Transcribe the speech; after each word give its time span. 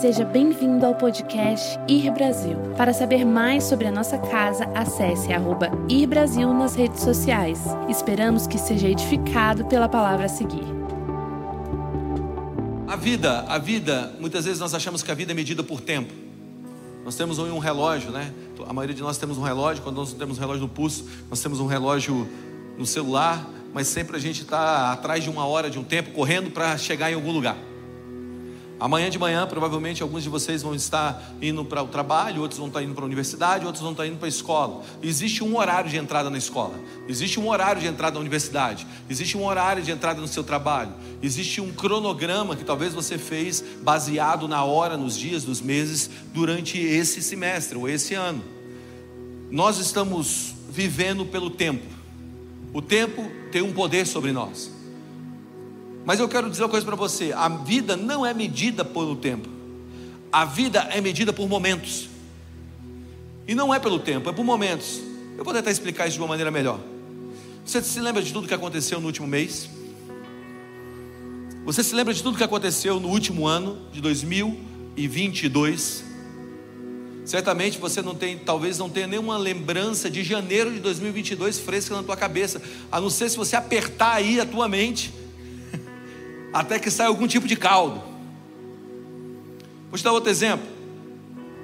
Seja 0.00 0.26
bem-vindo 0.26 0.84
ao 0.84 0.94
podcast 0.94 1.78
Ir 1.88 2.10
Brasil. 2.10 2.58
Para 2.76 2.92
saber 2.92 3.24
mais 3.24 3.64
sobre 3.64 3.86
a 3.86 3.90
nossa 3.90 4.18
casa, 4.18 4.64
acesse 4.74 5.32
arroba 5.32 5.70
Ir 5.88 6.06
Brasil 6.06 6.52
nas 6.52 6.74
redes 6.74 7.00
sociais. 7.00 7.58
Esperamos 7.88 8.46
que 8.46 8.58
seja 8.58 8.88
edificado 8.88 9.64
pela 9.64 9.88
palavra 9.88 10.26
a 10.26 10.28
seguir. 10.28 10.66
A 12.86 12.94
vida, 12.94 13.40
a 13.48 13.56
vida, 13.56 14.14
muitas 14.20 14.44
vezes 14.44 14.60
nós 14.60 14.74
achamos 14.74 15.02
que 15.02 15.10
a 15.10 15.14
vida 15.14 15.32
é 15.32 15.34
medida 15.34 15.62
por 15.62 15.80
tempo. 15.80 16.12
Nós 17.02 17.16
temos 17.16 17.38
um 17.38 17.58
relógio, 17.58 18.10
né? 18.10 18.34
A 18.68 18.74
maioria 18.74 18.94
de 18.94 19.00
nós 19.00 19.16
temos 19.16 19.38
um 19.38 19.42
relógio, 19.42 19.82
quando 19.82 19.96
nós 19.96 20.12
temos 20.12 20.36
um 20.36 20.40
relógio 20.40 20.60
no 20.60 20.68
pulso, 20.68 21.08
nós 21.30 21.40
temos 21.40 21.58
um 21.58 21.66
relógio 21.66 22.28
no 22.76 22.84
celular, 22.84 23.48
mas 23.72 23.88
sempre 23.88 24.18
a 24.18 24.20
gente 24.20 24.42
está 24.42 24.92
atrás 24.92 25.24
de 25.24 25.30
uma 25.30 25.46
hora, 25.46 25.70
de 25.70 25.78
um 25.78 25.84
tempo, 25.84 26.10
correndo 26.10 26.50
para 26.50 26.76
chegar 26.76 27.10
em 27.10 27.14
algum 27.14 27.32
lugar. 27.32 27.56
Amanhã 28.78 29.08
de 29.08 29.18
manhã, 29.18 29.46
provavelmente, 29.46 30.02
alguns 30.02 30.22
de 30.22 30.28
vocês 30.28 30.62
vão 30.62 30.74
estar 30.74 31.34
indo 31.40 31.64
para 31.64 31.82
o 31.82 31.88
trabalho, 31.88 32.42
outros 32.42 32.58
vão 32.58 32.68
estar 32.68 32.82
indo 32.82 32.94
para 32.94 33.04
a 33.04 33.06
universidade, 33.06 33.64
outros 33.64 33.82
vão 33.82 33.92
estar 33.92 34.06
indo 34.06 34.18
para 34.18 34.26
a 34.26 34.28
escola. 34.28 34.82
Existe 35.02 35.42
um 35.42 35.56
horário 35.56 35.88
de 35.88 35.96
entrada 35.96 36.28
na 36.28 36.36
escola, 36.36 36.78
existe 37.08 37.40
um 37.40 37.48
horário 37.48 37.80
de 37.80 37.86
entrada 37.86 38.14
na 38.14 38.20
universidade, 38.20 38.86
existe 39.08 39.34
um 39.34 39.46
horário 39.46 39.82
de 39.82 39.90
entrada 39.90 40.20
no 40.20 40.28
seu 40.28 40.44
trabalho, 40.44 40.92
existe 41.22 41.58
um 41.58 41.72
cronograma 41.72 42.54
que 42.54 42.64
talvez 42.64 42.92
você 42.92 43.16
fez 43.16 43.64
baseado 43.82 44.46
na 44.46 44.62
hora, 44.62 44.98
nos 44.98 45.16
dias, 45.16 45.44
nos 45.44 45.62
meses, 45.62 46.10
durante 46.34 46.78
esse 46.78 47.22
semestre 47.22 47.78
ou 47.78 47.88
esse 47.88 48.12
ano. 48.12 48.44
Nós 49.50 49.78
estamos 49.78 50.54
vivendo 50.68 51.24
pelo 51.24 51.48
tempo, 51.48 51.86
o 52.74 52.82
tempo 52.82 53.30
tem 53.50 53.62
um 53.62 53.72
poder 53.72 54.06
sobre 54.06 54.32
nós. 54.32 54.75
Mas 56.06 56.20
eu 56.20 56.28
quero 56.28 56.48
dizer 56.48 56.62
uma 56.62 56.68
coisa 56.68 56.86
para 56.86 56.94
você: 56.94 57.32
a 57.32 57.48
vida 57.48 57.96
não 57.96 58.24
é 58.24 58.32
medida 58.32 58.84
pelo 58.84 59.16
tempo, 59.16 59.48
a 60.30 60.44
vida 60.44 60.88
é 60.92 61.00
medida 61.00 61.32
por 61.32 61.48
momentos. 61.48 62.08
E 63.48 63.54
não 63.54 63.74
é 63.74 63.80
pelo 63.80 63.98
tempo, 63.98 64.30
é 64.30 64.32
por 64.32 64.44
momentos. 64.44 65.00
Eu 65.36 65.44
vou 65.44 65.52
tentar 65.52 65.70
explicar 65.70 66.06
isso 66.06 66.14
de 66.14 66.22
uma 66.22 66.28
maneira 66.28 66.50
melhor. 66.50 66.80
Você 67.64 67.82
se 67.82 68.00
lembra 68.00 68.22
de 68.22 68.32
tudo 68.32 68.46
que 68.46 68.54
aconteceu 68.54 69.00
no 69.00 69.08
último 69.08 69.26
mês? 69.26 69.68
Você 71.64 71.82
se 71.82 71.94
lembra 71.94 72.14
de 72.14 72.22
tudo 72.22 72.38
que 72.38 72.44
aconteceu 72.44 73.00
no 73.00 73.08
último 73.08 73.46
ano 73.46 73.76
de 73.92 74.00
2022? 74.00 76.04
Certamente 77.24 77.78
você 77.78 78.00
não 78.00 78.14
tem, 78.14 78.38
talvez 78.38 78.78
não 78.78 78.88
tenha 78.88 79.08
nenhuma 79.08 79.36
lembrança 79.36 80.08
de 80.08 80.22
janeiro 80.22 80.72
de 80.72 80.78
2022 80.78 81.58
fresca 81.58 81.96
na 81.96 82.04
tua 82.04 82.16
cabeça, 82.16 82.62
a 82.90 83.00
não 83.00 83.10
ser 83.10 83.28
se 83.28 83.36
você 83.36 83.56
apertar 83.56 84.14
aí 84.14 84.38
a 84.38 84.46
tua 84.46 84.68
mente 84.68 85.12
até 86.60 86.78
que 86.78 86.90
saia 86.90 87.08
algum 87.08 87.26
tipo 87.26 87.46
de 87.46 87.54
caldo. 87.54 88.02
Vou 89.90 89.98
te 89.98 90.02
dar 90.02 90.12
outro 90.12 90.30
exemplo. 90.30 90.66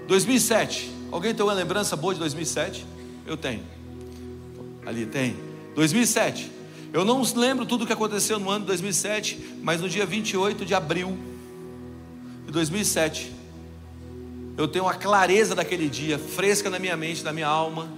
2007. 0.07 0.93
Alguém 1.11 1.35
tem 1.35 1.43
uma 1.45 1.55
lembrança 1.55 1.97
boa 1.97 2.13
de 2.13 2.21
2007? 2.21 2.87
Eu 3.27 3.37
tenho. 3.37 3.63
Ali 4.85 5.07
tem. 5.07 5.35
2007. 5.75 6.51
Eu 6.93 7.07
não 7.07 7.23
lembro 7.35 7.65
tudo 7.65 7.85
o 7.85 7.87
que 7.87 7.93
aconteceu 7.93 8.39
no 8.39 8.51
ano 8.51 8.61
de 8.61 8.67
2007, 8.67 9.57
mas 9.63 9.81
no 9.81 9.89
dia 9.89 10.05
28 10.05 10.67
de 10.67 10.75
abril 10.75 11.17
de 12.45 12.53
2007, 12.53 13.33
eu 14.59 14.69
tenho 14.69 14.87
a 14.87 14.93
clareza 14.93 15.55
daquele 15.55 15.89
dia 15.89 16.19
fresca 16.19 16.69
na 16.69 16.79
minha 16.79 16.99
mente, 16.99 17.25
na 17.25 17.33
minha 17.33 17.49
alma. 17.49 17.89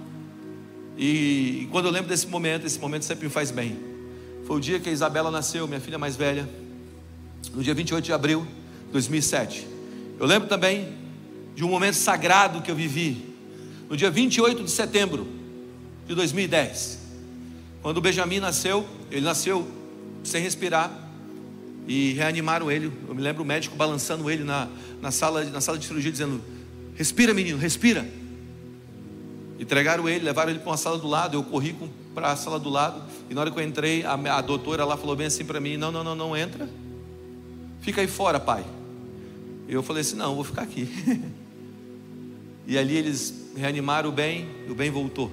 E, 0.97 1.63
e 1.63 1.69
quando 1.71 1.87
eu 1.87 1.91
lembro 1.91 2.07
desse 2.07 2.27
momento, 2.27 2.65
esse 2.65 2.79
momento 2.79 3.03
sempre 3.03 3.25
me 3.25 3.31
faz 3.31 3.51
bem. 3.51 3.77
Foi 4.45 4.55
o 4.55 4.59
dia 4.61 4.79
que 4.79 4.87
a 4.87 4.91
Isabela 4.93 5.29
nasceu, 5.29 5.67
minha 5.67 5.81
filha 5.81 5.97
mais 5.97 6.15
velha 6.15 6.47
no 7.53 7.63
dia 7.63 7.73
28 7.73 8.03
de 8.03 8.13
abril 8.13 8.47
de 8.87 8.91
2007. 8.93 9.67
Eu 10.19 10.25
lembro 10.25 10.47
também 10.47 10.87
de 11.55 11.63
um 11.63 11.69
momento 11.69 11.95
sagrado 11.95 12.61
que 12.61 12.69
eu 12.69 12.75
vivi, 12.75 13.33
no 13.89 13.95
dia 13.95 14.09
28 14.09 14.63
de 14.63 14.71
setembro 14.71 15.27
de 16.07 16.15
2010, 16.15 16.99
quando 17.81 17.97
o 17.97 18.01
Benjamin 18.01 18.39
nasceu, 18.39 18.85
ele 19.11 19.21
nasceu 19.21 19.67
sem 20.23 20.41
respirar 20.41 20.91
e 21.87 22.13
reanimaram 22.13 22.71
ele. 22.71 22.91
Eu 23.07 23.13
me 23.13 23.21
lembro 23.21 23.43
o 23.43 23.45
médico 23.45 23.75
balançando 23.75 24.29
ele 24.29 24.43
na, 24.43 24.67
na, 25.01 25.11
sala, 25.11 25.43
na 25.45 25.61
sala 25.61 25.77
de 25.77 25.85
cirurgia, 25.85 26.11
dizendo: 26.11 26.41
Respira, 26.95 27.33
menino, 27.33 27.57
respira. 27.57 28.07
Entregaram 29.59 30.09
ele, 30.09 30.25
levaram 30.25 30.49
ele 30.49 30.59
para 30.59 30.69
uma 30.71 30.77
sala 30.77 30.97
do 30.97 31.07
lado. 31.07 31.37
Eu 31.37 31.43
corri 31.43 31.75
para 32.13 32.31
a 32.31 32.35
sala 32.35 32.59
do 32.59 32.69
lado. 32.69 33.03
E 33.29 33.33
na 33.33 33.41
hora 33.41 33.51
que 33.51 33.59
eu 33.59 33.63
entrei, 33.63 34.03
a, 34.03 34.13
a 34.13 34.41
doutora 34.41 34.83
lá 34.83 34.97
falou 34.97 35.15
bem 35.15 35.27
assim 35.27 35.45
para 35.45 35.59
mim: 35.59 35.77
Não, 35.77 35.91
não, 35.91 36.03
não, 36.03 36.15
não 36.15 36.35
entra. 36.35 36.67
Fica 37.81 38.01
aí 38.01 38.07
fora, 38.07 38.39
pai. 38.39 38.65
Eu 39.67 39.81
falei 39.81 40.01
assim: 40.01 40.15
Não, 40.15 40.35
vou 40.35 40.43
ficar 40.43 40.61
aqui. 40.61 40.87
e 42.67 42.77
ali 42.77 42.95
eles 42.95 43.33
reanimaram 43.55 44.09
o 44.09 44.11
bem, 44.11 44.47
e 44.67 44.71
o 44.71 44.75
bem 44.75 44.91
voltou. 44.91 45.31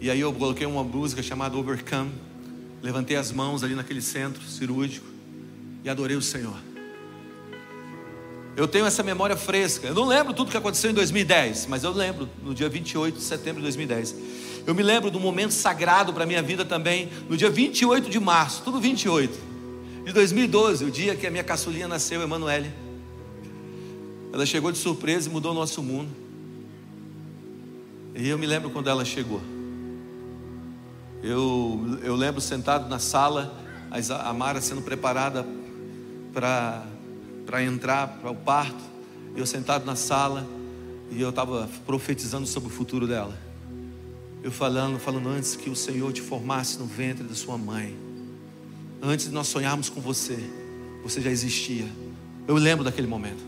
E 0.00 0.10
aí 0.10 0.20
eu 0.20 0.32
coloquei 0.32 0.66
uma 0.66 0.84
música 0.84 1.22
chamada 1.22 1.56
Overcome. 1.56 2.12
Levantei 2.82 3.16
as 3.16 3.32
mãos 3.32 3.64
ali 3.64 3.74
naquele 3.74 4.02
centro 4.02 4.42
cirúrgico 4.42 5.06
e 5.82 5.88
adorei 5.88 6.16
o 6.16 6.22
Senhor. 6.22 6.56
Eu 8.54 8.68
tenho 8.68 8.86
essa 8.86 9.02
memória 9.02 9.36
fresca. 9.36 9.88
Eu 9.88 9.94
não 9.94 10.06
lembro 10.06 10.32
tudo 10.32 10.50
que 10.50 10.56
aconteceu 10.56 10.90
em 10.90 10.94
2010, 10.94 11.66
mas 11.66 11.84
eu 11.84 11.90
lembro 11.90 12.28
no 12.42 12.54
dia 12.54 12.68
28 12.68 13.16
de 13.16 13.22
setembro 13.22 13.56
de 13.56 13.62
2010. 13.62 14.14
Eu 14.66 14.74
me 14.74 14.82
lembro 14.82 15.10
do 15.10 15.20
momento 15.20 15.52
sagrado 15.52 16.12
para 16.12 16.24
a 16.24 16.26
minha 16.26 16.42
vida 16.42 16.64
também, 16.64 17.08
no 17.28 17.36
dia 17.36 17.50
28 17.50 18.10
de 18.10 18.20
março, 18.20 18.62
tudo 18.62 18.80
28 18.80 19.55
de 20.06 20.12
2012, 20.12 20.84
o 20.84 20.90
dia 20.90 21.16
que 21.16 21.26
a 21.26 21.30
minha 21.32 21.42
caçulinha 21.42 21.88
nasceu, 21.88 22.22
Emanuele. 22.22 22.72
Ela 24.32 24.46
chegou 24.46 24.70
de 24.70 24.78
surpresa 24.78 25.28
e 25.28 25.32
mudou 25.32 25.50
o 25.50 25.54
nosso 25.54 25.82
mundo. 25.82 26.08
E 28.14 28.28
eu 28.28 28.38
me 28.38 28.46
lembro 28.46 28.70
quando 28.70 28.88
ela 28.88 29.04
chegou. 29.04 29.42
Eu, 31.24 31.98
eu 32.04 32.14
lembro 32.14 32.40
sentado 32.40 32.88
na 32.88 33.00
sala, 33.00 33.52
a 34.24 34.32
Mara 34.32 34.60
sendo 34.60 34.80
preparada 34.80 35.44
para 36.32 37.64
entrar 37.64 38.06
para 38.06 38.30
o 38.30 38.36
parto. 38.36 38.84
Eu 39.34 39.44
sentado 39.44 39.84
na 39.84 39.96
sala 39.96 40.46
e 41.10 41.20
eu 41.20 41.30
estava 41.30 41.68
profetizando 41.84 42.46
sobre 42.46 42.68
o 42.68 42.72
futuro 42.72 43.08
dela. 43.08 43.36
Eu 44.40 44.52
falando, 44.52 45.00
falando 45.00 45.28
antes 45.30 45.56
que 45.56 45.68
o 45.68 45.74
Senhor 45.74 46.12
te 46.12 46.22
formasse 46.22 46.78
no 46.78 46.86
ventre 46.86 47.24
da 47.24 47.34
sua 47.34 47.58
mãe 47.58 48.05
Antes 49.02 49.26
de 49.26 49.32
nós 49.32 49.48
sonharmos 49.48 49.88
com 49.88 50.00
você, 50.00 50.38
você 51.02 51.20
já 51.20 51.30
existia. 51.30 51.86
Eu 52.48 52.56
lembro 52.56 52.84
daquele 52.84 53.06
momento. 53.06 53.42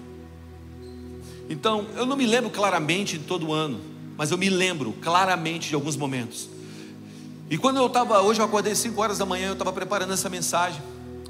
Então, 1.49 1.87
eu 1.97 2.05
não 2.05 2.17
me 2.17 2.27
lembro 2.27 2.51
claramente 2.51 3.17
de 3.17 3.25
todo 3.25 3.53
ano, 3.53 3.81
mas 4.17 4.31
eu 4.31 4.39
me 4.39 4.51
lembro 4.51 4.93
claramente 5.01 5.69
de 5.69 5.75
alguns 5.75 5.97
momentos. 5.97 6.49
E 7.51 7.57
quando 7.57 7.79
eu 7.79 7.87
estava, 7.87 8.21
hoje 8.21 8.41
eu 8.41 8.45
acordei 8.45 8.75
5 8.75 9.01
horas 9.01 9.19
da 9.19 9.25
manhã, 9.25 9.49
eu 9.49 9.53
estava 9.55 9.73
preparando 9.73 10.13
essa 10.13 10.29
mensagem, 10.29 10.83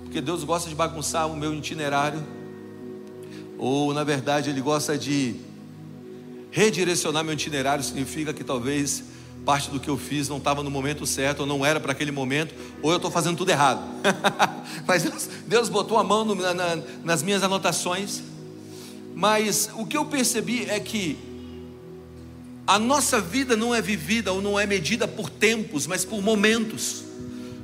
porque 0.03 0.21
Deus 0.21 0.43
gosta 0.43 0.69
de 0.69 0.75
bagunçar 0.75 1.29
o 1.29 1.37
meu 1.37 1.55
itinerário, 1.55 2.21
ou 3.57 3.95
na 3.95 4.03
verdade 4.03 4.51
Ele 4.51 4.61
gosta 4.61 4.99
de 4.99 5.37
redirecionar 6.51 7.23
meu 7.23 7.35
itinerário, 7.35 7.85
significa 7.85 8.33
que 8.33 8.43
talvez 8.43 9.05
parte 9.49 9.71
do 9.71 9.81
que 9.81 9.89
eu 9.89 9.97
fiz 9.97 10.29
não 10.29 10.37
estava 10.37 10.63
no 10.63 10.71
momento 10.71 11.07
certo, 11.07 11.41
ou 11.41 11.47
não 11.47 11.65
era 11.65 11.81
para 11.81 11.93
aquele 11.93 12.13
momento, 12.13 12.55
ou 12.83 12.91
eu 12.91 12.97
estou 12.97 13.11
fazendo 13.11 13.39
tudo 13.39 13.49
errado. 13.49 13.81
Mas 14.87 15.05
Deus, 15.05 15.27
Deus, 15.47 15.69
botou 15.71 15.97
a 15.97 16.05
mão 16.05 16.23
no, 16.23 16.35
na, 16.35 16.79
nas 17.03 17.23
minhas 17.23 17.43
anotações. 17.43 18.21
Mas 19.15 19.71
o 19.75 19.87
que 19.87 19.97
eu 19.97 20.05
percebi 20.05 20.67
é 20.69 20.79
que 20.79 21.17
a 22.67 22.79
nossa 22.79 23.23
vida 23.23 23.57
não 23.57 23.75
é 23.75 23.81
vivida 23.81 24.35
ou 24.35 24.43
não 24.43 24.61
é 24.61 24.67
medida 24.67 25.09
por 25.09 25.31
tempos, 25.31 25.87
mas 25.87 26.05
por 26.05 26.21
momentos. 26.21 27.05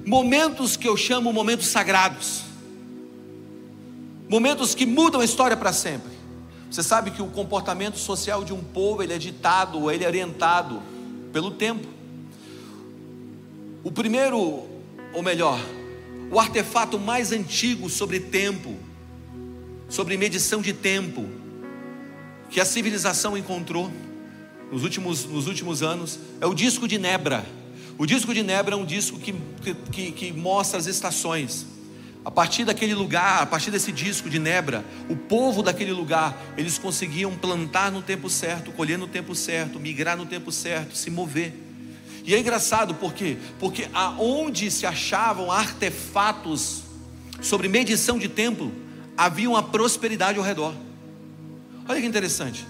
Momentos 0.07 0.79
que 0.79 0.89
eu 0.89 0.97
chamo 0.97 1.35
momentos 1.35 1.67
sagrados. 1.67 2.45
Momentos 4.27 4.75
que 4.75 4.87
mudam 4.87 5.21
a 5.21 5.25
história 5.27 5.55
para 5.55 5.75
sempre. 5.75 6.15
Você 6.71 6.83
sabe 6.83 7.11
que 7.11 7.21
o 7.21 7.27
comportamento 7.27 7.99
social 7.99 8.43
de 8.43 8.55
um 8.55 8.65
povo 8.65 9.03
ele 9.03 9.13
é 9.13 9.19
ditado, 9.19 9.91
ele 9.91 10.03
é 10.03 10.07
orientado 10.07 10.94
pelo 11.35 11.51
tempo. 11.51 11.89
O 13.83 13.91
primeiro, 13.91 14.39
ou 15.13 15.21
melhor, 15.21 15.59
o 16.31 16.39
artefato 16.39 16.97
mais 16.97 17.33
antigo 17.33 17.91
sobre 17.91 18.21
tempo, 18.21 18.77
sobre 19.89 20.17
medição 20.17 20.63
de 20.63 20.73
tempo, 20.73 21.29
que 22.49 22.61
a 22.61 22.65
civilização 22.65 23.37
encontrou 23.37 23.91
nos 24.71 24.85
últimos, 24.85 25.25
nos 25.25 25.49
últimos 25.49 25.83
anos, 25.83 26.21
é 26.41 26.47
o 26.47 26.55
disco 26.55 26.87
de 26.87 26.99
Nebra. 26.99 27.45
O 27.99 28.07
disco 28.07 28.33
de 28.33 28.45
Nebra 28.45 28.77
é 28.77 28.79
um 28.79 28.85
disco 28.85 29.19
que, 29.19 29.35
que, 29.91 30.13
que 30.13 30.33
mostra 30.33 30.79
as 30.79 30.87
estações. 30.87 31.67
A 32.25 32.31
partir 32.31 32.65
daquele 32.65 32.95
lugar, 32.95 33.43
a 33.43 33.47
partir 33.47 33.71
desse 33.71 33.93
disco 33.93 34.31
de 34.31 34.39
Nebra, 34.39 34.83
o 35.11 35.17
povo 35.17 35.63
daquele 35.63 35.93
lugar, 35.93 36.35
eles 36.57 36.79
conseguiam 36.79 37.37
plantar 37.37 37.93
no 37.93 38.01
tempo 38.01 38.31
certo, 38.31 38.73
colher 38.73 38.97
no 38.97 39.07
tempo 39.07 39.35
certo, 39.35 39.79
migrar 39.79 40.17
no 40.17 40.25
tempo 40.25 40.51
certo, 40.51 40.97
se 40.97 41.11
mover. 41.11 41.53
E 42.25 42.35
é 42.35 42.39
engraçado 42.39 42.95
por 42.95 43.13
quê? 43.13 43.37
Porque 43.61 43.87
aonde 43.93 44.71
se 44.71 44.87
achavam 44.87 45.53
artefatos 45.53 46.83
sobre 47.43 47.69
medição 47.69 48.19
de 48.19 48.29
tempo, 48.29 48.73
havia 49.15 49.51
uma 49.51 49.63
prosperidade 49.63 50.39
ao 50.39 50.45
redor. 50.45 50.75
Olha 51.87 52.01
que 52.01 52.07
interessante. 52.07 52.67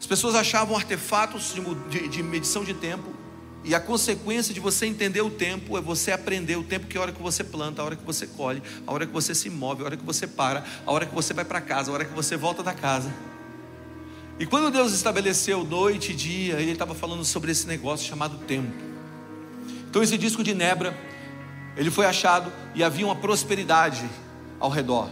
As 0.00 0.06
pessoas 0.06 0.34
achavam 0.34 0.74
artefatos 0.74 1.54
de, 1.54 1.60
de, 1.90 2.08
de 2.08 2.22
medição 2.22 2.64
de 2.64 2.72
tempo, 2.72 3.12
e 3.62 3.74
a 3.74 3.80
consequência 3.80 4.54
de 4.54 4.60
você 4.60 4.86
entender 4.86 5.20
o 5.20 5.30
tempo 5.30 5.76
é 5.76 5.80
você 5.80 6.12
aprender 6.12 6.56
o 6.56 6.62
tempo 6.62 6.86
que 6.86 6.96
é 6.96 7.00
a 7.00 7.02
hora 7.02 7.12
que 7.12 7.22
você 7.22 7.44
planta, 7.44 7.82
a 7.82 7.84
hora 7.84 7.96
que 7.96 8.04
você 8.04 8.26
colhe, 8.26 8.62
a 8.86 8.92
hora 8.92 9.06
que 9.06 9.12
você 9.12 9.34
se 9.34 9.50
move, 9.50 9.82
a 9.82 9.84
hora 9.84 9.96
que 9.96 10.04
você 10.04 10.26
para, 10.26 10.64
a 10.86 10.90
hora 10.92 11.04
que 11.04 11.14
você 11.14 11.34
vai 11.34 11.44
para 11.44 11.60
casa, 11.60 11.90
a 11.90 11.94
hora 11.94 12.04
que 12.04 12.14
você 12.14 12.36
volta 12.36 12.62
da 12.62 12.72
casa. 12.72 13.12
E 14.38 14.46
quando 14.46 14.70
Deus 14.70 14.92
estabeleceu 14.92 15.62
noite 15.62 16.12
e 16.12 16.14
dia, 16.14 16.54
Ele 16.54 16.72
estava 16.72 16.94
falando 16.94 17.22
sobre 17.22 17.52
esse 17.52 17.66
negócio 17.66 18.08
chamado 18.08 18.38
tempo. 18.46 18.72
Então 19.90 20.02
esse 20.02 20.16
disco 20.16 20.42
de 20.42 20.54
Nebra, 20.54 20.96
ele 21.76 21.90
foi 21.90 22.06
achado 22.06 22.50
e 22.74 22.82
havia 22.82 23.04
uma 23.04 23.16
prosperidade 23.16 24.08
ao 24.58 24.70
redor. 24.70 25.10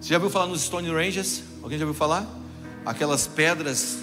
Você 0.00 0.10
já 0.10 0.18
viu 0.18 0.30
falar 0.30 0.46
nos 0.46 0.62
Stone 0.62 0.90
Ranges? 0.90 1.42
Alguém 1.62 1.78
já 1.78 1.84
viu 1.84 1.94
falar? 1.94 2.26
Aquelas 2.86 3.26
pedras 3.26 3.98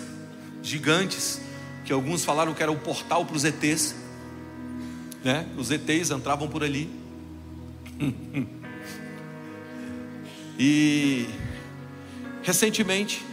gigantes 0.61 1.39
que 1.87 1.93
alguns 1.93 2.25
falaram 2.25 2.53
que 2.53 2.61
era 2.61 2.69
o 2.69 2.75
portal 2.77 3.25
para 3.25 3.37
os 3.37 3.45
ETs, 3.45 3.95
né? 5.23 5.47
Os 5.57 5.71
ETs 5.71 6.11
entravam 6.11 6.49
por 6.49 6.61
ali. 6.61 6.89
e 10.59 11.27
recentemente, 12.43 13.25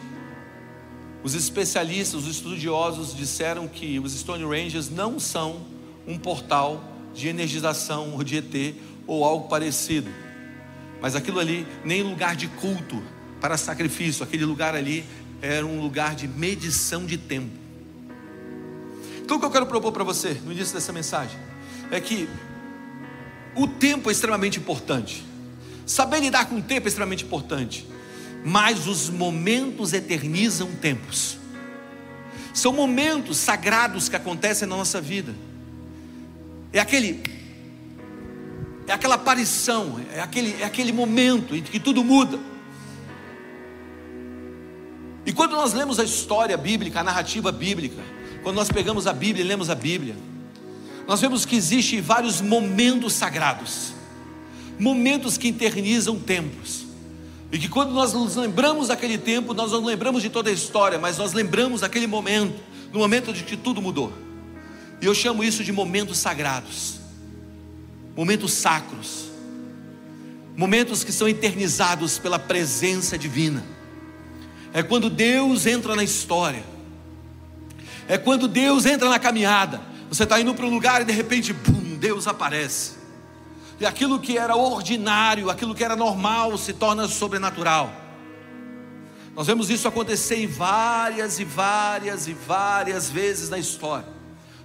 os 1.25 1.35
especialistas, 1.35 2.23
os 2.23 2.29
estudiosos 2.29 3.13
disseram 3.13 3.67
que 3.67 3.99
os 3.99 4.13
Stone 4.13 4.45
Ranges 4.45 4.89
não 4.89 5.19
são 5.19 5.67
um 6.07 6.17
portal 6.17 6.81
de 7.13 7.27
energização 7.27 8.13
ou 8.13 8.23
de 8.23 8.37
ET 8.37 8.77
ou 9.05 9.25
algo 9.25 9.49
parecido. 9.49 10.09
Mas 11.01 11.17
aquilo 11.17 11.41
ali, 11.41 11.67
nem 11.85 12.05
lugar 12.05 12.37
de 12.37 12.47
culto 12.47 13.03
para 13.41 13.57
sacrifício, 13.57 14.23
aquele 14.23 14.45
lugar 14.45 14.77
ali 14.77 15.05
era 15.43 15.67
um 15.67 15.81
lugar 15.81 16.15
de 16.15 16.29
medição 16.29 17.05
de 17.05 17.19
tempo. 17.19 17.64
Então 19.25 19.39
o 19.39 19.41
que 19.41 19.47
eu 19.47 19.51
quero 19.51 19.65
propor 19.65 19.91
para 19.91 20.05
você 20.05 20.39
no 20.45 20.53
início 20.53 20.75
dessa 20.75 20.93
mensagem 20.93 21.39
é 21.91 21.99
que 21.99 22.29
o 23.57 23.67
tempo 23.67 24.11
é 24.11 24.13
extremamente 24.13 24.59
importante. 24.59 25.25
Saber 25.87 26.21
lidar 26.21 26.47
com 26.47 26.57
o 26.57 26.63
tempo 26.63 26.87
é 26.87 26.89
extremamente 26.89 27.25
importante. 27.25 27.87
Mas 28.45 28.87
os 28.87 29.09
momentos 29.09 29.95
eternizam 29.95 30.71
tempos. 30.73 31.39
São 32.53 32.71
momentos 32.71 33.39
sagrados 33.39 34.11
que 34.11 34.17
acontecem 34.17 34.69
na 34.69 34.77
nossa 34.77 35.01
vida. 35.01 35.35
É 36.71 36.79
aquele 36.79 37.23
é 38.87 38.93
aquela 38.93 39.15
aparição, 39.15 39.99
é 40.13 40.21
aquele, 40.21 40.61
é 40.61 40.65
aquele 40.65 40.93
momento 40.93 41.57
em 41.57 41.63
que 41.63 41.81
tudo 41.81 42.05
muda. 42.05 42.39
E 45.25 45.33
quando 45.33 45.53
nós 45.53 45.73
lemos 45.73 45.99
a 45.99 46.05
história 46.05 46.55
bíblica, 46.59 47.01
a 47.01 47.03
narrativa 47.03 47.51
bíblica, 47.51 48.03
quando 48.45 48.57
nós 48.57 48.69
pegamos 48.69 49.07
a 49.07 49.13
Bíblia 49.15 49.43
e 49.43 49.49
lemos 49.49 49.71
a 49.71 49.75
Bíblia, 49.75 50.15
nós 51.09 51.19
vemos 51.19 51.47
que 51.47 51.57
existem 51.57 52.03
vários 52.03 52.43
momentos 52.43 53.15
sagrados, 53.15 53.95
momentos 54.79 55.39
que 55.39 55.49
eternizam 55.49 56.19
tempos. 56.21 56.85
E 57.51 57.59
que 57.59 57.71
quando 57.71 57.93
nós 57.93 58.13
nos 58.13 58.37
lembramos 58.37 58.89
daquele 58.89 59.17
tempo, 59.17 59.55
nós 59.55 59.73
não 59.73 59.83
lembramos 59.83 60.23
de 60.23 60.29
toda 60.29 60.51
a 60.51 60.53
história, 60.53 60.99
mas 60.99 61.17
nós 61.17 61.33
lembramos 61.33 61.81
daquele 61.81 62.07
momento, 62.07 62.55
no 62.93 62.99
momento 62.99 63.33
de 63.33 63.45
que 63.45 63.57
tudo 63.57 63.81
mudou. 63.81 64.13
E 65.01 65.07
eu 65.07 65.15
chamo 65.15 65.43
isso 65.43 65.65
de 65.65 65.73
momentos 65.73 66.19
sagrados, 66.19 67.01
momentos 68.15 68.53
sacros, 68.53 69.31
momentos 70.55 71.03
que 71.03 71.13
são 71.13 71.27
eternizados 71.27 72.19
pela 72.19 72.39
presença 72.39 73.17
divina. 73.17 73.65
É 74.75 74.83
quando 74.83 75.09
Deus 75.09 75.65
entra 75.65 75.97
na 75.97 76.05
história 76.05 76.74
é 78.09 78.19
quando 78.19 78.47
Deus 78.47 78.87
entra 78.87 79.09
na 79.09 79.19
caminhada. 79.19 79.81
Você 80.09 80.25
está 80.25 80.41
indo 80.41 80.55
para 80.55 80.67
um 80.67 80.71
lugar 80.71 81.03
e 81.03 81.05
de 81.05 81.13
repente, 81.13 81.53
bum, 81.53 81.97
Deus 81.97 82.27
aparece. 82.27 82.93
E 83.81 83.87
aquilo 83.87 84.21
que 84.21 84.39
era 84.39 84.55
ordinário, 84.55 85.51
aquilo 85.51 85.75
que 85.75 85.83
era 85.83 85.97
normal, 85.97 86.57
se 86.57 86.73
torna 86.73 87.09
sobrenatural. 87.09 87.93
Nós 89.35 89.47
vemos 89.47 89.69
isso 89.69 89.89
acontecer 89.89 90.37
em 90.37 90.47
várias 90.47 91.41
e 91.41 91.45
várias 91.45 92.29
e 92.29 92.35
várias 92.35 93.11
vezes 93.11 93.51
na 93.51 93.59
história. 93.59 94.07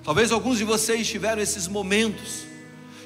Talvez 0.03 0.31
alguns 0.31 0.59
de 0.59 0.63
vocês 0.63 1.07
tiveram 1.07 1.41
esses 1.41 1.67
momentos, 1.67 2.45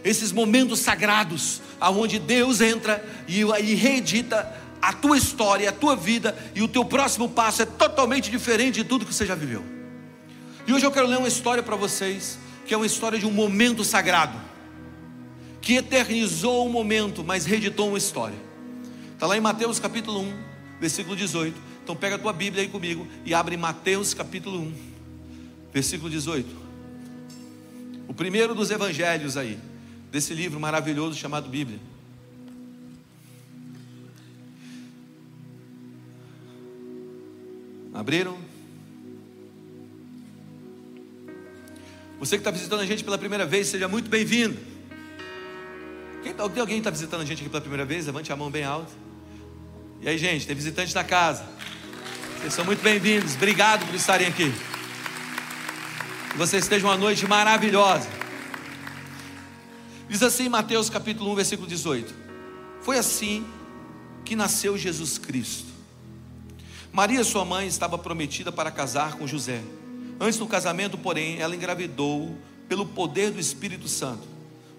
esses 0.04 0.32
momentos 0.32 0.80
sagrados, 0.80 1.62
aonde 1.80 2.20
Deus 2.20 2.60
entra 2.60 3.04
e, 3.28 3.40
e 3.42 3.76
reedita 3.76 4.62
a 4.82 4.92
tua 4.92 5.18
história, 5.18 5.70
a 5.70 5.74
tua 5.74 5.96
vida, 5.96 6.38
e 6.54 6.62
o 6.62 6.68
teu 6.68 6.84
próximo 6.84 7.30
passo 7.30 7.62
é 7.62 7.66
totalmente 7.66 8.30
diferente 8.30 8.76
de 8.76 8.84
tudo 8.84 9.06
que 9.06 9.14
você 9.14 9.26
já 9.26 9.36
viveu. 9.36 9.73
E 10.66 10.72
hoje 10.72 10.86
eu 10.86 10.92
quero 10.92 11.08
ler 11.08 11.18
uma 11.18 11.28
história 11.28 11.62
para 11.62 11.76
vocês, 11.76 12.40
que 12.66 12.74
é 12.74 12.78
uma 12.78 12.86
história 12.86 13.20
de 13.20 13.26
um 13.26 13.32
momento 13.32 13.84
sagrado, 13.84 14.40
que 15.62 15.76
eternizou 15.76 16.66
um 16.66 16.70
momento, 16.70 17.24
mas 17.24 17.46
reeditou 17.46 17.90
uma 17.90 17.98
história. 17.98 18.38
Está 19.14 19.28
lá 19.28 19.36
em 19.36 19.42
Mateus 19.42 19.78
capítulo 19.78 20.22
1, 20.22 20.34
versículo 20.80 21.16
18. 21.16 21.60
Então 21.84 21.96
pega 21.96 22.16
a 22.16 22.20
tua 22.20 22.32
Bíblia 22.32 22.64
aí 22.64 22.70
comigo 22.70 23.06
e 23.26 23.34
abre 23.34 23.58
Mateus 23.58 24.14
capítulo 24.14 24.60
1, 24.60 24.74
versículo 25.74 26.10
18. 26.10 26.48
O 28.08 28.14
primeiro 28.14 28.56
dos 28.56 28.72
evangelhos 28.72 29.36
aí, 29.36 29.60
desse 30.12 30.34
livro 30.34 30.60
maravilhoso 30.60 31.20
chamado 31.20 31.50
Bíblia. 31.50 31.80
Abriram? 37.94 38.53
Você 42.24 42.38
que 42.38 42.40
está 42.40 42.52
visitando 42.52 42.80
a 42.80 42.86
gente 42.86 43.04
pela 43.04 43.18
primeira 43.18 43.46
vez, 43.46 43.68
seja 43.68 43.86
muito 43.90 44.10
bem-vindo. 44.10 44.58
Tem 46.24 46.34
alguém 46.40 46.68
que 46.68 46.74
está 46.76 46.90
visitando 46.90 47.20
a 47.20 47.26
gente 47.26 47.42
aqui 47.42 47.50
pela 47.50 47.60
primeira 47.60 47.84
vez? 47.84 48.06
Levante 48.06 48.32
a 48.32 48.36
mão 48.38 48.50
bem 48.50 48.64
alta. 48.64 48.94
E 50.00 50.08
aí, 50.08 50.18
gente, 50.18 50.48
tem 50.48 50.56
visitante 50.56 50.94
da 50.94 51.04
casa. 51.04 51.46
Vocês 52.40 52.54
são 52.54 52.64
muito 52.64 52.82
bem-vindos. 52.82 53.36
Obrigado 53.36 53.86
por 53.86 53.94
estarem 53.94 54.26
aqui. 54.26 54.54
Que 56.32 56.38
vocês 56.38 56.64
estejam 56.64 56.90
uma 56.90 56.96
noite 56.96 57.28
maravilhosa. 57.28 58.08
Diz 60.08 60.24
assim 60.24 60.48
Mateus 60.48 60.90
capítulo 60.90 61.30
1, 61.34 61.36
versículo 61.36 61.68
18. 61.68 62.16
Foi 62.84 62.98
assim 62.98 63.46
que 64.24 64.34
nasceu 64.34 64.78
Jesus 64.78 65.18
Cristo. 65.18 65.68
Maria, 66.90 67.22
sua 67.26 67.44
mãe, 67.44 67.68
estava 67.68 67.98
prometida 67.98 68.50
para 68.50 68.72
casar 68.72 69.18
com 69.18 69.28
José. 69.28 69.62
Antes 70.20 70.40
do 70.40 70.48
casamento, 70.48 70.98
porém, 70.98 71.40
ela 71.40 71.56
engravidou 71.56 72.36
pelo 72.68 72.86
poder 72.86 73.32
do 73.32 73.40
Espírito 73.40 73.88
Santo. 73.88 74.28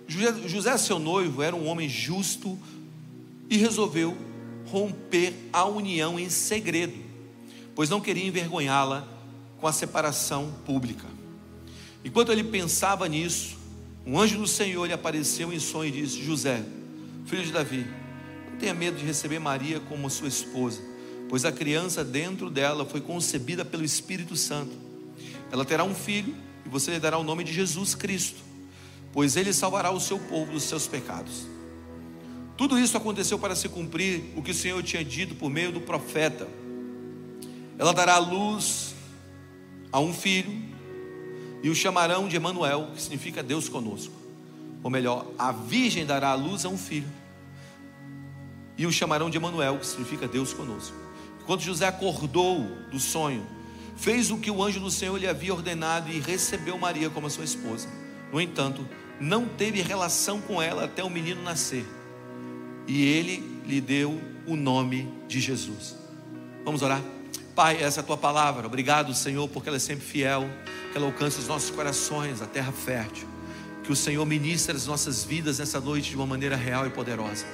José, 0.06 0.76
seu 0.76 0.98
noivo, 0.98 1.42
era 1.42 1.56
um 1.56 1.66
homem 1.66 1.88
justo 1.88 2.58
e 3.48 3.56
resolveu 3.56 4.16
romper 4.66 5.34
a 5.52 5.64
união 5.64 6.18
em 6.18 6.28
segredo, 6.28 6.94
pois 7.74 7.88
não 7.88 8.00
queria 8.00 8.26
envergonhá-la 8.26 9.06
com 9.60 9.66
a 9.66 9.72
separação 9.72 10.52
pública. 10.66 11.06
Enquanto 12.04 12.32
ele 12.32 12.44
pensava 12.44 13.08
nisso, 13.08 13.56
um 14.06 14.18
anjo 14.18 14.36
do 14.36 14.46
Senhor 14.46 14.86
lhe 14.86 14.92
apareceu 14.92 15.52
em 15.52 15.58
sonho 15.58 15.88
e 15.88 16.02
disse: 16.02 16.22
José, 16.22 16.62
filho 17.24 17.44
de 17.44 17.52
Davi, 17.52 17.86
não 18.50 18.58
tenha 18.58 18.74
medo 18.74 18.98
de 18.98 19.04
receber 19.04 19.38
Maria 19.38 19.80
como 19.80 20.10
sua 20.10 20.28
esposa, 20.28 20.82
pois 21.28 21.44
a 21.44 21.52
criança 21.52 22.04
dentro 22.04 22.50
dela 22.50 22.84
foi 22.84 23.00
concebida 23.00 23.64
pelo 23.64 23.84
Espírito 23.84 24.36
Santo. 24.36 24.83
Ela 25.50 25.64
terá 25.64 25.84
um 25.84 25.94
filho 25.94 26.34
e 26.64 26.68
você 26.68 26.92
lhe 26.92 26.98
dará 26.98 27.18
o 27.18 27.22
nome 27.22 27.44
de 27.44 27.52
Jesus 27.52 27.94
Cristo, 27.94 28.42
pois 29.12 29.36
ele 29.36 29.52
salvará 29.52 29.90
o 29.90 30.00
seu 30.00 30.18
povo 30.18 30.52
dos 30.52 30.64
seus 30.64 30.86
pecados. 30.86 31.46
Tudo 32.56 32.78
isso 32.78 32.96
aconteceu 32.96 33.38
para 33.38 33.56
se 33.56 33.68
cumprir 33.68 34.32
o 34.36 34.42
que 34.42 34.52
o 34.52 34.54
Senhor 34.54 34.82
tinha 34.82 35.04
dito 35.04 35.34
por 35.34 35.50
meio 35.50 35.72
do 35.72 35.80
profeta. 35.80 36.46
Ela 37.78 37.92
dará 37.92 38.18
luz 38.18 38.94
a 39.90 39.98
um 39.98 40.14
filho 40.14 40.62
e 41.62 41.68
o 41.68 41.74
chamarão 41.74 42.28
de 42.28 42.36
Emanuel, 42.36 42.90
que 42.94 43.02
significa 43.02 43.42
Deus 43.42 43.68
conosco. 43.68 44.14
Ou 44.82 44.90
melhor, 44.90 45.26
a 45.38 45.50
virgem 45.50 46.04
dará 46.04 46.30
a 46.30 46.34
luz 46.34 46.64
a 46.64 46.68
um 46.68 46.78
filho 46.78 47.08
e 48.76 48.86
o 48.86 48.92
chamarão 48.92 49.30
de 49.30 49.36
Emanuel, 49.36 49.78
que 49.78 49.86
significa 49.86 50.28
Deus 50.28 50.52
conosco. 50.52 50.94
Quando 51.46 51.60
José 51.62 51.86
acordou 51.86 52.64
do 52.90 52.98
sonho, 52.98 53.46
fez 53.96 54.30
o 54.30 54.38
que 54.38 54.50
o 54.50 54.62
anjo 54.62 54.80
do 54.80 54.90
Senhor 54.90 55.16
lhe 55.16 55.26
havia 55.26 55.54
ordenado 55.54 56.10
e 56.10 56.18
recebeu 56.18 56.78
Maria 56.78 57.10
como 57.10 57.30
sua 57.30 57.44
esposa. 57.44 57.88
No 58.32 58.40
entanto, 58.40 58.86
não 59.20 59.46
teve 59.46 59.80
relação 59.80 60.40
com 60.40 60.60
ela 60.60 60.84
até 60.84 61.02
o 61.04 61.10
menino 61.10 61.42
nascer. 61.42 61.86
E 62.86 63.04
ele 63.04 63.62
lhe 63.66 63.80
deu 63.80 64.20
o 64.46 64.56
nome 64.56 65.12
de 65.26 65.40
Jesus. 65.40 65.96
Vamos 66.64 66.82
orar? 66.82 67.00
Pai, 67.54 67.80
essa 67.82 68.00
é 68.00 68.02
a 68.02 68.04
tua 68.04 68.16
palavra. 68.16 68.66
Obrigado, 68.66 69.14
Senhor, 69.14 69.48
porque 69.48 69.68
ela 69.68 69.76
é 69.76 69.80
sempre 69.80 70.04
fiel, 70.04 70.48
que 70.90 70.98
ela 70.98 71.06
alcance 71.06 71.38
os 71.38 71.46
nossos 71.46 71.70
corações, 71.70 72.42
a 72.42 72.46
terra 72.46 72.72
fértil. 72.72 73.28
Que 73.84 73.92
o 73.92 73.96
Senhor 73.96 74.24
ministre 74.26 74.74
as 74.74 74.86
nossas 74.86 75.24
vidas 75.24 75.58
nessa 75.58 75.80
noite 75.80 76.10
de 76.10 76.16
uma 76.16 76.26
maneira 76.26 76.56
real 76.56 76.86
e 76.86 76.90
poderosa. 76.90 77.46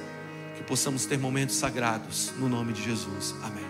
que 0.56 0.62
possamos 0.62 1.06
ter 1.06 1.18
momentos 1.18 1.56
sagrados 1.56 2.32
no 2.38 2.46
nome 2.48 2.74
de 2.74 2.82
Jesus. 2.82 3.34
Amém. 3.42 3.69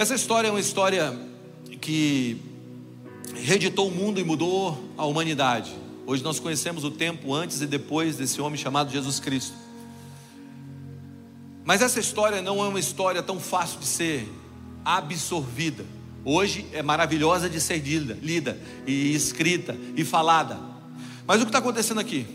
Essa 0.00 0.14
história 0.14 0.48
é 0.48 0.50
uma 0.50 0.58
história 0.58 1.14
que 1.78 2.40
reeditou 3.34 3.86
o 3.86 3.90
mundo 3.90 4.18
e 4.18 4.24
mudou 4.24 4.82
a 4.96 5.04
humanidade. 5.04 5.76
Hoje 6.06 6.24
nós 6.24 6.40
conhecemos 6.40 6.84
o 6.84 6.90
tempo 6.90 7.34
antes 7.34 7.60
e 7.60 7.66
depois 7.66 8.16
desse 8.16 8.40
homem 8.40 8.56
chamado 8.56 8.90
Jesus 8.90 9.20
Cristo. 9.20 9.52
Mas 11.66 11.82
essa 11.82 12.00
história 12.00 12.40
não 12.40 12.64
é 12.64 12.68
uma 12.68 12.80
história 12.80 13.22
tão 13.22 13.38
fácil 13.38 13.78
de 13.78 13.84
ser 13.84 14.26
absorvida. 14.82 15.84
Hoje 16.24 16.66
é 16.72 16.82
maravilhosa 16.82 17.50
de 17.50 17.60
ser 17.60 17.76
lida, 17.80 18.18
lida 18.22 18.58
e 18.86 19.14
escrita 19.14 19.76
e 19.94 20.02
falada. 20.02 20.58
Mas 21.26 21.42
o 21.42 21.44
que 21.44 21.50
está 21.50 21.58
acontecendo 21.58 22.00
aqui? 22.00 22.26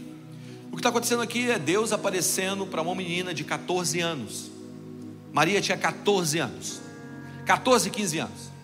O 0.67 0.75
que 0.75 0.81
está 0.81 0.89
acontecendo 0.89 1.23
aqui 1.23 1.49
é 1.49 1.57
Deus 1.57 1.91
aparecendo 1.91 2.67
para 2.67 2.83
uma 2.83 2.93
menina 2.93 3.33
de 3.33 3.43
14 3.43 4.01
anos. 4.01 4.51
Maria 5.33 5.59
tinha 5.59 5.75
14 5.79 6.37
anos. 6.37 6.84
14, 7.45 7.89
15 7.89 8.19
anos. 8.19 8.55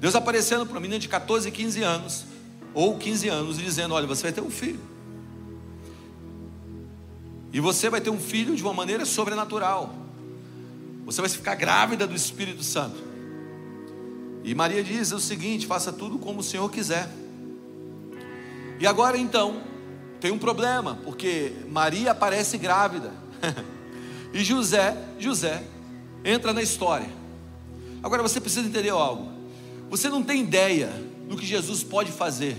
Deus 0.00 0.14
aparecendo 0.14 0.66
para 0.66 0.74
uma 0.74 0.80
menina 0.80 0.98
de 0.98 1.08
14, 1.08 1.50
15 1.50 1.82
anos, 1.82 2.24
ou 2.74 2.98
15 2.98 3.28
anos, 3.28 3.58
e 3.58 3.62
dizendo: 3.62 3.94
Olha, 3.94 4.06
você 4.06 4.24
vai 4.24 4.32
ter 4.32 4.40
um 4.40 4.50
filho. 4.50 4.80
E 7.52 7.60
você 7.60 7.88
vai 7.88 8.00
ter 8.00 8.10
um 8.10 8.18
filho 8.18 8.54
de 8.54 8.62
uma 8.62 8.74
maneira 8.74 9.06
sobrenatural. 9.06 9.94
Você 11.06 11.20
vai 11.20 11.30
ficar 11.30 11.54
grávida 11.54 12.06
do 12.06 12.14
Espírito 12.14 12.62
Santo. 12.62 13.02
E 14.44 14.54
Maria 14.54 14.82
diz 14.82 15.12
o 15.12 15.20
seguinte: 15.20 15.66
faça 15.66 15.92
tudo 15.92 16.18
como 16.18 16.40
o 16.40 16.42
Senhor 16.42 16.70
quiser. 16.70 17.08
E 18.78 18.86
agora 18.86 19.16
então, 19.16 19.62
tem 20.20 20.30
um 20.30 20.38
problema, 20.38 20.98
porque 21.04 21.52
Maria 21.68 22.10
aparece 22.10 22.58
grávida. 22.58 23.12
e 24.34 24.44
José, 24.44 24.96
José 25.18 25.62
entra 26.24 26.52
na 26.52 26.62
história. 26.62 27.08
Agora 28.06 28.22
você 28.22 28.40
precisa 28.40 28.64
entender 28.64 28.90
algo. 28.90 29.32
Você 29.90 30.08
não 30.08 30.22
tem 30.22 30.40
ideia 30.40 30.92
do 31.28 31.36
que 31.36 31.44
Jesus 31.44 31.82
pode 31.82 32.12
fazer 32.12 32.56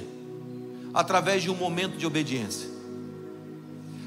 através 0.93 1.41
de 1.41 1.49
um 1.49 1.55
momento 1.55 1.95
de 1.95 2.05
obediência. 2.05 2.69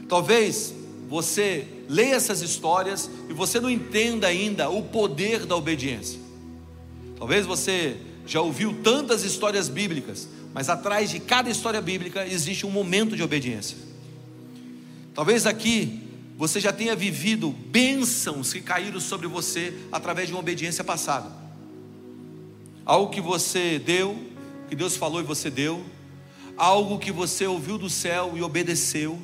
Talvez 0.06 0.74
você 1.08 1.66
leia 1.88 2.16
essas 2.16 2.42
histórias 2.42 3.08
e 3.30 3.32
você 3.32 3.58
não 3.58 3.70
entenda 3.70 4.26
ainda 4.26 4.68
o 4.68 4.82
poder 4.82 5.46
da 5.46 5.56
obediência. 5.56 6.20
Talvez 7.16 7.46
você 7.46 7.96
já 8.26 8.42
ouviu 8.42 8.78
tantas 8.82 9.24
histórias 9.24 9.66
bíblicas, 9.66 10.28
mas 10.52 10.68
atrás 10.68 11.08
de 11.08 11.20
cada 11.20 11.48
história 11.48 11.80
bíblica 11.80 12.26
existe 12.26 12.66
um 12.66 12.70
momento 12.70 13.16
de 13.16 13.22
obediência. 13.22 13.78
Talvez 15.14 15.46
aqui 15.46 16.09
você 16.40 16.58
já 16.58 16.72
tenha 16.72 16.96
vivido 16.96 17.50
bênçãos 17.50 18.50
que 18.50 18.62
caíram 18.62 18.98
sobre 18.98 19.26
você 19.26 19.74
através 19.92 20.26
de 20.26 20.32
uma 20.32 20.40
obediência 20.40 20.82
passada. 20.82 21.30
Algo 22.82 23.12
que 23.12 23.20
você 23.20 23.78
deu, 23.78 24.18
que 24.66 24.74
Deus 24.74 24.96
falou 24.96 25.20
e 25.20 25.22
você 25.22 25.50
deu, 25.50 25.84
algo 26.56 26.98
que 26.98 27.12
você 27.12 27.46
ouviu 27.46 27.76
do 27.76 27.90
céu 27.90 28.32
e 28.36 28.42
obedeceu, 28.42 29.20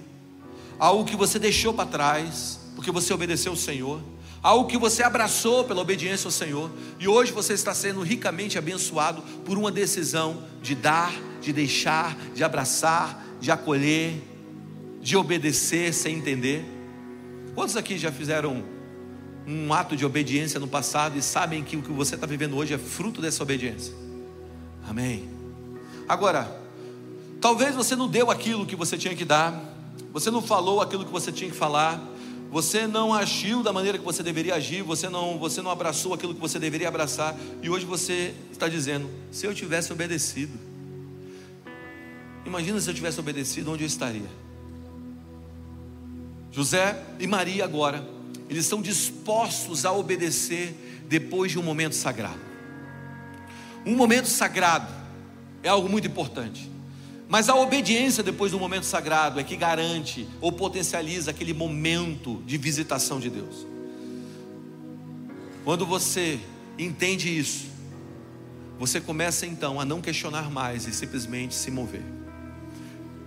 algo 0.78 1.06
que 1.06 1.16
você 1.16 1.38
deixou 1.38 1.72
para 1.72 1.88
trás, 1.88 2.60
porque 2.74 2.90
você 2.90 3.14
obedeceu 3.14 3.52
o 3.52 3.56
Senhor, 3.56 4.02
algo 4.42 4.68
que 4.68 4.76
você 4.76 5.02
abraçou 5.02 5.64
pela 5.64 5.80
obediência 5.80 6.28
ao 6.28 6.32
Senhor, 6.32 6.70
e 7.00 7.08
hoje 7.08 7.32
você 7.32 7.54
está 7.54 7.72
sendo 7.72 8.02
ricamente 8.02 8.58
abençoado 8.58 9.22
por 9.42 9.56
uma 9.56 9.72
decisão 9.72 10.44
de 10.60 10.74
dar, 10.74 11.14
de 11.40 11.50
deixar, 11.50 12.14
de 12.34 12.44
abraçar, 12.44 13.26
de 13.40 13.50
acolher, 13.50 14.22
de 15.00 15.16
obedecer 15.16 15.94
sem 15.94 16.16
entender. 16.16 16.75
Quantos 17.56 17.74
aqui 17.74 17.96
já 17.96 18.12
fizeram 18.12 18.62
um 19.46 19.72
ato 19.72 19.96
de 19.96 20.04
obediência 20.04 20.60
no 20.60 20.68
passado 20.68 21.16
e 21.16 21.22
sabem 21.22 21.64
que 21.64 21.74
o 21.74 21.80
que 21.80 21.90
você 21.90 22.14
está 22.14 22.26
vivendo 22.26 22.54
hoje 22.54 22.74
é 22.74 22.78
fruto 22.78 23.22
dessa 23.22 23.42
obediência? 23.42 23.94
Amém. 24.86 25.26
Agora, 26.06 26.54
talvez 27.40 27.74
você 27.74 27.96
não 27.96 28.08
deu 28.08 28.30
aquilo 28.30 28.66
que 28.66 28.76
você 28.76 28.98
tinha 28.98 29.16
que 29.16 29.24
dar, 29.24 29.58
você 30.12 30.30
não 30.30 30.42
falou 30.42 30.82
aquilo 30.82 31.02
que 31.06 31.10
você 31.10 31.32
tinha 31.32 31.48
que 31.48 31.56
falar, 31.56 31.98
você 32.50 32.86
não 32.86 33.14
agiu 33.14 33.62
da 33.62 33.72
maneira 33.72 33.96
que 33.96 34.04
você 34.04 34.22
deveria 34.22 34.54
agir, 34.54 34.82
você 34.82 35.08
não, 35.08 35.38
você 35.38 35.62
não 35.62 35.70
abraçou 35.70 36.12
aquilo 36.12 36.34
que 36.34 36.40
você 36.40 36.58
deveria 36.58 36.88
abraçar, 36.88 37.34
e 37.62 37.70
hoje 37.70 37.86
você 37.86 38.34
está 38.52 38.68
dizendo: 38.68 39.08
se 39.32 39.46
eu 39.46 39.54
tivesse 39.54 39.90
obedecido, 39.90 40.52
imagina 42.44 42.78
se 42.82 42.90
eu 42.90 42.94
tivesse 42.94 43.18
obedecido, 43.18 43.72
onde 43.72 43.82
eu 43.82 43.86
estaria? 43.86 44.45
José 46.56 46.96
e 47.20 47.26
Maria 47.26 47.64
agora, 47.64 48.02
eles 48.48 48.64
estão 48.64 48.80
dispostos 48.80 49.84
a 49.84 49.92
obedecer 49.92 50.74
depois 51.06 51.52
de 51.52 51.58
um 51.58 51.62
momento 51.62 51.94
sagrado. 51.94 52.40
Um 53.84 53.94
momento 53.94 54.26
sagrado 54.26 54.90
é 55.62 55.68
algo 55.68 55.86
muito 55.86 56.06
importante. 56.06 56.70
Mas 57.28 57.50
a 57.50 57.54
obediência 57.54 58.22
depois 58.22 58.52
do 58.52 58.58
momento 58.58 58.84
sagrado 58.84 59.38
é 59.38 59.44
que 59.44 59.54
garante 59.54 60.26
ou 60.40 60.50
potencializa 60.50 61.30
aquele 61.30 61.52
momento 61.52 62.42
de 62.46 62.56
visitação 62.56 63.20
de 63.20 63.28
Deus. 63.28 63.66
Quando 65.62 65.84
você 65.84 66.40
entende 66.78 67.38
isso, 67.38 67.66
você 68.78 68.98
começa 68.98 69.44
então 69.44 69.78
a 69.78 69.84
não 69.84 70.00
questionar 70.00 70.50
mais 70.50 70.86
e 70.86 70.94
simplesmente 70.94 71.54
se 71.54 71.70
mover. 71.70 72.15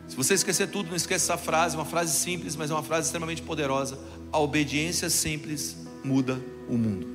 Se 0.10 0.16
você 0.16 0.34
esquecer 0.34 0.68
tudo, 0.68 0.90
não 0.90 0.96
esqueça 0.96 1.34
essa 1.34 1.38
frase, 1.38 1.76
uma 1.78 1.86
frase 1.86 2.18
simples, 2.18 2.56
mas 2.56 2.72
é 2.72 2.74
uma 2.74 2.82
frase 2.82 3.08
extremamente 3.08 3.44
poderosa. 3.44 3.98
A 4.32 4.40
obediência 4.40 5.08
simples 5.10 5.78
muda 6.04 6.42
o 6.68 6.76
mundo. 6.76 7.08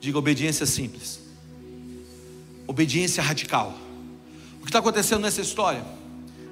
Diga 0.00 0.18
obediência 0.18 0.66
simples. 0.66 1.20
Obediência 2.66 3.22
radical. 3.22 3.78
O 4.58 4.64
que 4.64 4.70
está 4.70 4.80
acontecendo 4.80 5.22
nessa 5.22 5.40
história? 5.40 5.84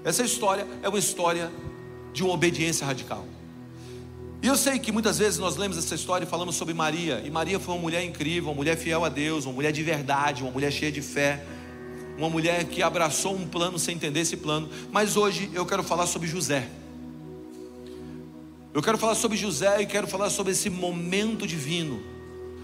Essa 0.04 0.22
história 0.22 0.66
é 0.80 0.88
uma 0.88 0.98
história 0.98 1.50
de 2.12 2.22
uma 2.22 2.32
obediência 2.32 2.86
radical. 2.86 3.26
E 4.42 4.46
eu 4.46 4.56
sei 4.56 4.78
que 4.78 4.92
muitas 4.92 5.18
vezes 5.18 5.38
nós 5.38 5.56
lemos 5.56 5.76
essa 5.76 5.94
história 5.94 6.24
e 6.24 6.28
falamos 6.28 6.54
sobre 6.54 6.72
Maria, 6.72 7.20
e 7.24 7.30
Maria 7.30 7.58
foi 7.58 7.74
uma 7.74 7.80
mulher 7.80 8.04
incrível, 8.04 8.50
uma 8.50 8.56
mulher 8.56 8.76
fiel 8.76 9.04
a 9.04 9.08
Deus, 9.08 9.44
uma 9.44 9.52
mulher 9.52 9.72
de 9.72 9.82
verdade, 9.82 10.42
uma 10.42 10.52
mulher 10.52 10.72
cheia 10.72 10.90
de 10.90 11.02
fé, 11.02 11.44
uma 12.20 12.28
mulher 12.28 12.66
que 12.66 12.82
abraçou 12.82 13.34
um 13.34 13.48
plano 13.48 13.78
sem 13.78 13.94
entender 13.94 14.20
esse 14.20 14.36
plano. 14.36 14.68
Mas 14.92 15.16
hoje 15.16 15.50
eu 15.54 15.64
quero 15.64 15.82
falar 15.82 16.06
sobre 16.06 16.28
José. 16.28 16.68
Eu 18.74 18.82
quero 18.82 18.98
falar 18.98 19.14
sobre 19.14 19.38
José 19.38 19.80
e 19.80 19.86
quero 19.86 20.06
falar 20.06 20.28
sobre 20.28 20.52
esse 20.52 20.68
momento 20.68 21.46
divino, 21.46 22.00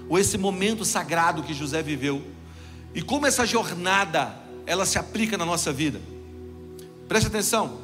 ou 0.08 0.18
esse 0.18 0.36
momento 0.36 0.84
sagrado 0.84 1.42
que 1.42 1.54
José 1.54 1.82
viveu, 1.82 2.22
e 2.94 3.00
como 3.00 3.26
essa 3.26 3.44
jornada 3.46 4.36
ela 4.66 4.84
se 4.84 4.98
aplica 4.98 5.38
na 5.38 5.46
nossa 5.46 5.72
vida. 5.72 6.00
Preste 7.08 7.26
atenção. 7.26 7.80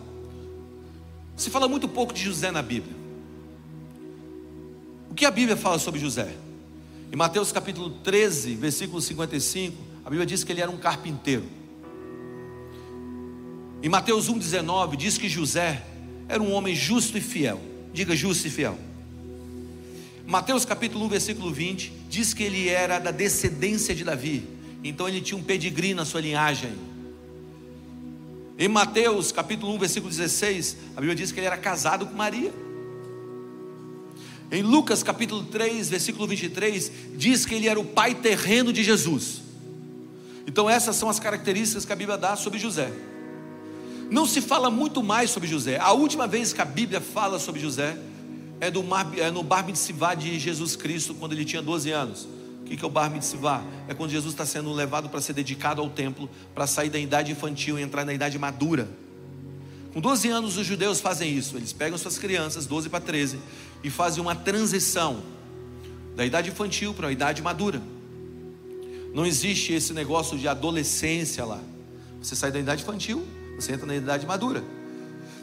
Se 1.37 1.49
fala 1.49 1.67
muito 1.67 1.89
pouco 1.89 2.13
de 2.13 2.23
José 2.23 2.51
na 2.51 2.63
Bíblia. 2.63 2.95
O 5.11 5.15
que 5.15 5.25
a 5.25 5.31
Bíblia 5.31 5.57
fala 5.57 5.79
sobre 5.79 5.99
José? 5.99 6.37
Em 7.11 7.17
Mateus 7.17 7.51
capítulo 7.51 7.91
13, 7.91 8.55
versículo 8.57 9.01
55, 9.01 9.77
a 10.05 10.11
Bíblia 10.11 10.27
diz 10.27 10.45
que 10.45 10.53
ele 10.53 10.61
era 10.61 10.71
um 10.71 10.77
carpinteiro. 10.77 11.62
Em 13.83 13.89
Mateus 13.89 14.31
1,19 14.31 14.97
diz 14.97 15.19
que 15.19 15.29
José 15.29 15.83
era 16.29 16.41
um 16.41 16.53
homem 16.53 16.75
justo 16.75 17.19
e 17.19 17.21
fiel. 17.21 17.61
Diga 17.93 18.15
justo 18.15 18.47
e 18.47 18.51
fiel. 18.51 18.79
Mateus 20.25 20.65
capítulo 20.65 21.05
1, 21.07 21.09
versículo 21.09 21.53
20, 21.53 21.93
diz 22.09 22.33
que 22.33 22.45
ele 22.45 22.69
era 22.69 23.01
da 23.01 23.11
descendência 23.11 23.93
de 23.93 24.05
Davi. 24.05 24.47
Então 24.85 25.09
ele 25.09 25.21
tinha 25.21 25.37
um 25.37 25.43
pedigree 25.43 25.95
na 25.95 26.05
sua 26.05 26.21
linhagem. 26.21 26.73
Em 28.57 28.69
Mateus 28.69 29.33
capítulo 29.33 29.75
1, 29.75 29.79
versículo 29.81 30.11
16, 30.11 30.77
a 30.97 31.01
Bíblia 31.01 31.17
diz 31.17 31.33
que 31.33 31.41
ele 31.41 31.47
era 31.49 31.57
casado 31.57 32.07
com 32.07 32.15
Maria. 32.15 32.53
Em 34.53 34.63
Lucas 34.63 35.03
capítulo 35.03 35.43
3, 35.43 35.89
versículo 35.89 36.29
23, 36.29 36.93
diz 37.17 37.45
que 37.45 37.57
ele 37.57 37.67
era 37.67 37.81
o 37.81 37.85
pai 37.85 38.15
terreno 38.15 38.73
de 38.73 38.85
Jesus. 38.85 39.43
Então 40.47 40.71
essas 40.71 40.95
são 40.95 41.09
as 41.09 41.19
características 41.19 41.85
que 41.85 41.93
a 41.93 41.97
Bíblia 41.97 42.17
dá 42.17 42.37
sobre 42.37 42.61
José. 42.61 42.93
Não 44.13 44.27
se 44.27 44.43
fala 44.43 44.71
muito 44.71 45.03
mais 45.03 45.31
sobre 45.31 45.49
José. 45.49 45.79
A 45.79 45.93
última 45.93 46.27
vez 46.27 46.53
que 46.53 46.61
a 46.61 46.67
Bíblia 46.67 47.01
fala 47.01 47.39
sobre 47.39 47.63
José 47.63 47.97
é, 48.61 48.71
do, 48.71 48.85
é 49.17 49.31
no 49.31 49.43
Bar 49.43 49.65
de 50.19 50.39
Jesus 50.39 50.77
Cristo, 50.77 51.15
quando 51.15 51.33
ele 51.33 51.47
tinha 51.47 51.63
12 51.63 51.91
anos. 51.91 52.29
O 52.61 52.65
que 52.65 52.85
é 52.85 52.87
o 52.87 52.91
Bar 52.91 53.11
Mitzvah? 53.11 53.65
É 53.89 53.95
quando 53.95 54.11
Jesus 54.11 54.35
está 54.35 54.45
sendo 54.45 54.71
levado 54.71 55.09
para 55.09 55.19
ser 55.23 55.33
dedicado 55.33 55.81
ao 55.81 55.89
templo, 55.89 56.29
para 56.55 56.67
sair 56.67 56.91
da 56.91 56.99
idade 56.99 57.33
infantil 57.33 57.79
e 57.79 57.83
entrar 57.83 58.05
na 58.05 58.13
idade 58.13 58.39
madura. 58.39 58.87
Com 59.95 60.01
12 60.01 60.29
anos, 60.29 60.59
os 60.59 60.67
judeus 60.67 61.01
fazem 61.01 61.35
isso. 61.35 61.57
Eles 61.57 61.73
pegam 61.73 61.97
suas 61.97 62.19
crianças, 62.19 62.67
12 62.67 62.91
para 62.91 63.01
13, 63.01 63.39
e 63.83 63.89
fazem 63.89 64.21
uma 64.21 64.35
transição 64.35 65.23
da 66.15 66.27
idade 66.27 66.51
infantil 66.51 66.93
para 66.93 67.09
a 67.09 67.13
idade 67.13 67.41
madura. 67.41 67.81
Não 69.15 69.25
existe 69.25 69.73
esse 69.73 69.95
negócio 69.95 70.37
de 70.37 70.47
adolescência 70.47 71.47
lá. 71.47 71.61
Você 72.21 72.37
sai 72.37 72.53
da 72.53 72.61
idade 72.61 72.83
infantil, 72.83 73.27
você 73.57 73.73
entra 73.73 73.87
na 73.87 73.95
idade 73.95 74.27
madura. 74.27 74.63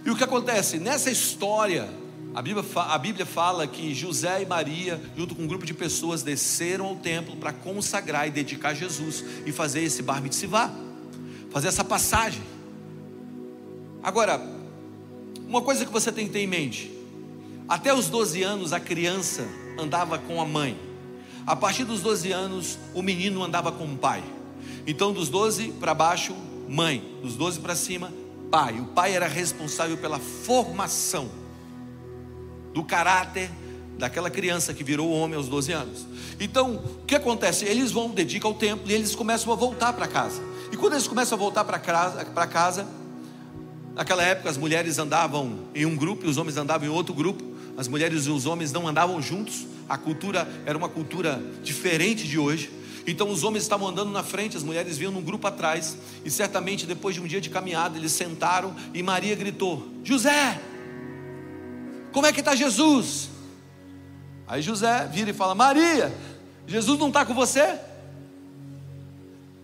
E 0.06 0.10
o 0.10 0.16
que 0.16 0.24
acontece? 0.24 0.80
Nessa 0.80 1.12
história, 1.12 1.90
a 2.34 2.42
Bíblia, 2.42 2.64
a 2.76 2.98
Bíblia 2.98 3.26
fala 3.26 3.68
que 3.68 3.94
José 3.94 4.42
e 4.42 4.46
Maria, 4.46 5.02
junto 5.18 5.36
com 5.36 5.44
um 5.44 5.48
grupo 5.48 5.66
de 5.66 5.74
pessoas, 5.74 6.22
desceram 6.22 6.86
ao 6.86 6.96
templo 6.96 7.36
para 7.36 7.52
consagrar 7.52 8.28
e 8.28 8.32
dedicar 8.32 8.74
Jesus 8.74 9.24
e 9.46 9.52
fazer 9.52 9.84
esse 9.84 10.02
bar 10.02 10.22
mitzvah, 10.22 10.72
fazer 11.50 11.68
essa 11.68 11.84
passagem. 11.84 12.42
Agora, 14.02 14.42
uma 15.48 15.62
coisa 15.62 15.86
que 15.86 15.92
você 15.92 16.12
tem 16.12 16.28
que 16.28 16.34
ter 16.34 16.40
em 16.40 16.48
mente: 16.48 16.92
até 17.68 17.94
os 17.94 18.08
12 18.08 18.44
anos 18.44 18.74
a 18.74 18.80
criança 18.80 19.48
andava 19.78 20.18
com 20.18 20.40
a 20.40 20.46
mãe, 20.46 20.78
a 21.46 21.56
partir 21.56 21.84
dos 21.84 22.02
12 22.02 22.32
anos 22.32 22.78
o 22.94 23.02
menino 23.02 23.44
andava 23.44 23.72
com 23.72 23.86
o 23.86 23.98
pai. 23.98 24.24
Então, 24.86 25.12
dos 25.12 25.30
12 25.30 25.74
para 25.80 25.94
baixo, 25.94 26.36
mãe, 26.70 27.04
dos 27.22 27.36
12 27.36 27.60
para 27.60 27.76
cima, 27.76 28.14
pai. 28.52 28.80
O 28.80 28.86
pai 28.86 29.14
era 29.14 29.28
responsável 29.28 29.98
pela 29.98 30.20
formação 30.20 31.30
do 32.74 32.84
caráter 32.84 33.50
daquela 33.98 34.30
criança 34.30 34.74
que 34.74 34.84
virou 34.84 35.12
homem 35.12 35.36
aos 35.36 35.48
12 35.48 35.72
anos. 35.74 36.06
Então, 36.40 36.76
o 36.76 37.06
que 37.06 37.16
acontece? 37.16 37.66
Eles 37.66 37.92
vão, 37.92 38.10
dedicam 38.10 38.52
ao 38.52 38.56
templo 38.56 38.90
e 38.90 38.94
eles 38.94 39.14
começam 39.16 39.52
a 39.52 39.56
voltar 39.56 39.92
para 39.94 40.08
casa. 40.08 40.42
E 40.72 40.78
quando 40.78 40.94
eles 40.94 41.08
começam 41.08 41.38
a 41.38 41.40
voltar 41.40 41.66
para 41.66 41.80
casa, 41.80 42.24
casa, 42.24 42.88
naquela 43.94 44.24
época 44.24 44.50
as 44.50 44.58
mulheres 44.58 44.98
andavam 45.00 45.60
em 45.76 45.86
um 45.86 45.96
grupo 45.96 46.26
e 46.26 46.30
os 46.30 46.38
homens 46.38 46.56
andavam 46.56 46.88
em 46.88 46.92
outro 46.92 47.14
grupo. 47.14 47.44
As 47.76 47.88
mulheres 47.88 48.26
e 48.26 48.30
os 48.30 48.46
homens 48.46 48.72
não 48.72 48.88
andavam 48.88 49.22
juntos. 49.22 49.66
A 49.88 49.98
cultura 49.98 50.48
era 50.66 50.78
uma 50.78 50.88
cultura 50.88 51.42
diferente 51.64 52.28
de 52.28 52.38
hoje. 52.38 52.72
Então 53.10 53.30
os 53.30 53.44
homens 53.44 53.64
estavam 53.64 53.88
andando 53.88 54.12
na 54.12 54.22
frente, 54.22 54.56
as 54.56 54.62
mulheres 54.62 54.98
vinham 54.98 55.12
num 55.12 55.22
grupo 55.22 55.48
atrás. 55.48 55.98
E 56.24 56.30
certamente 56.30 56.86
depois 56.86 57.16
de 57.16 57.22
um 57.22 57.26
dia 57.26 57.42
de 57.42 57.50
caminhada, 57.50 57.98
eles 57.98 58.12
sentaram 58.12 58.76
e 58.94 59.02
Maria 59.02 59.36
gritou: 59.36 59.88
José, 60.04 60.62
como 62.12 62.28
é 62.28 62.32
que 62.32 62.40
está 62.40 62.56
Jesus? 62.56 63.30
Aí 64.48 64.62
José 64.62 65.08
vira 65.12 65.32
e 65.32 65.34
fala: 65.34 65.56
Maria, 65.56 66.16
Jesus 66.68 67.00
não 67.00 67.08
está 67.08 67.26
com 67.26 67.34
você? 67.34 67.80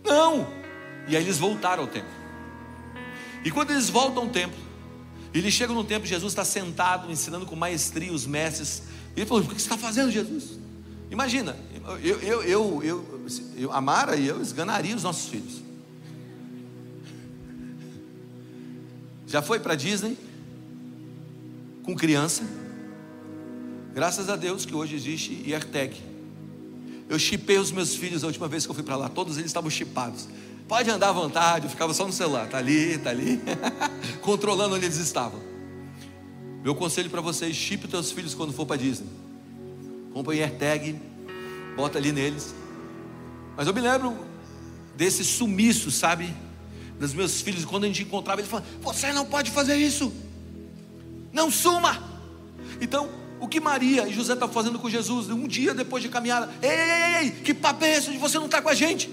Não. 0.04 0.46
E 1.06 1.16
aí 1.16 1.22
eles 1.22 1.38
voltaram 1.38 1.84
ao 1.84 1.88
templo. 1.88 2.10
E 3.44 3.50
quando 3.52 3.70
eles 3.70 3.88
voltam 3.88 4.24
ao 4.24 4.28
templo, 4.28 4.58
eles 5.32 5.54
chegam 5.54 5.76
no 5.76 5.84
templo, 5.84 6.04
Jesus 6.04 6.32
está 6.32 6.44
sentado, 6.44 7.12
ensinando 7.12 7.46
com 7.46 7.54
maestria 7.54 8.12
os 8.12 8.26
mestres. 8.26 8.82
E 9.14 9.20
ele 9.20 9.26
falou: 9.26 9.44
O 9.44 9.46
que 9.46 9.54
você 9.54 9.66
está 9.66 9.78
fazendo, 9.78 10.10
Jesus? 10.10 10.58
Imagina, 11.10 11.56
eu, 12.02 12.18
eu, 12.20 12.42
eu, 12.42 12.82
eu, 12.82 13.15
eu, 13.56 13.72
a 13.72 13.80
Mara 13.80 14.16
e 14.16 14.26
eu 14.26 14.40
esganaria 14.40 14.94
os 14.94 15.02
nossos 15.02 15.28
filhos. 15.28 15.62
Já 19.26 19.42
foi 19.42 19.58
para 19.58 19.74
Disney? 19.74 20.16
com 21.86 21.94
criança. 21.94 22.42
Graças 23.94 24.28
a 24.28 24.34
Deus 24.34 24.66
que 24.66 24.74
hoje 24.74 24.96
existe 24.96 25.32
IRTEC. 25.46 26.02
Eu 27.08 27.18
chipei 27.18 27.58
os 27.58 27.70
meus 27.70 27.94
filhos 27.94 28.24
a 28.24 28.26
última 28.26 28.48
vez 28.48 28.66
que 28.66 28.70
eu 28.70 28.74
fui 28.74 28.82
para 28.82 28.96
lá, 28.96 29.08
todos 29.08 29.38
eles 29.38 29.46
estavam 29.46 29.70
chipados. 29.70 30.28
Pode 30.66 30.90
andar 30.90 31.10
à 31.10 31.12
vontade, 31.12 31.66
eu 31.66 31.70
ficava 31.70 31.94
só 31.94 32.04
no 32.04 32.12
celular, 32.12 32.48
tá 32.48 32.58
ali, 32.58 32.98
tá 32.98 33.10
ali, 33.10 33.40
controlando 34.20 34.74
onde 34.74 34.84
eles 34.84 34.96
estavam. 34.96 35.40
Meu 36.64 36.74
conselho 36.74 37.08
para 37.08 37.20
vocês: 37.20 37.54
chipe 37.54 37.84
os 37.84 37.90
teus 37.90 38.10
filhos 38.10 38.34
quando 38.34 38.52
for 38.52 38.66
para 38.66 38.76
Disney. 38.76 39.08
Compre 40.12 40.36
um 40.36 40.42
AirTag, 40.42 41.00
bota 41.76 41.98
ali 41.98 42.10
neles. 42.10 42.52
Mas 43.56 43.66
eu 43.66 43.74
me 43.74 43.80
lembro 43.80 44.16
desse 44.96 45.24
sumiço, 45.24 45.90
sabe? 45.90 46.34
Dos 46.98 47.12
meus 47.12 47.40
filhos, 47.40 47.64
quando 47.64 47.84
a 47.84 47.86
gente 47.86 48.02
encontrava, 48.02 48.40
ele 48.40 48.48
falava: 48.48 48.68
Você 48.82 49.12
não 49.12 49.24
pode 49.24 49.50
fazer 49.50 49.76
isso 49.76 50.12
não 51.36 51.50
suma. 51.50 52.02
Então, 52.80 53.10
o 53.38 53.46
que 53.46 53.60
Maria 53.60 54.08
e 54.08 54.12
José 54.12 54.32
estão 54.32 54.48
fazendo 54.48 54.78
com 54.78 54.88
Jesus, 54.88 55.28
um 55.28 55.46
dia 55.46 55.74
depois 55.74 56.02
de 56.02 56.08
caminhada, 56.08 56.50
ei, 56.62 56.70
ei, 56.70 57.24
ei, 57.24 57.30
que 57.30 57.52
papo 57.52 57.84
é 57.84 57.94
esse 57.94 58.10
de 58.10 58.16
você 58.16 58.38
não 58.38 58.46
está 58.46 58.62
com 58.62 58.70
a 58.70 58.74
gente? 58.74 59.10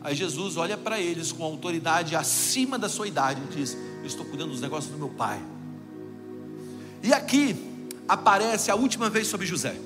Aí 0.00 0.14
Jesus 0.14 0.56
olha 0.56 0.76
para 0.76 1.00
eles 1.00 1.32
com 1.32 1.42
autoridade 1.42 2.14
acima 2.14 2.78
da 2.78 2.88
sua 2.88 3.08
idade 3.08 3.42
e 3.50 3.56
diz: 3.56 3.76
Eu 4.00 4.06
estou 4.06 4.24
cuidando 4.24 4.52
dos 4.52 4.60
negócios 4.60 4.92
do 4.92 4.96
meu 4.96 5.08
pai. 5.08 5.42
E 7.02 7.12
aqui 7.12 7.56
aparece 8.08 8.70
a 8.70 8.76
última 8.76 9.10
vez 9.10 9.26
sobre 9.26 9.44
José. 9.44 9.76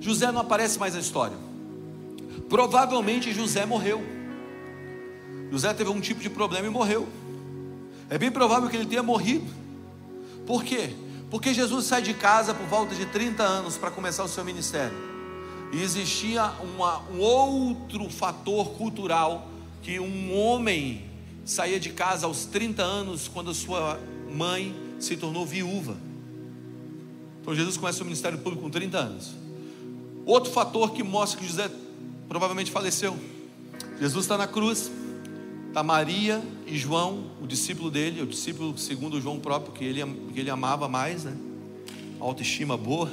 José 0.00 0.32
não 0.32 0.40
aparece 0.40 0.78
mais 0.78 0.94
na 0.94 1.00
história. 1.00 1.36
Provavelmente 2.48 3.32
José 3.32 3.64
morreu. 3.66 4.02
José 5.50 5.72
teve 5.74 5.90
um 5.90 6.00
tipo 6.00 6.20
de 6.20 6.30
problema 6.30 6.66
e 6.66 6.70
morreu. 6.70 7.08
É 8.08 8.18
bem 8.18 8.30
provável 8.30 8.68
que 8.68 8.76
ele 8.76 8.86
tenha 8.86 9.02
morrido. 9.02 9.46
Por 10.46 10.62
quê? 10.62 10.90
Porque 11.30 11.52
Jesus 11.52 11.86
sai 11.86 12.02
de 12.02 12.14
casa 12.14 12.54
por 12.54 12.66
volta 12.66 12.94
de 12.94 13.06
30 13.06 13.42
anos 13.42 13.76
para 13.76 13.90
começar 13.90 14.22
o 14.24 14.28
seu 14.28 14.44
ministério. 14.44 14.96
E 15.72 15.82
existia 15.82 16.52
uma, 16.62 17.00
um 17.10 17.18
outro 17.18 18.08
fator 18.08 18.70
cultural 18.70 19.48
que 19.82 19.98
um 19.98 20.36
homem 20.36 21.04
saía 21.44 21.78
de 21.78 21.90
casa 21.90 22.26
aos 22.26 22.44
30 22.46 22.82
anos 22.82 23.28
quando 23.28 23.52
sua 23.52 24.00
mãe 24.32 24.74
se 24.98 25.16
tornou 25.16 25.44
viúva. 25.44 25.96
Então 27.40 27.54
Jesus 27.54 27.76
começa 27.76 28.02
o 28.02 28.04
ministério 28.04 28.38
público 28.38 28.64
com 28.64 28.70
30 28.70 28.98
anos. 28.98 29.34
Outro 30.24 30.50
fator 30.52 30.92
que 30.92 31.02
mostra 31.02 31.40
que 31.40 31.46
José 31.46 31.70
provavelmente 32.28 32.70
faleceu. 32.70 33.16
Jesus 34.00 34.24
está 34.24 34.36
na 34.36 34.46
cruz, 34.46 34.90
está 35.68 35.82
Maria 35.82 36.42
e 36.66 36.76
João, 36.76 37.30
o 37.40 37.46
discípulo 37.46 37.90
dele, 37.90 38.22
o 38.22 38.26
discípulo 38.26 38.76
segundo 38.76 39.20
João 39.20 39.38
próprio, 39.38 39.72
que 39.72 39.84
ele, 39.84 40.04
que 40.32 40.40
ele 40.40 40.50
amava 40.50 40.88
mais, 40.88 41.24
né? 41.24 41.36
Autoestima 42.20 42.76
boa. 42.76 43.10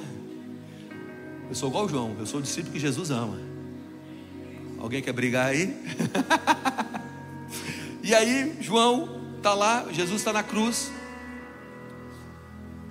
Eu 1.50 1.56
sou 1.56 1.70
igual 1.70 1.88
João, 1.88 2.16
eu 2.20 2.26
sou 2.26 2.40
o 2.40 2.44
discípulo 2.44 2.74
que 2.74 2.80
Jesus 2.80 3.12
ama. 3.12 3.40
Alguém 4.80 5.02
quer 5.02 5.14
brigar 5.14 5.48
aí? 5.48 5.78
e 8.04 8.14
aí, 8.14 8.58
João 8.60 9.22
está 9.38 9.54
lá, 9.54 9.86
Jesus 9.92 10.18
está 10.18 10.34
na 10.34 10.44
cruz. 10.44 10.92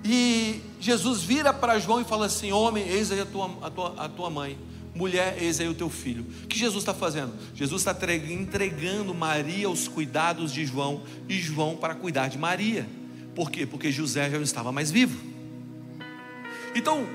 E 0.03 0.61
Jesus 0.79 1.21
vira 1.21 1.53
para 1.53 1.79
João 1.79 2.01
e 2.01 2.03
fala 2.03 2.25
assim: 2.25 2.51
Homem, 2.51 2.87
eis 2.87 3.11
aí 3.11 3.21
a 3.21 3.25
tua, 3.25 3.57
a 3.61 3.69
tua, 3.69 3.93
a 3.97 4.09
tua 4.09 4.29
mãe 4.29 4.57
mulher, 4.95 5.37
eis 5.41 5.59
aí 5.59 5.67
o 5.67 5.73
teu 5.73 5.89
filho. 5.89 6.25
O 6.43 6.47
que 6.47 6.57
Jesus 6.57 6.81
está 6.81 6.93
fazendo? 6.93 7.33
Jesus 7.55 7.81
está 7.81 7.95
entregando 8.31 9.13
Maria 9.13 9.67
aos 9.67 9.87
cuidados 9.87 10.51
de 10.53 10.65
João 10.65 11.03
e 11.27 11.39
João 11.39 11.75
para 11.75 11.95
cuidar 11.95 12.27
de 12.27 12.37
Maria. 12.37 12.87
Por 13.35 13.49
quê? 13.49 13.65
Porque 13.65 13.91
José 13.91 14.29
já 14.29 14.37
não 14.37 14.43
estava 14.43 14.71
mais 14.71 14.91
vivo. 14.91 15.19
Então, 16.75 17.05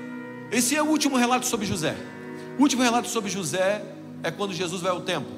esse 0.51 0.75
é 0.75 0.83
o 0.83 0.87
último 0.87 1.15
relato 1.15 1.45
sobre 1.45 1.65
José. 1.65 1.95
O 2.57 2.61
último 2.61 2.81
relato 2.81 3.07
sobre 3.07 3.29
José 3.29 3.81
é 4.21 4.29
quando 4.29 4.53
Jesus 4.53 4.81
vai 4.81 4.91
ao 4.91 5.01
templo. 5.01 5.31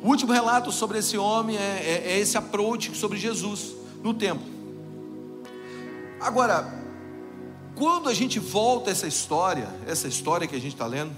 O 0.00 0.08
último 0.08 0.32
relato 0.32 0.70
sobre 0.70 0.98
esse 0.98 1.18
homem 1.18 1.56
é, 1.56 1.60
é, 1.60 2.12
é 2.12 2.18
esse 2.18 2.38
approach 2.38 2.96
sobre 2.96 3.18
Jesus 3.18 3.74
no 4.02 4.14
templo. 4.14 4.46
Agora, 6.20 6.78
quando 7.74 8.08
a 8.08 8.14
gente 8.14 8.38
volta 8.38 8.90
essa 8.90 9.06
história, 9.06 9.68
essa 9.86 10.06
história 10.06 10.46
que 10.46 10.54
a 10.54 10.60
gente 10.60 10.74
está 10.74 10.86
lendo, 10.86 11.12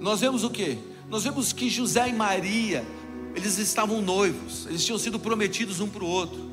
nós 0.00 0.20
vemos 0.20 0.42
o 0.42 0.50
que? 0.50 0.78
Nós 1.08 1.24
vemos 1.24 1.52
que 1.52 1.68
José 1.68 2.08
e 2.08 2.12
Maria, 2.12 2.84
eles 3.34 3.58
estavam 3.58 4.00
noivos, 4.00 4.66
eles 4.66 4.84
tinham 4.84 4.98
sido 4.98 5.18
prometidos 5.18 5.78
um 5.80 5.88
para 5.88 6.02
o 6.02 6.06
outro. 6.06 6.50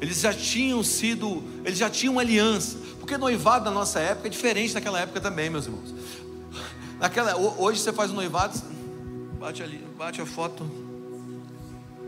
Eles 0.00 0.20
já 0.20 0.32
tinham 0.32 0.82
sido, 0.82 1.42
eles 1.64 1.78
já 1.78 1.88
tinham 1.88 2.18
aliança. 2.18 2.78
Porque 2.98 3.16
noivado 3.16 3.64
na 3.64 3.70
nossa 3.70 3.98
época 4.00 4.28
é 4.28 4.30
diferente 4.30 4.74
daquela 4.74 5.00
época 5.00 5.20
também, 5.20 5.48
meus 5.48 5.66
irmãos. 5.66 5.94
Naquela, 6.98 7.36
hoje 7.36 7.80
você 7.80 7.92
faz 7.92 8.10
um 8.10 8.14
noivado, 8.14 8.58
bate 9.38 9.62
ali, 9.62 9.84
bate 9.96 10.20
a 10.20 10.26
foto, 10.26 10.68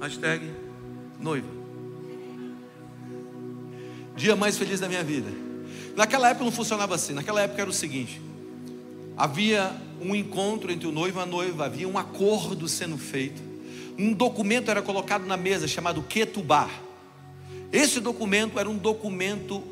hashtag 0.01 0.51
noiva. 1.21 1.49
Dia 4.17 4.35
mais 4.35 4.57
feliz 4.57 4.81
da 4.81 4.89
minha 4.89 5.05
vida. 5.05 5.31
Naquela 5.95 6.31
época 6.31 6.45
não 6.45 6.53
funcionava 6.53 6.95
assim. 6.95 7.13
Naquela 7.13 7.43
época 7.43 7.61
era 7.61 7.71
o 7.71 7.73
seguinte: 7.73 8.21
havia 9.19 9.73
um 10.01 10.15
encontro 10.15 10.71
entre 10.71 10.87
o 10.87 10.93
noivo 10.93 11.19
e 11.19 11.23
a 11.23 11.27
noiva, 11.27 11.65
havia 11.65 11.89
um 11.89 11.99
acordo 11.99 12.69
sendo 12.69 12.97
feito. 12.97 13.43
Um 13.99 14.13
documento 14.13 14.71
era 14.71 14.81
colocado 14.81 15.27
na 15.27 15.37
mesa 15.37 15.67
chamado 15.67 16.01
Ketubá. 16.05 16.71
Esse 17.73 17.99
documento 17.99 18.61
era 18.61 18.71
um 18.71 18.79
documento 18.79 19.65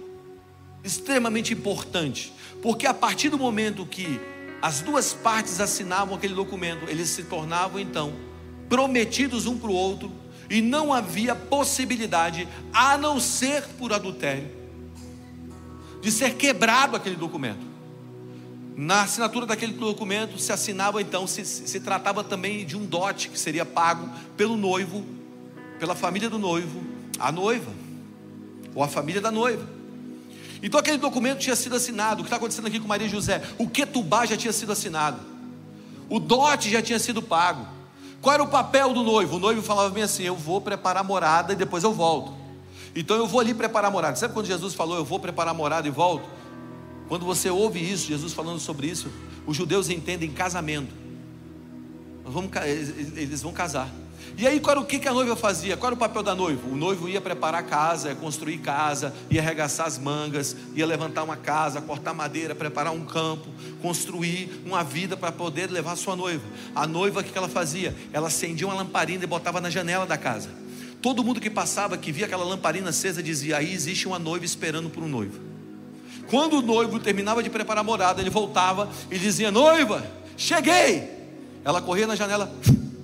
extremamente 0.83 1.55
importante, 1.55 2.33
porque 2.61 2.87
a 2.87 2.93
partir 2.93 3.29
do 3.29 3.39
momento 3.39 3.87
que 3.87 4.21
as 4.61 4.81
duas 4.81 5.13
partes 5.13 5.61
assinavam 5.61 6.17
aquele 6.17 6.35
documento, 6.35 6.89
eles 6.89 7.09
se 7.09 7.23
tornavam 7.23 7.79
então 7.79 8.13
prometidos 8.69 9.47
um 9.47 9.57
para 9.57 9.71
o 9.71 9.75
outro 9.75 10.11
e 10.51 10.61
não 10.61 10.93
havia 10.93 11.37
possibilidade, 11.37 12.49
a 12.73 12.99
não 12.99 13.21
ser 13.21 13.63
por 13.79 13.93
adultério, 13.93 14.51
de 16.01 16.11
ser 16.11 16.35
quebrado 16.35 16.97
aquele 16.97 17.17
documento. 17.17 17.76
Na 18.77 19.03
assinatura 19.03 19.47
daquele 19.47 19.73
documento 19.73 20.39
se 20.39 20.53
assinava 20.53 21.01
então, 21.01 21.27
se, 21.27 21.47
se 21.47 21.81
tratava 21.81 22.23
também 22.23 22.67
de 22.67 22.77
um 22.77 22.85
dote 22.85 23.31
que 23.31 23.39
seria 23.41 23.65
pago 23.65 24.07
pelo 24.37 24.55
noivo, 24.55 25.03
pela 25.79 25.95
família 25.95 26.29
do 26.29 26.39
noivo, 26.39 26.85
a 27.19 27.33
noiva. 27.33 27.73
ou 28.75 28.83
a 28.83 28.89
família 28.89 29.23
da 29.23 29.31
noiva. 29.31 29.67
Então 30.63 30.79
aquele 30.79 30.99
documento 30.99 31.39
tinha 31.39 31.57
sido 31.57 31.75
assinado. 31.75 32.21
O 32.21 32.25
que 32.25 32.29
está 32.29 32.37
acontecendo 32.37 32.67
aqui 32.67 32.79
com 32.79 32.87
Maria 32.87 33.09
José? 33.09 33.43
O 33.57 33.67
Ketubá 33.67 34.27
já 34.27 34.37
tinha 34.37 34.53
sido 34.53 34.73
assinado. 34.73 35.21
O 36.11 36.21
dote 36.21 36.71
já 36.71 36.83
tinha 36.83 36.99
sido 36.99 37.23
pago. 37.23 37.67
Qual 38.21 38.35
era 38.35 38.43
o 38.43 38.49
papel 38.49 38.93
do 38.93 39.03
noivo? 39.03 39.37
O 39.37 39.39
noivo 39.39 39.63
falava 39.63 39.89
bem 39.89 40.03
assim: 40.03 40.25
Eu 40.25 40.37
vou 40.37 40.61
preparar 40.61 41.03
a 41.03 41.05
morada 41.05 41.55
e 41.55 41.57
depois 41.57 41.83
eu 41.83 41.95
volto. 41.95 42.35
Então 42.95 43.17
eu 43.17 43.27
vou 43.27 43.41
ali 43.41 43.55
preparar 43.55 43.89
a 43.89 43.93
morada. 43.93 44.17
Sabe 44.17 44.35
quando 44.35 44.47
Jesus 44.47 44.75
falou: 44.75 44.97
Eu 44.97 45.05
vou 45.05 45.19
preparar 45.19 45.55
a 45.55 45.57
morada 45.57 45.89
e 45.89 45.91
volto? 45.91 46.36
Quando 47.09 47.25
você 47.25 47.49
ouve 47.49 47.81
isso, 47.81 48.09
Jesus 48.09 48.33
falando 48.33 48.59
sobre 48.59 48.89
isso, 48.89 49.11
os 49.47 49.57
judeus 49.57 49.89
entendem 49.91 50.31
casamento. 50.31 50.93
Eles 53.17 53.43
vão 53.43 53.53
casar. 53.53 53.93
E 54.39 54.47
aí, 54.47 54.61
qual 54.61 54.73
era 54.73 54.81
o 54.81 54.85
que 54.85 55.07
a 55.09 55.15
noiva 55.15 55.35
fazia? 55.35 55.77
Qual 55.77 55.89
era 55.89 55.95
o 55.95 55.99
papel 55.99 56.23
da 56.23 56.35
noiva? 56.35 56.69
O 56.69 56.77
noivo 56.77 57.09
ia 57.09 57.21
preparar 57.21 57.63
casa, 57.65 58.09
ia 58.09 58.15
construir 58.15 58.59
casa, 58.59 59.15
ia 59.31 59.41
arregaçar 59.41 59.87
as 59.87 59.99
mangas, 59.99 60.55
ia 60.75 60.85
levantar 60.85 61.23
uma 61.23 61.37
casa, 61.37 61.81
cortar 61.81 62.13
madeira, 62.13 62.55
preparar 62.55 62.93
um 62.93 63.05
campo, 63.07 63.49
construir 63.81 64.63
uma 64.67 64.85
vida 64.85 65.17
para 65.17 65.33
poder 65.33 65.71
levar 65.71 65.93
a 65.93 65.97
sua 65.97 66.15
noiva. 66.15 66.45
A 66.75 66.87
noiva, 66.87 67.21
o 67.21 67.25
que 67.25 67.37
ela 67.37 67.49
fazia? 67.49 67.95
Ela 68.13 68.27
acendia 68.27 68.67
uma 68.67 68.75
lamparina 68.75 69.25
e 69.25 69.27
botava 69.27 69.59
na 69.61 69.71
janela 69.71 70.05
da 70.05 70.19
casa. 70.19 70.51
Todo 71.01 71.25
mundo 71.25 71.41
que 71.41 71.49
passava, 71.49 71.97
que 71.97 72.13
via 72.13 72.27
aquela 72.27 72.45
lamparina 72.45 72.91
acesa, 72.91 73.23
dizia: 73.23 73.57
aí 73.57 73.73
existe 73.73 74.07
uma 74.07 74.19
noiva 74.19 74.45
esperando 74.45 74.91
por 74.91 75.03
um 75.03 75.09
noivo. 75.09 75.56
Quando 76.29 76.59
o 76.59 76.63
noivo 76.63 76.99
terminava 76.99 77.43
de 77.43 77.51
preparar 77.51 77.81
a 77.81 77.85
morada, 77.85 78.21
ele 78.21 78.31
voltava 78.31 78.91
e 79.11 79.19
dizia: 79.19 79.51
Noiva, 79.51 80.05
cheguei. 80.37 81.17
Ela 81.65 81.81
corria 81.81 82.07
na 82.07 82.15
janela, 82.15 82.53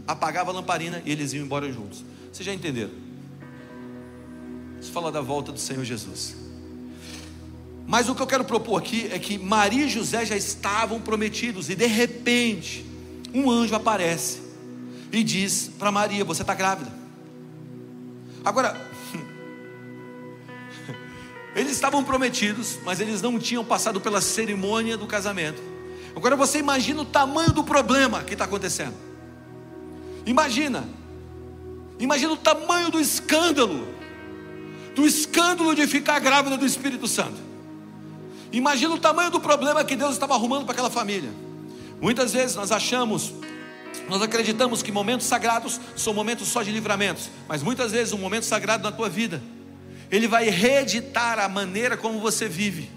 apagava 0.07 0.51
a 0.51 0.55
lamparina 0.55 1.03
e 1.05 1.13
eles 1.13 1.33
iam 1.33 1.45
embora 1.45 1.71
juntos. 1.73 2.05
Vocês 2.33 2.47
já 2.47 2.55
entenderam? 2.55 2.91
Isso 4.81 4.91
fala 4.91 5.13
da 5.13 5.21
volta 5.21 5.53
do 5.53 5.59
Senhor 5.59 5.85
Jesus. 5.85 6.37
Mas 7.87 8.09
o 8.09 8.15
que 8.15 8.23
eu 8.23 8.27
quero 8.27 8.45
propor 8.45 8.79
aqui 8.79 9.09
é 9.13 9.19
que 9.19 9.39
Maria 9.39 9.87
e 9.87 9.89
José 9.89 10.25
já 10.25 10.37
estavam 10.37 11.01
prometidos 11.01 11.69
e 11.69 11.75
de 11.75 11.87
repente 11.87 12.87
um 13.35 13.51
anjo 13.51 13.75
aparece 13.75 14.41
e 15.11 15.23
diz 15.23 15.71
para 15.79 15.93
Maria: 15.93 16.25
Você 16.25 16.43
está 16.43 16.55
grávida. 16.55 16.91
Agora, 18.45 18.91
eles 21.55 21.73
estavam 21.73 22.03
prometidos, 22.03 22.79
mas 22.85 23.01
eles 23.01 23.21
não 23.21 23.38
tinham 23.38 23.65
passado 23.65 24.01
pela 24.01 24.21
cerimônia 24.21 24.97
do 24.97 25.07
casamento. 25.07 25.62
Agora 26.17 26.37
você 26.37 26.59
imagina 26.59 27.03
o 27.03 27.05
tamanho 27.05 27.53
do 27.53 27.62
problema 27.65 28.23
que 28.23 28.33
está 28.35 28.45
acontecendo. 28.45 28.95
Imagina, 30.25 30.88
imagina 31.99 32.33
o 32.33 32.37
tamanho 32.37 32.91
do 32.91 33.01
escândalo, 33.01 33.87
do 34.95 35.07
escândalo 35.07 35.75
de 35.75 35.87
ficar 35.87 36.19
grávida 36.21 36.57
do 36.57 36.65
Espírito 36.65 37.07
Santo. 37.07 37.41
Imagina 38.53 38.95
o 38.95 38.99
tamanho 38.99 39.31
do 39.31 39.41
problema 39.41 39.85
que 39.85 39.97
Deus 39.97 40.12
estava 40.12 40.35
arrumando 40.35 40.65
para 40.65 40.73
aquela 40.73 40.91
família. 40.91 41.31
Muitas 42.01 42.33
vezes 42.33 42.55
nós 42.57 42.71
achamos, 42.71 43.33
nós 44.09 44.21
acreditamos 44.21 44.83
que 44.83 44.93
momentos 44.93 45.27
sagrados 45.27 45.81
são 45.97 46.12
momentos 46.12 46.49
só 46.49 46.62
de 46.62 46.71
livramentos, 46.71 47.31
mas 47.49 47.62
muitas 47.62 47.93
vezes 47.93 48.12
um 48.12 48.19
momento 48.19 48.45
sagrado 48.45 48.83
na 48.83 48.93
tua 48.93 49.09
vida, 49.09 49.43
ele 50.12 50.29
vai 50.29 50.51
reeditar 50.51 51.38
a 51.38 51.48
maneira 51.48 51.96
como 51.96 52.20
você 52.20 52.46
vive. 52.46 52.90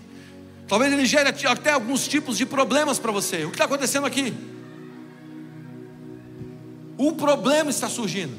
Talvez 0.67 0.91
ele 0.91 1.05
gere 1.05 1.29
até 1.47 1.71
alguns 1.71 2.05
tipos 2.05 2.37
de 2.37 2.45
problemas 2.45 2.99
para 2.99 3.11
você. 3.11 3.45
O 3.45 3.49
que 3.49 3.55
está 3.55 3.63
acontecendo 3.63 4.05
aqui? 4.05 4.33
Um 6.99 7.13
problema 7.13 7.69
está 7.69 7.87
surgindo. 7.87 8.35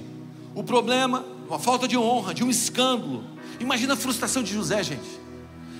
O 0.55 0.63
problema, 0.63 1.25
uma 1.49 1.59
falta 1.59 1.89
de 1.89 1.97
honra, 1.97 2.35
de 2.35 2.45
um 2.45 2.51
escândalo. 2.51 3.25
Imagina 3.59 3.95
a 3.95 3.97
frustração 3.97 4.43
de 4.43 4.53
José, 4.53 4.83
gente. 4.83 5.27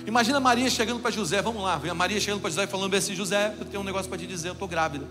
Imagina 0.07 0.39
Maria 0.39 0.69
chegando 0.69 0.99
para 0.99 1.11
José, 1.11 1.41
vamos 1.41 1.61
lá, 1.61 1.79
a 1.89 1.93
Maria 1.93 2.19
chegando 2.19 2.39
para 2.39 2.49
José 2.49 2.63
e 2.63 2.67
falando 2.67 2.95
assim: 2.95 3.13
José, 3.13 3.53
eu 3.59 3.65
tenho 3.65 3.81
um 3.81 3.85
negócio 3.85 4.07
para 4.09 4.17
te 4.17 4.25
dizer, 4.25 4.47
eu 4.47 4.53
estou 4.53 4.67
grávida. 4.67 5.05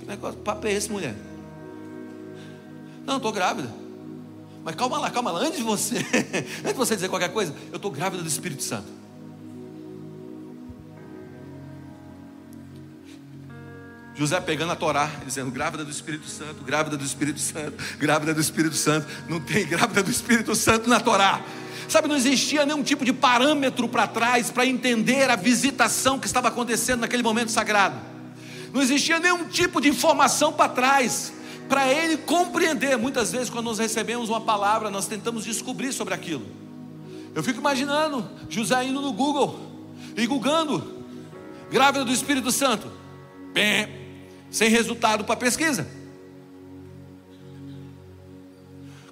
Que 0.00 0.06
negócio, 0.06 0.38
papo 0.40 0.66
é 0.66 0.72
esse, 0.72 0.90
mulher? 0.90 1.14
Não, 3.06 3.16
estou 3.16 3.32
grávida. 3.32 3.83
Mas 4.64 4.74
calma 4.74 4.98
lá, 4.98 5.10
calma 5.10 5.30
lá, 5.30 5.40
antes 5.40 5.58
de 5.58 5.62
você, 5.62 5.96
antes 6.64 6.72
de 6.72 6.74
você 6.74 6.94
dizer 6.94 7.10
qualquer 7.10 7.30
coisa, 7.30 7.54
eu 7.70 7.76
estou 7.76 7.90
grávida 7.90 8.22
do 8.22 8.28
Espírito 8.28 8.62
Santo. 8.62 9.04
José 14.14 14.40
pegando 14.40 14.72
a 14.72 14.76
Torá, 14.76 15.10
dizendo: 15.26 15.50
grávida 15.50 15.84
do 15.84 15.90
Espírito 15.90 16.26
Santo, 16.26 16.64
grávida 16.64 16.96
do 16.96 17.04
Espírito 17.04 17.40
Santo, 17.40 17.74
grávida 17.98 18.32
do 18.32 18.40
Espírito 18.40 18.76
Santo. 18.76 19.06
Não 19.28 19.38
tem 19.38 19.66
grávida 19.68 20.02
do 20.02 20.10
Espírito 20.10 20.54
Santo 20.54 20.88
na 20.88 20.98
Torá. 20.98 21.42
Sabe, 21.86 22.08
não 22.08 22.16
existia 22.16 22.64
nenhum 22.64 22.82
tipo 22.82 23.04
de 23.04 23.12
parâmetro 23.12 23.86
para 23.86 24.06
trás 24.06 24.50
para 24.50 24.64
entender 24.64 25.28
a 25.28 25.36
visitação 25.36 26.18
que 26.18 26.26
estava 26.26 26.48
acontecendo 26.48 27.00
naquele 27.00 27.22
momento 27.22 27.50
sagrado. 27.50 27.96
Não 28.72 28.80
existia 28.80 29.20
nenhum 29.20 29.44
tipo 29.44 29.78
de 29.78 29.88
informação 29.88 30.52
para 30.52 30.70
trás 30.70 31.32
para 31.68 31.92
ele 31.92 32.16
compreender. 32.18 32.96
Muitas 32.96 33.32
vezes, 33.32 33.50
quando 33.50 33.66
nós 33.66 33.78
recebemos 33.78 34.28
uma 34.28 34.40
palavra, 34.40 34.90
nós 34.90 35.06
tentamos 35.06 35.44
descobrir 35.44 35.92
sobre 35.92 36.14
aquilo. 36.14 36.46
Eu 37.34 37.42
fico 37.42 37.58
imaginando 37.58 38.28
José 38.48 38.84
indo 38.84 39.00
no 39.00 39.12
Google 39.12 39.58
e 40.16 40.26
googando, 40.26 41.02
grávida 41.70 42.04
do 42.04 42.12
Espírito 42.12 42.52
Santo. 42.52 42.90
Bem, 43.52 43.88
sem 44.50 44.68
resultado 44.68 45.24
para 45.24 45.36
pesquisa. 45.36 45.86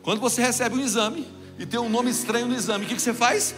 Quando 0.02 0.20
você 0.20 0.42
recebe 0.42 0.76
um 0.76 0.80
exame 0.80 1.26
e 1.58 1.66
tem 1.66 1.78
um 1.78 1.88
nome 1.88 2.10
estranho 2.10 2.46
no 2.46 2.54
exame, 2.54 2.84
o 2.84 2.88
que, 2.88 2.94
que 2.94 3.02
você 3.02 3.14
faz? 3.14 3.54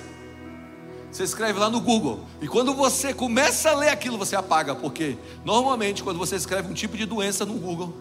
Você 1.11 1.23
escreve 1.23 1.59
lá 1.59 1.71
no 1.71 1.81
Google. 1.81 2.25
E 2.43 2.49
quando 2.49 2.75
você 2.75 3.15
começa 3.15 3.71
a 3.71 3.75
ler 3.75 3.89
aquilo, 3.89 4.19
você 4.19 4.35
apaga, 4.35 4.75
porque 4.75 5.17
normalmente 5.45 6.03
quando 6.03 6.19
você 6.19 6.37
escreve 6.37 6.71
um 6.71 6.75
tipo 6.75 6.97
de 6.97 7.07
doença 7.07 7.47
no 7.47 7.55
Google, 7.55 7.95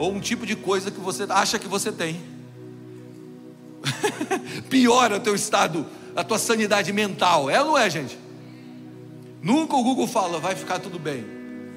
ou 0.00 0.14
um 0.14 0.18
tipo 0.18 0.46
de 0.46 0.56
coisa 0.56 0.90
que 0.90 0.98
você 0.98 1.26
acha 1.28 1.58
que 1.58 1.68
você 1.68 1.92
tem, 1.92 2.18
piora 4.70 5.18
o 5.18 5.20
teu 5.20 5.34
estado, 5.34 5.86
a 6.16 6.24
tua 6.24 6.38
sanidade 6.38 6.90
mental. 6.90 7.50
É 7.50 7.60
ou 7.60 7.66
não 7.66 7.78
é, 7.78 7.90
gente? 7.90 8.18
Nunca 9.42 9.76
o 9.76 9.82
Google 9.82 10.06
fala, 10.06 10.40
vai 10.40 10.56
ficar 10.56 10.78
tudo 10.78 10.98
bem. 10.98 11.26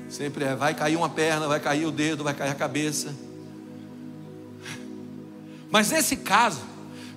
Sempre 0.07 0.45
é, 0.45 0.55
vai 0.55 0.73
cair 0.73 0.95
uma 0.95 1.09
perna, 1.09 1.49
vai 1.49 1.59
cair 1.59 1.85
o 1.85 1.91
dedo, 1.91 2.23
vai 2.23 2.33
cair 2.33 2.51
a 2.51 2.55
cabeça. 2.55 3.13
Mas 5.69 5.91
nesse 5.91 6.15
caso, 6.15 6.61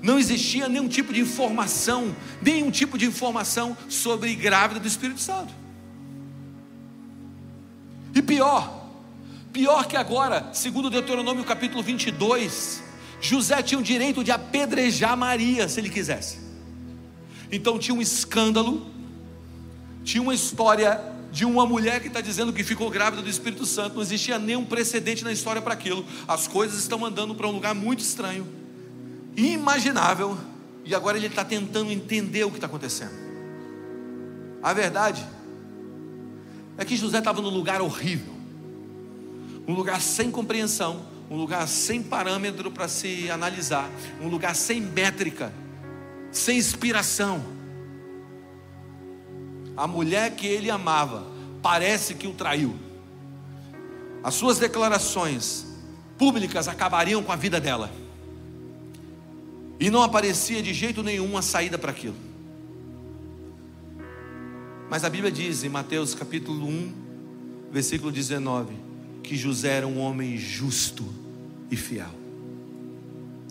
não 0.02 0.18
existia 0.18 0.68
nenhum 0.68 0.88
tipo 0.88 1.12
de 1.12 1.20
informação, 1.20 2.16
nenhum 2.42 2.68
tipo 2.68 2.98
de 2.98 3.06
informação 3.06 3.76
sobre 3.88 4.34
grávida 4.34 4.80
do 4.80 4.88
Espírito 4.88 5.20
Santo. 5.20 5.54
E 8.12 8.20
pior, 8.20 8.85
pior 9.56 9.86
que 9.86 9.96
agora, 9.96 10.50
segundo 10.52 10.90
Deuteronômio 10.90 11.42
capítulo 11.42 11.82
22, 11.82 12.82
José 13.22 13.62
tinha 13.62 13.78
o 13.78 13.82
direito 13.82 14.22
de 14.22 14.30
apedrejar 14.30 15.16
Maria 15.16 15.66
se 15.66 15.80
ele 15.80 15.88
quisesse. 15.88 16.38
Então 17.50 17.78
tinha 17.78 17.94
um 17.94 18.02
escândalo, 18.02 18.86
tinha 20.04 20.22
uma 20.22 20.34
história 20.34 21.00
de 21.32 21.46
uma 21.46 21.64
mulher 21.64 22.02
que 22.02 22.08
está 22.08 22.20
dizendo 22.20 22.52
que 22.52 22.62
ficou 22.62 22.90
grávida 22.90 23.22
do 23.22 23.30
Espírito 23.30 23.64
Santo. 23.64 23.94
Não 23.94 24.02
existia 24.02 24.38
nenhum 24.38 24.62
precedente 24.62 25.24
na 25.24 25.32
história 25.32 25.62
para 25.62 25.72
aquilo. 25.72 26.04
As 26.28 26.46
coisas 26.46 26.78
estão 26.78 27.02
andando 27.02 27.34
para 27.34 27.48
um 27.48 27.52
lugar 27.52 27.74
muito 27.74 28.00
estranho, 28.00 28.46
inimaginável, 29.34 30.36
e 30.84 30.94
agora 30.94 31.16
ele 31.16 31.28
está 31.28 31.46
tentando 31.46 31.90
entender 31.90 32.44
o 32.44 32.50
que 32.50 32.58
está 32.58 32.66
acontecendo. 32.66 33.14
A 34.62 34.74
verdade 34.74 35.24
é 36.76 36.84
que 36.84 36.94
José 36.94 37.20
estava 37.20 37.40
num 37.40 37.48
lugar 37.48 37.80
horrível, 37.80 38.35
um 39.66 39.74
lugar 39.74 40.00
sem 40.00 40.30
compreensão, 40.30 41.04
um 41.30 41.36
lugar 41.36 41.66
sem 41.66 42.02
parâmetro 42.02 42.70
para 42.70 42.88
se 42.88 43.30
analisar, 43.30 43.90
um 44.20 44.28
lugar 44.28 44.54
sem 44.54 44.80
métrica, 44.80 45.52
sem 46.30 46.58
inspiração 46.58 47.56
a 49.76 49.86
mulher 49.86 50.34
que 50.34 50.46
ele 50.46 50.70
amava 50.70 51.26
parece 51.60 52.14
que 52.14 52.26
o 52.26 52.32
traiu. 52.32 52.74
As 54.22 54.34
suas 54.34 54.58
declarações 54.58 55.66
públicas 56.16 56.66
acabariam 56.66 57.22
com 57.22 57.30
a 57.30 57.36
vida 57.36 57.60
dela. 57.60 57.92
E 59.78 59.90
não 59.90 60.02
aparecia 60.02 60.62
de 60.62 60.72
jeito 60.72 61.02
nenhum 61.02 61.26
uma 61.26 61.42
saída 61.42 61.76
para 61.76 61.90
aquilo. 61.90 62.16
Mas 64.88 65.04
a 65.04 65.10
Bíblia 65.10 65.30
diz 65.30 65.62
em 65.62 65.68
Mateus 65.68 66.14
capítulo 66.14 66.66
1, 66.66 66.92
versículo 67.70 68.10
19, 68.10 68.74
que 69.26 69.36
José 69.36 69.68
era 69.68 69.86
um 69.86 69.98
homem 69.98 70.38
justo 70.38 71.04
e 71.70 71.76
fiel. 71.76 72.14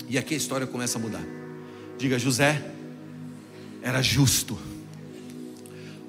E 0.07 0.17
aqui 0.17 0.33
a 0.33 0.37
história 0.37 0.65
começa 0.65 0.97
a 0.97 1.01
mudar. 1.01 1.23
Diga, 1.97 2.17
José 2.17 2.71
era 3.83 4.01
justo 4.01 4.57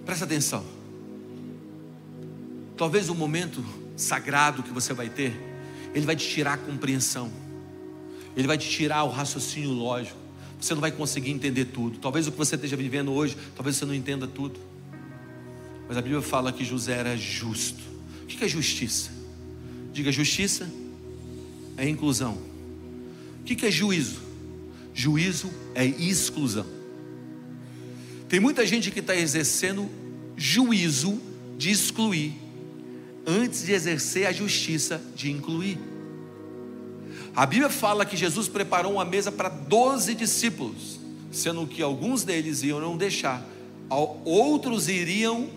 Presta 0.07 0.25
atenção. 0.25 0.65
Talvez 2.77 3.09
o 3.09 3.15
momento 3.15 3.65
sagrado 3.97 4.63
que 4.63 4.71
você 4.71 4.95
vai 4.95 5.09
ter, 5.09 5.35
ele 5.93 6.07
vai 6.07 6.15
te 6.15 6.29
tirar 6.29 6.53
a 6.53 6.57
compreensão, 6.57 7.33
ele 8.37 8.47
vai 8.47 8.57
te 8.57 8.71
tirar 8.71 9.03
o 9.03 9.09
raciocínio 9.09 9.71
lógico. 9.71 10.17
Você 10.61 10.75
não 10.75 10.81
vai 10.81 10.93
conseguir 10.93 11.33
entender 11.33 11.67
tudo. 11.67 11.99
Talvez 11.99 12.27
o 12.29 12.33
que 12.33 12.39
você 12.39 12.55
esteja 12.55 12.77
vivendo 12.77 13.13
hoje, 13.13 13.37
talvez 13.57 13.77
você 13.77 13.85
não 13.85 13.93
entenda 13.93 14.29
tudo. 14.29 14.61
Mas 15.89 15.97
a 15.97 16.03
Bíblia 16.03 16.23
fala 16.23 16.53
que 16.53 16.65
José 16.65 16.93
era 16.93 17.17
justo. 17.17 17.83
O 18.23 18.27
que 18.27 18.45
é 18.45 18.49
justiça? 18.49 19.11
Diga 19.97 20.13
justiça 20.13 20.71
é 21.75 21.89
inclusão. 21.89 22.37
O 23.41 23.45
que 23.45 23.65
é 23.65 23.71
juízo? 23.71 24.21
Juízo 24.93 25.51
é 25.75 25.87
exclusão. 25.87 26.67
Tem 28.29 28.39
muita 28.39 28.67
gente 28.67 28.91
que 28.91 29.01
está 29.01 29.17
exercendo 29.17 29.89
juízo 30.37 31.19
de 31.57 31.71
excluir, 31.71 32.35
antes 33.27 33.65
de 33.65 33.73
exercer 33.73 34.27
a 34.27 34.33
justiça 34.33 35.01
de 35.15 35.31
incluir. 35.31 35.79
A 37.35 37.47
Bíblia 37.47 37.71
fala 37.71 38.05
que 38.05 38.19
Jesus 38.19 38.49
preparou 38.49 38.93
uma 38.93 39.05
mesa 39.07 39.33
para 39.33 39.49
doze 39.49 40.15
discípulos, 40.15 41.01
sendo 41.33 41.67
que 41.67 41.81
alguns 41.81 42.23
deles 42.23 42.63
iam 42.63 42.81
não 42.81 42.99
deixar, 42.99 43.43
outros 44.27 44.91
iriam 44.91 45.49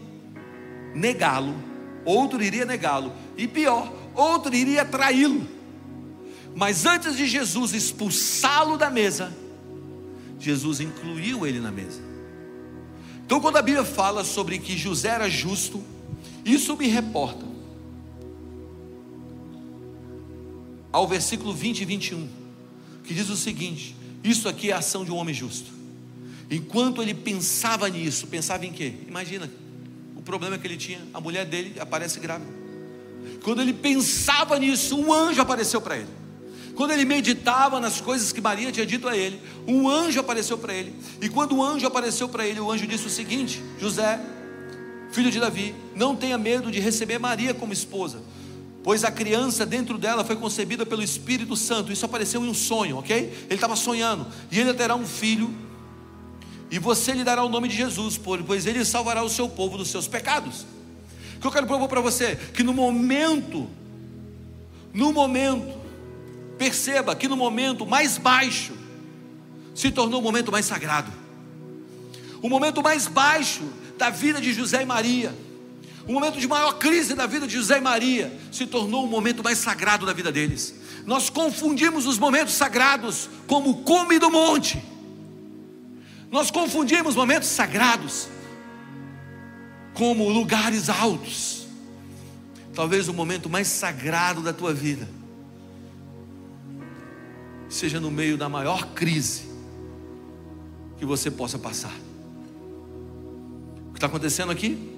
negá-lo, 0.96 1.62
outro 2.06 2.42
iria 2.42 2.64
negá-lo, 2.64 3.12
e 3.38 3.46
pior, 3.46 3.99
outro 4.16 4.54
iria 4.56 4.86
traí-lo. 4.86 5.48
Mas 6.56 6.86
antes 6.86 7.16
de 7.16 7.28
Jesus 7.28 7.74
expulsá-lo 7.74 8.78
da 8.78 8.90
mesa, 8.90 9.34
Jesus 10.40 10.80
incluiu 10.80 11.46
ele 11.46 11.60
na 11.60 11.72
mesa. 11.72 12.02
Então, 13.26 13.40
quando 13.40 13.58
a 13.58 13.62
Bíblia 13.62 13.86
fala 13.86 14.24
sobre 14.24 14.58
que 14.58 14.76
José 14.76 15.10
era 15.10 15.30
justo, 15.30 15.84
isso 16.44 16.76
me 16.76 16.88
reporta 16.88 17.46
ao 20.92 21.08
versículo 21.08 21.54
20 21.54 21.82
e 21.82 21.86
21, 21.86 22.28
que 23.04 23.14
diz 23.14 23.30
o 23.30 23.38
seguinte: 23.38 23.96
Isso 24.24 24.50
aqui 24.50 24.72
é 24.72 24.74
a 24.74 24.80
ação 24.80 25.06
de 25.06 25.12
um 25.12 25.16
homem 25.16 25.34
justo. 25.34 25.72
Enquanto 26.50 27.02
ele 27.02 27.14
pensava 27.14 27.88
nisso, 27.88 28.26
pensava 28.26 28.66
em 28.66 28.74
quê? 28.74 28.96
Imagina, 29.08 29.50
o 30.16 30.22
problema 30.22 30.58
que 30.58 30.66
ele 30.66 30.78
tinha, 30.78 31.00
a 31.14 31.22
mulher 31.22 31.46
dele 31.46 31.80
aparece 31.80 32.20
grávida. 32.20 32.59
Quando 33.44 33.62
ele 33.62 33.74
pensava 33.74 34.58
nisso, 34.60 34.98
um 34.98 35.14
anjo 35.14 35.42
apareceu 35.42 35.82
para 35.82 35.98
ele. 35.98 36.20
Quando 36.80 36.92
ele 36.92 37.04
meditava 37.04 37.78
nas 37.80 38.00
coisas 38.00 38.32
que 38.32 38.40
Maria 38.40 38.72
tinha 38.72 38.86
dito 38.86 39.08
a 39.10 39.18
ele, 39.18 39.42
um 39.68 39.90
anjo 39.90 40.18
apareceu 40.18 40.58
para 40.58 40.74
ele. 40.74 40.96
E 41.22 41.28
quando 41.28 41.58
o 41.58 41.62
anjo 41.62 41.86
apareceu 41.86 42.30
para 42.30 42.48
ele, 42.48 42.60
o 42.62 42.72
anjo 42.72 42.88
disse 42.88 43.06
o 43.06 43.10
seguinte: 43.10 43.62
José, 43.78 44.18
filho 45.12 45.30
de 45.30 45.42
Davi, 45.42 45.76
não 45.94 46.16
tenha 46.16 46.38
medo 46.38 46.72
de 46.72 46.80
receber 46.80 47.20
Maria 47.20 47.54
como 47.54 47.74
esposa, 47.74 48.22
pois 48.82 49.04
a 49.04 49.12
criança 49.12 49.66
dentro 49.66 49.98
dela 49.98 50.24
foi 50.24 50.38
concebida 50.38 50.86
pelo 50.86 51.04
Espírito 51.04 51.54
Santo. 51.58 51.92
Isso 51.92 52.06
apareceu 52.06 52.46
em 52.46 52.50
um 52.50 52.54
sonho, 52.54 52.98
ok? 53.00 53.18
Ele 53.18 53.56
estava 53.56 53.76
sonhando, 53.76 54.26
e 54.50 54.58
ele 54.58 54.74
terá 54.74 54.96
um 54.96 55.06
filho, 55.06 55.54
e 56.72 56.80
você 56.80 57.12
lhe 57.12 57.26
dará 57.26 57.44
o 57.44 57.50
nome 57.50 57.68
de 57.68 57.76
Jesus, 57.76 58.18
pois 58.18 58.66
ele 58.66 58.86
salvará 58.86 59.22
o 59.22 59.30
seu 59.30 59.50
povo 59.50 59.78
dos 59.78 59.90
seus 59.90 60.08
pecados. 60.08 60.66
Que 61.40 61.48
eu 61.48 61.52
quero 61.52 61.68
propor 61.68 61.88
para 61.88 62.02
você? 62.02 62.36
Que 62.54 62.64
no 62.64 62.74
momento, 62.74 63.70
no 64.94 65.14
momento 65.14 65.80
Perceba 66.60 67.16
que 67.16 67.30
no 67.30 67.38
momento 67.38 67.86
mais 67.86 68.18
baixo 68.18 68.74
se 69.74 69.90
tornou 69.90 70.20
o 70.20 70.24
momento 70.24 70.52
mais 70.52 70.66
sagrado. 70.66 71.10
O 72.42 72.50
momento 72.50 72.84
mais 72.84 73.08
baixo 73.08 73.64
da 73.98 74.10
vida 74.10 74.42
de 74.42 74.52
José 74.52 74.82
e 74.82 74.86
Maria, 74.86 75.34
o 76.06 76.12
momento 76.12 76.38
de 76.38 76.46
maior 76.50 76.74
crise 76.74 77.16
da 77.16 77.26
vida 77.26 77.48
de 77.48 77.54
José 77.54 77.78
e 77.78 77.82
Maria, 77.82 78.38
se 78.52 78.68
tornou 78.68 79.06
o 79.06 79.08
momento 79.08 79.42
mais 79.42 79.58
sagrado 79.58 80.06
da 80.06 80.12
vida 80.12 80.34
deles. 80.34 80.76
Nós 81.06 81.30
confundimos 81.30 82.06
os 82.06 82.20
momentos 82.20 82.56
sagrados 82.56 83.30
como 83.48 83.70
o 83.70 83.76
cume 83.84 84.20
do 84.20 84.30
monte. 84.30 84.84
Nós 86.30 86.52
confundimos 86.52 87.16
momentos 87.16 87.48
sagrados 87.48 88.28
como 90.00 90.30
lugares 90.30 90.88
altos. 90.88 91.68
Talvez 92.74 93.10
o 93.10 93.14
momento 93.14 93.50
mais 93.50 93.68
sagrado 93.68 94.42
da 94.42 94.54
tua 94.54 94.74
vida 94.74 95.06
seja 97.68 98.00
no 98.00 98.10
meio 98.10 98.38
da 98.38 98.48
maior 98.48 98.94
crise 98.94 99.44
que 100.98 101.06
você 101.06 101.30
possa 101.30 101.60
passar. 101.60 101.94
O 103.90 103.92
que 103.92 103.98
está 103.98 104.08
acontecendo 104.08 104.54
aqui? 104.54 104.98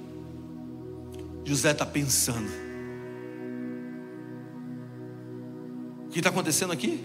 José 1.44 1.72
está 1.72 1.86
pensando. 1.86 2.52
O 6.06 6.10
que 6.12 6.20
está 6.20 6.30
acontecendo 6.30 6.74
aqui? 6.74 7.04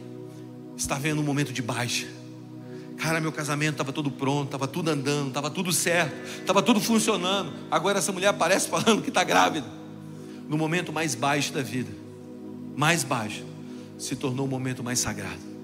Está 0.77 0.97
vendo 0.99 1.23
um 1.23 1.25
momento 1.25 1.51
de 1.51 1.63
baixa. 1.63 2.07
Cara, 2.97 3.21
meu 3.21 3.31
casamento 3.31 3.73
estava 3.73 3.93
tudo 3.93 4.11
pronto, 4.11 4.47
estava 4.47 4.67
tudo 4.67 4.91
andando, 4.91 5.29
estava 5.29 5.51
tudo 5.51 5.73
certo, 5.73 6.15
estava 6.41 6.63
tudo 6.63 6.81
funcionando. 6.81 7.53
Agora 7.71 7.99
essa 7.99 8.13
mulher 8.13 8.29
aparece 8.29 8.69
falando 8.71 9.03
que 9.03 9.09
está 9.09 9.23
grávida. 9.23 9.67
No 10.49 10.57
momento 10.57 10.93
mais 10.93 11.15
baixo 11.15 11.53
da 11.53 11.63
vida, 11.63 11.91
mais 12.77 13.03
baixo, 13.03 13.45
se 13.99 14.15
tornou 14.17 14.47
o 14.47 14.49
momento 14.49 14.83
mais 14.83 14.99
sagrado. 14.99 15.57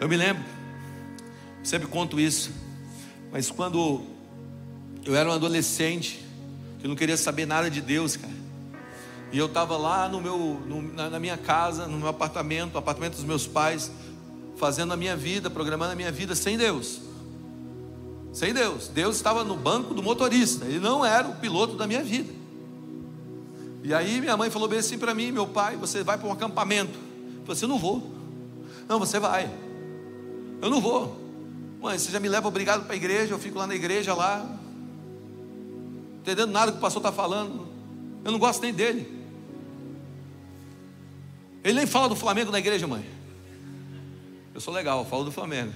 Eu 0.00 0.08
me 0.08 0.16
lembro, 0.16 0.42
sempre 1.62 1.86
conto 1.86 2.18
isso, 2.18 2.50
mas 3.30 3.50
quando 3.50 4.02
eu 5.04 5.14
era 5.14 5.28
um 5.28 5.32
adolescente, 5.32 6.24
eu 6.82 6.88
não 6.88 6.96
queria 6.96 7.16
saber 7.16 7.46
nada 7.46 7.70
de 7.70 7.80
Deus, 7.80 8.16
cara. 8.16 8.40
E 9.32 9.38
eu 9.38 9.46
estava 9.46 9.76
lá 9.76 10.08
no 10.08 10.20
meu, 10.20 10.60
no, 10.66 10.82
na, 10.82 11.10
na, 11.10 11.20
minha 11.20 11.36
casa, 11.36 11.86
no 11.86 11.98
meu 11.98 12.08
apartamento, 12.08 12.76
apartamento 12.76 13.14
dos 13.14 13.24
meus 13.24 13.46
pais, 13.46 13.90
fazendo 14.60 14.92
a 14.92 14.96
minha 14.96 15.16
vida, 15.16 15.48
programando 15.48 15.92
a 15.92 15.96
minha 15.96 16.12
vida 16.12 16.34
sem 16.34 16.58
Deus. 16.58 17.00
Sem 18.30 18.52
Deus. 18.52 18.88
Deus 18.88 19.16
estava 19.16 19.42
no 19.42 19.56
banco 19.56 19.94
do 19.94 20.02
motorista, 20.02 20.66
ele 20.66 20.78
não 20.78 21.02
era 21.02 21.26
o 21.26 21.36
piloto 21.36 21.76
da 21.76 21.86
minha 21.86 22.04
vida. 22.04 22.30
E 23.82 23.94
aí 23.94 24.20
minha 24.20 24.36
mãe 24.36 24.50
falou 24.50 24.68
bem 24.68 24.78
assim 24.78 24.98
para 24.98 25.14
mim, 25.14 25.32
meu 25.32 25.46
pai, 25.46 25.78
você 25.78 26.04
vai 26.04 26.18
para 26.18 26.28
um 26.28 26.32
acampamento. 26.32 26.92
Eu 26.92 27.40
falei 27.40 27.52
assim, 27.52 27.64
eu 27.64 27.70
não 27.70 27.78
vou. 27.78 28.12
Não, 28.86 28.98
você 28.98 29.18
vai. 29.18 29.50
Eu 30.60 30.68
não 30.68 30.78
vou. 30.78 31.18
Mãe, 31.80 31.98
você 31.98 32.12
já 32.12 32.20
me 32.20 32.28
leva 32.28 32.46
obrigado 32.46 32.84
para 32.84 32.92
a 32.92 32.96
igreja, 32.96 33.32
eu 33.32 33.38
fico 33.38 33.58
lá 33.58 33.66
na 33.66 33.74
igreja 33.74 34.12
lá, 34.12 34.46
entendendo 36.20 36.50
nada 36.50 36.70
que 36.70 36.76
o 36.76 36.80
pastor 36.82 37.00
está 37.00 37.10
falando. 37.10 37.66
Eu 38.22 38.30
não 38.30 38.38
gosto 38.38 38.60
nem 38.60 38.74
dele. 38.74 39.10
Ele 41.64 41.78
nem 41.78 41.86
fala 41.86 42.10
do 42.10 42.14
Flamengo 42.14 42.52
na 42.52 42.58
igreja, 42.58 42.86
mãe. 42.86 43.19
Eu 44.60 44.62
sou 44.62 44.74
legal, 44.74 45.06
falo 45.06 45.24
do 45.24 45.32
Flamengo. 45.32 45.72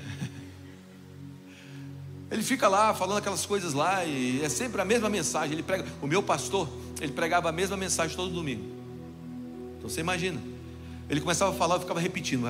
Ele 2.31 2.43
fica 2.43 2.69
lá 2.69 2.93
falando 2.93 3.17
aquelas 3.17 3.47
coisas 3.47 3.73
lá 3.73 4.05
e 4.05 4.45
é 4.45 4.49
sempre 4.51 4.79
a 4.79 4.85
mesma 4.85 5.09
mensagem. 5.09 5.55
Ele 5.55 5.63
prega, 5.63 5.87
o 6.03 6.07
meu 6.07 6.23
pastor, 6.23 6.69
ele 7.01 7.11
pregava 7.11 7.49
a 7.49 7.53
mesma 7.53 7.79
mensagem 7.79 8.15
todo 8.15 8.31
domingo. 8.31 8.63
Então 9.79 9.89
você 9.89 10.01
imagina. 10.01 10.39
Ele 11.09 11.19
começava 11.19 11.53
a 11.53 11.55
falar, 11.55 11.77
eu 11.77 11.81
ficava 11.81 11.99
repetindo. 11.99 12.45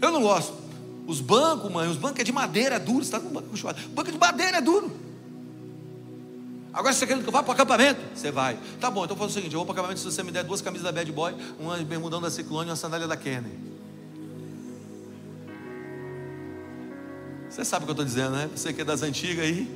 Eu 0.00 0.12
não 0.12 0.22
gosto. 0.22 0.54
Os 1.04 1.20
bancos, 1.20 1.68
mãe, 1.68 1.88
os 1.88 1.96
bancos 1.96 2.20
é 2.20 2.24
de 2.24 2.30
madeira, 2.30 2.76
é 2.76 2.78
duro. 2.78 3.04
Você 3.04 3.16
está 3.16 3.18
com 3.18 3.28
banco 3.28 4.12
de 4.12 4.18
madeira 4.18 4.58
é 4.58 4.60
duro. 4.60 5.07
Agora 6.78 6.94
você 6.94 7.08
quer 7.08 7.20
que 7.20 7.28
eu 7.28 7.32
vá 7.32 7.42
para 7.42 7.50
o 7.50 7.54
acampamento? 7.54 8.00
Você 8.14 8.30
vai. 8.30 8.56
Tá 8.80 8.88
bom, 8.88 9.04
então 9.04 9.16
faz 9.16 9.32
o 9.32 9.34
seguinte: 9.34 9.52
eu 9.52 9.58
vou 9.58 9.66
para 9.66 9.72
o 9.72 9.74
acampamento 9.74 9.98
se 9.98 10.06
você 10.06 10.22
me 10.22 10.30
der 10.30 10.44
duas 10.44 10.62
camisas 10.62 10.84
da 10.84 10.92
Bad 10.92 11.10
Boy, 11.10 11.34
uma 11.58 11.76
bermudão 11.78 12.20
da 12.20 12.30
Ciclone 12.30 12.68
e 12.68 12.70
uma 12.70 12.76
sandália 12.76 13.08
da 13.08 13.16
Kenner. 13.16 13.50
Você 17.50 17.64
sabe 17.64 17.82
o 17.82 17.86
que 17.86 17.90
eu 17.90 17.94
estou 17.94 18.04
dizendo, 18.04 18.30
né? 18.30 18.48
Você 18.54 18.72
que 18.72 18.82
é 18.82 18.84
das 18.84 19.02
antigas 19.02 19.44
aí. 19.44 19.68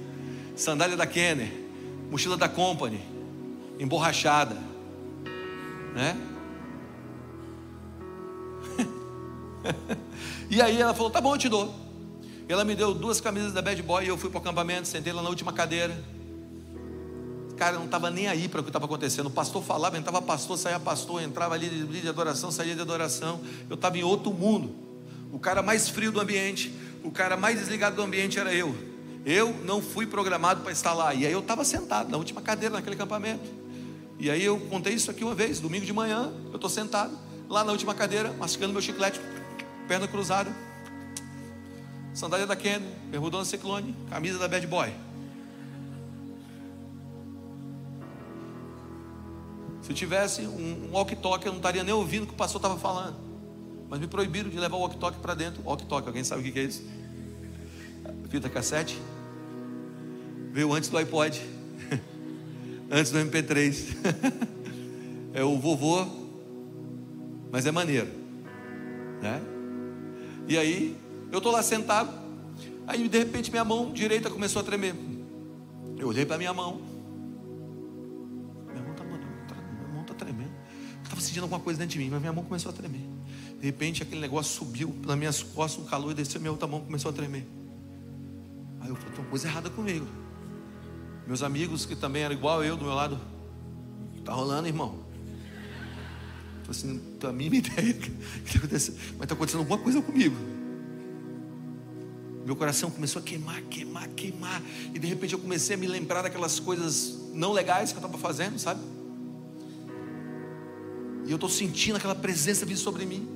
Sandália 0.55 0.97
da 0.97 1.05
Kenner, 1.05 1.53
mochila 2.09 2.37
da 2.37 2.49
Company, 2.49 3.03
emborrachada, 3.81 4.57
né? 5.97 6.17
e 10.49 10.63
aí 10.63 10.81
ela 10.81 10.95
falou: 10.95 11.11
tá 11.11 11.21
bom, 11.21 11.35
eu 11.35 11.39
te 11.39 11.49
dou. 11.49 11.75
Ela 12.49 12.65
me 12.65 12.77
deu 12.77 12.95
duas 12.95 13.21
camisas 13.21 13.53
da 13.53 13.61
Bad 13.61 13.83
Boy 13.83 14.05
e 14.05 14.09
eu 14.09 14.17
fui 14.17 14.31
para 14.31 14.39
o 14.39 14.41
acampamento, 14.41 14.87
sentei 14.87 15.13
lá 15.13 15.21
na 15.21 15.31
última 15.31 15.53
cadeira. 15.53 16.01
Cara, 17.57 17.77
não 17.77 17.85
estava 17.85 18.11
nem 18.11 18.29
aí 18.29 18.49
para 18.49 18.61
o 18.61 18.63
que 18.63 18.71
estava 18.71 18.87
acontecendo. 18.87 19.27
O 19.27 19.31
pastor 19.31 19.63
falava, 19.63 19.97
entrava 19.99 20.21
pastor, 20.21 20.59
saía 20.59 20.81
pastor, 20.81 21.23
entrava 21.23 21.55
ali 21.55 21.69
de, 21.69 22.09
adoração, 22.09 22.51
saía 22.51 22.75
de 22.75 22.81
adoração. 22.81 23.41
Eu 23.69 23.75
estava 23.75 23.97
em 23.99 24.03
outro 24.03 24.33
mundo. 24.33 24.75
O 25.33 25.39
cara 25.39 25.63
mais 25.63 25.89
frio 25.89 26.13
do 26.13 26.21
ambiente, 26.21 26.75
o 27.03 27.11
cara 27.11 27.37
mais 27.37 27.59
desligado 27.59 27.97
do 27.97 28.03
ambiente 28.03 28.39
era 28.39 28.53
eu. 28.55 28.75
Eu 29.25 29.55
não 29.65 29.81
fui 29.81 30.07
programado 30.07 30.63
para 30.63 30.73
estar 30.73 30.93
lá. 30.93 31.15
E 31.15 31.27
aí 31.27 31.33
eu 31.33 31.41
estava 31.41 31.65
sentado 31.65 32.11
na 32.11 32.17
última 32.17 32.41
cadeira 32.41 32.75
naquele 32.75 32.97
acampamento. 32.97 33.49
E 34.19 34.31
aí 34.31 34.45
eu 34.45 34.59
contei 34.59 34.95
isso 34.95 35.11
aqui 35.11 35.25
uma 35.25 35.35
vez, 35.35 35.61
domingo 35.61 35.85
de 35.85 35.93
manhã, 35.93 36.33
eu 36.51 36.57
estou 36.57 36.71
sentado 36.71 37.17
lá 37.49 37.65
na 37.65 37.73
última 37.73 37.95
cadeira, 37.95 38.33
mastigando 38.33 38.73
meu 38.73 38.81
chiclete 38.81 39.21
perna 39.89 40.07
cruzada, 40.07 40.51
sandália 42.15 42.47
da 42.47 42.57
Kenny, 42.57 42.87
bermudão 43.11 43.41
da 43.41 43.45
Ciclone, 43.45 43.95
camisa 44.09 44.39
da 44.39 44.49
Bad 44.49 44.67
Boy. 44.67 44.93
Se 49.83 49.91
eu 49.91 49.95
tivesse 49.97 50.43
um, 50.43 50.89
um 50.89 50.93
walkie-talkie, 50.93 51.47
eu 51.47 51.53
não 51.53 51.59
estaria 51.59 51.83
nem 51.83 51.93
ouvindo 51.93 52.23
o 52.23 52.27
que 52.27 52.33
o 52.33 52.37
pastor 52.37 52.61
estava 52.61 52.79
falando. 52.79 53.17
Mas 53.89 53.99
me 53.99 54.07
proibiram 54.07 54.49
de 54.49 54.59
levar 54.59 54.77
o 54.77 54.81
walkie-talkie 54.81 55.19
para 55.19 55.35
dentro. 55.35 55.63
Walkie-talkie, 55.65 56.09
alguém 56.09 56.25
sabe 56.25 56.49
o 56.49 56.53
que 56.53 56.59
é 56.59 56.63
isso? 56.63 56.83
Fita 58.29 58.49
cassete. 58.49 58.99
Veio 60.53 60.73
antes 60.73 60.89
do 60.89 60.97
iPod. 60.97 61.43
antes 62.91 63.11
do 63.11 63.19
MP3. 63.19 63.97
é 65.35 65.43
o 65.43 65.59
vovô, 65.59 66.07
mas 67.51 67.67
é 67.67 67.73
maneiro. 67.73 68.09
Né? 69.21 69.43
E 70.49 70.57
aí, 70.57 70.97
eu 71.31 71.39
estou 71.39 71.53
lá 71.53 71.63
sentado. 71.63 72.13
Aí, 72.87 73.09
de 73.09 73.19
repente, 73.19 73.51
minha 73.51 73.65
mão 73.65 73.93
direita 73.93 74.31
começou 74.31 74.61
a 74.61 74.65
tremer. 74.65 74.95
Eu 75.99 76.09
olhei 76.09 76.25
para 76.25 76.39
minha 76.39 76.53
mão. 76.53 76.92
Estava 81.13 81.21
sentindo 81.21 81.43
alguma 81.43 81.61
coisa 81.61 81.79
dentro 81.79 81.93
de 81.93 81.99
mim, 81.99 82.11
mas 82.11 82.21
minha 82.21 82.33
mão 82.33 82.43
começou 82.43 82.71
a 82.71 82.73
tremer. 82.73 83.03
De 83.59 83.67
repente, 83.67 84.03
aquele 84.03 84.21
negócio 84.21 84.57
subiu 84.57 84.95
nas 85.07 85.17
minhas 85.17 85.43
costas, 85.43 85.85
o 85.85 85.89
calor 85.89 86.15
desceu, 86.15 86.41
minha 86.41 86.51
outra 86.51 86.67
mão 86.67 86.81
começou 86.81 87.11
a 87.11 87.13
tremer. 87.13 87.47
Aí 88.81 88.89
eu 88.89 88.97
falei, 88.97 89.11
tem 89.13 89.21
uma 89.23 89.31
coisa 89.31 89.47
errada 89.47 89.69
comigo. 89.69 90.07
Meus 91.27 91.43
amigos 91.43 91.85
que 91.85 91.95
também 91.95 92.23
eram 92.23 92.35
igual 92.35 92.65
eu 92.65 92.77
do 92.77 92.85
meu 92.85 92.95
lado, 92.95 93.21
tá 94.25 94.33
rolando, 94.33 94.67
irmão? 94.67 95.01
Falei 96.65 96.71
assim, 96.71 97.03
não 97.23 97.31
a 97.31 97.33
mínima 97.33 97.57
ideia 97.67 97.93
que 97.93 98.11
está 98.45 98.59
acontecendo, 98.59 98.97
mas 99.13 99.23
está 99.23 99.35
acontecendo 99.35 99.61
alguma 99.61 99.79
coisa 99.79 100.01
comigo. 100.01 100.37
Meu 102.47 102.57
coração 102.57 102.91
começou 102.91 103.21
a 103.21 103.25
queimar, 103.25 103.63
queimar, 103.63 104.09
queimar. 104.09 104.63
E 104.93 104.99
de 104.99 105.07
repente 105.07 105.35
eu 105.35 105.39
comecei 105.39 105.77
a 105.77 105.79
me 105.79 105.87
lembrar 105.87 106.23
daquelas 106.23 106.59
coisas 106.59 107.19
não 107.33 107.53
legais 107.53 107.93
que 107.93 107.99
eu 107.99 108.05
estava 108.05 108.19
fazendo, 108.19 108.59
sabe? 108.59 108.81
E 111.27 111.31
eu 111.31 111.37
estou 111.37 111.49
sentindo 111.49 111.97
aquela 111.97 112.15
presença 112.15 112.67
vir 112.67 112.77
sobre 112.77 113.05
mim. 113.05 113.29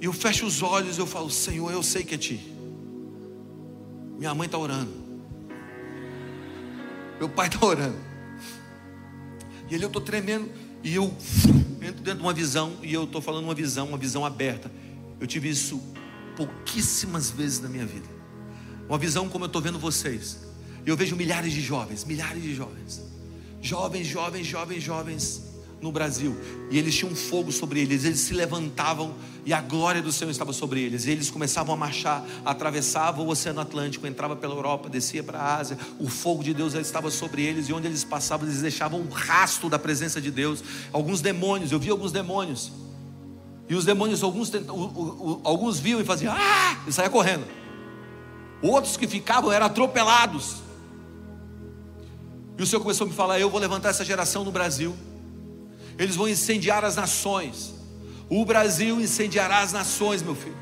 E 0.00 0.04
eu 0.04 0.12
fecho 0.12 0.46
os 0.46 0.62
olhos 0.62 0.96
e 0.96 1.00
eu 1.00 1.06
falo, 1.06 1.30
Senhor, 1.30 1.70
eu 1.70 1.82
sei 1.82 2.04
que 2.04 2.14
é 2.14 2.18
Ti. 2.18 2.52
Minha 4.18 4.34
mãe 4.34 4.46
está 4.46 4.58
orando. 4.58 4.92
Meu 7.18 7.28
pai 7.28 7.48
está 7.48 7.64
orando. 7.64 7.98
E 9.70 9.74
ali 9.74 9.84
eu 9.84 9.88
estou 9.88 10.02
tremendo. 10.02 10.50
E 10.82 10.94
eu 10.94 11.04
entro 11.82 12.02
dentro 12.02 12.16
de 12.16 12.22
uma 12.22 12.32
visão. 12.32 12.74
E 12.82 12.92
eu 12.92 13.04
estou 13.04 13.20
falando 13.20 13.44
uma 13.44 13.54
visão, 13.54 13.88
uma 13.88 13.98
visão 13.98 14.24
aberta. 14.24 14.70
Eu 15.20 15.26
tive 15.26 15.48
isso 15.48 15.80
pouquíssimas 16.36 17.30
vezes 17.30 17.60
na 17.60 17.68
minha 17.68 17.86
vida. 17.86 18.08
Uma 18.88 18.98
visão 18.98 19.28
como 19.28 19.44
eu 19.44 19.46
estou 19.46 19.60
vendo 19.60 19.78
vocês. 19.78 20.38
Eu 20.84 20.96
vejo 20.96 21.16
milhares 21.16 21.52
de 21.52 21.60
jovens, 21.60 22.04
milhares 22.04 22.42
de 22.42 22.54
jovens. 22.54 23.02
Jovens, 23.60 24.06
jovens, 24.06 24.46
jovens, 24.46 24.82
jovens 24.82 25.55
no 25.80 25.92
Brasil. 25.92 26.36
E 26.70 26.78
eles 26.78 26.94
tinham 26.94 27.14
fogo 27.14 27.52
sobre 27.52 27.80
eles, 27.80 28.04
eles 28.04 28.20
se 28.20 28.34
levantavam 28.34 29.14
e 29.44 29.52
a 29.52 29.60
glória 29.60 30.02
do 30.02 30.10
Senhor 30.10 30.30
estava 30.30 30.52
sobre 30.52 30.80
eles. 30.80 31.06
E 31.06 31.10
eles 31.10 31.30
começavam 31.30 31.74
a 31.74 31.76
marchar, 31.76 32.24
atravessavam 32.44 33.26
o 33.26 33.28
Oceano 33.28 33.60
Atlântico, 33.60 34.06
entrava 34.06 34.34
pela 34.34 34.54
Europa, 34.54 34.88
descia 34.88 35.22
para 35.22 35.38
a 35.38 35.56
Ásia. 35.56 35.78
O 35.98 36.08
fogo 36.08 36.42
de 36.42 36.54
Deus 36.54 36.74
estava 36.74 37.10
sobre 37.10 37.42
eles 37.42 37.68
e 37.68 37.72
onde 37.72 37.86
eles 37.86 38.04
passavam, 38.04 38.46
eles 38.46 38.62
deixavam 38.62 39.00
um 39.00 39.08
rastro 39.08 39.68
da 39.68 39.78
presença 39.78 40.20
de 40.20 40.30
Deus. 40.30 40.62
Alguns 40.92 41.20
demônios, 41.20 41.72
eu 41.72 41.78
vi 41.78 41.90
alguns 41.90 42.12
demônios 42.12 42.72
e 43.68 43.74
os 43.74 43.84
demônios, 43.84 44.22
alguns, 44.22 44.52
alguns 45.42 45.80
viam 45.80 46.00
e 46.00 46.04
faziam, 46.04 46.32
ah! 46.32 46.78
E 46.86 46.92
saia 46.92 47.10
correndo. 47.10 47.44
Outros 48.62 48.96
que 48.96 49.08
ficavam 49.08 49.50
eram 49.50 49.66
atropelados. 49.66 50.56
E 52.56 52.62
o 52.62 52.66
Senhor 52.66 52.80
começou 52.80 53.06
a 53.06 53.10
me 53.10 53.14
falar: 53.14 53.38
Eu 53.38 53.50
vou 53.50 53.60
levantar 53.60 53.90
essa 53.90 54.04
geração 54.04 54.44
no 54.44 54.52
Brasil. 54.52 54.94
Eles 55.98 56.16
vão 56.16 56.28
incendiar 56.28 56.84
as 56.84 56.96
nações. 56.96 57.74
O 58.28 58.44
Brasil 58.44 59.00
incendiará 59.00 59.60
as 59.60 59.72
nações, 59.72 60.22
meu 60.22 60.34
filho. 60.34 60.56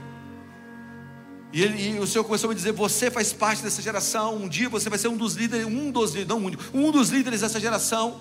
E, 1.53 1.63
ele, 1.63 1.97
e, 1.97 1.99
o 2.01 2.07
Senhor 2.07 2.25
começou 2.25 2.49
a 2.49 2.51
me 2.51 2.57
dizer: 2.57 2.73
Você 2.73 3.11
faz 3.11 3.33
parte 3.33 3.63
dessa 3.63 3.81
geração. 3.81 4.37
Um 4.37 4.49
dia 4.49 4.69
você 4.69 4.91
vai 4.91 4.99
ser 4.99 5.09
um 5.09 5.17
dos 5.17 5.35
líderes, 5.35 5.67
um 5.67 5.91
dos 5.91 6.11
líderes, 6.11 6.29
não 6.29 6.45
único, 6.45 6.63
um 6.75 6.91
dos 6.91 7.11
líderes 7.11 7.41
dessa 7.41 7.61
geração. 7.61 8.21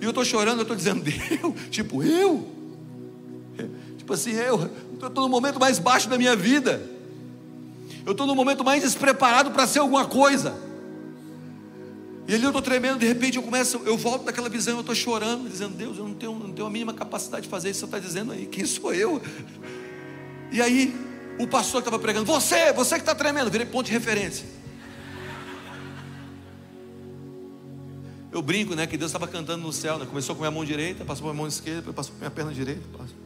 E 0.00 0.04
eu 0.04 0.10
estou 0.10 0.24
chorando, 0.24 0.58
eu 0.58 0.62
estou 0.62 0.76
dizendo: 0.76 1.04
Eu, 1.42 1.54
tipo, 1.70 2.02
eu? 2.02 2.48
Tipo 3.96 4.14
assim, 4.14 4.32
eu 4.32 4.68
estou 4.94 5.22
no 5.22 5.28
momento 5.28 5.60
mais 5.60 5.78
baixo 5.78 6.08
da 6.08 6.18
minha 6.18 6.34
vida. 6.34 6.82
Eu 8.04 8.12
estou 8.12 8.26
no 8.26 8.34
momento 8.34 8.64
mais 8.64 8.82
despreparado 8.82 9.52
para 9.52 9.66
ser 9.66 9.78
alguma 9.78 10.04
coisa. 10.06 10.69
E 12.30 12.34
ali 12.34 12.44
eu 12.44 12.50
estou 12.50 12.62
tremendo, 12.62 13.00
de 13.00 13.06
repente 13.06 13.38
eu 13.38 13.42
começo, 13.42 13.82
eu 13.84 13.96
volto 13.96 14.22
daquela 14.22 14.48
visão, 14.48 14.74
eu 14.74 14.82
estou 14.82 14.94
chorando, 14.94 15.50
dizendo, 15.50 15.74
Deus, 15.74 15.98
eu 15.98 16.06
não 16.06 16.14
tenho, 16.14 16.32
não 16.32 16.52
tenho 16.52 16.64
a 16.64 16.70
mínima 16.70 16.94
capacidade 16.94 17.42
de 17.42 17.48
fazer 17.48 17.70
isso, 17.70 17.80
você 17.80 17.86
está 17.86 17.98
dizendo 17.98 18.30
aí, 18.30 18.46
quem 18.46 18.64
sou 18.64 18.94
eu? 18.94 19.20
E 20.52 20.62
aí, 20.62 20.94
o 21.40 21.48
pastor 21.48 21.82
que 21.82 21.88
estava 21.88 22.00
pregando, 22.00 22.24
você, 22.24 22.72
você 22.72 22.94
que 22.94 23.00
está 23.00 23.16
tremendo, 23.16 23.50
virei 23.50 23.66
ponto 23.66 23.86
de 23.86 23.90
referência. 23.90 24.46
Eu 28.30 28.40
brinco, 28.40 28.76
né, 28.76 28.86
que 28.86 28.96
Deus 28.96 29.08
estava 29.10 29.26
cantando 29.26 29.64
no 29.64 29.72
céu, 29.72 29.98
né? 29.98 30.06
Começou 30.06 30.36
com 30.36 30.44
a 30.44 30.46
minha 30.48 30.56
mão 30.56 30.64
direita, 30.64 31.04
passou 31.04 31.24
para 31.24 31.32
a 31.32 31.36
mão 31.36 31.48
esquerda, 31.48 31.92
passou 31.92 32.14
a 32.14 32.18
minha 32.18 32.30
perna 32.30 32.52
direita. 32.52 32.82
Passou. 32.96 33.16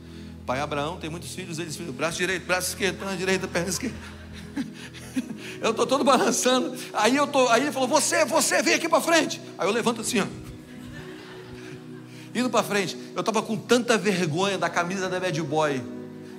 Pai 0.46 0.60
Abraão 0.60 0.96
tem 0.96 1.10
muitos 1.10 1.34
filhos, 1.34 1.58
eles 1.58 1.76
braço 1.76 2.16
direito, 2.16 2.46
braço 2.46 2.70
esquerdo, 2.70 3.00
perna 3.00 3.14
direita, 3.18 3.46
perna 3.46 3.68
esquerda. 3.68 3.96
Eu 5.60 5.70
estou 5.70 5.86
todo 5.86 6.04
balançando. 6.04 6.76
Aí 6.92 7.16
eu 7.16 7.26
tô, 7.26 7.48
aí 7.48 7.62
ele 7.62 7.72
falou: 7.72 7.88
"Você, 7.88 8.24
você 8.26 8.62
vem 8.62 8.74
aqui 8.74 8.86
para 8.88 9.00
frente". 9.00 9.40
Aí 9.56 9.66
eu 9.66 9.72
levanto 9.72 10.02
assim, 10.02 10.20
ó. 10.20 10.26
Indo 12.34 12.50
para 12.50 12.62
frente, 12.64 12.98
eu 13.14 13.20
estava 13.20 13.40
com 13.40 13.56
tanta 13.56 13.96
vergonha 13.96 14.58
da 14.58 14.68
camisa 14.68 15.08
da 15.08 15.20
Bad 15.20 15.40
Boy, 15.42 15.82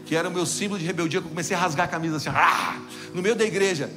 que 0.06 0.15
era 0.15 0.28
o 0.28 0.32
meu 0.32 0.45
símbolo 0.45 0.78
de 0.78 0.86
rebeldia, 0.86 1.21
que 1.21 1.25
eu 1.25 1.30
comecei 1.30 1.56
a 1.56 1.60
rasgar 1.60 1.86
a 1.86 1.89
camisa 1.89 2.17
assim, 2.17 2.30
ah, 2.30 2.80
no 3.13 3.21
meio 3.21 3.34
da 3.34 3.45
igreja. 3.45 3.89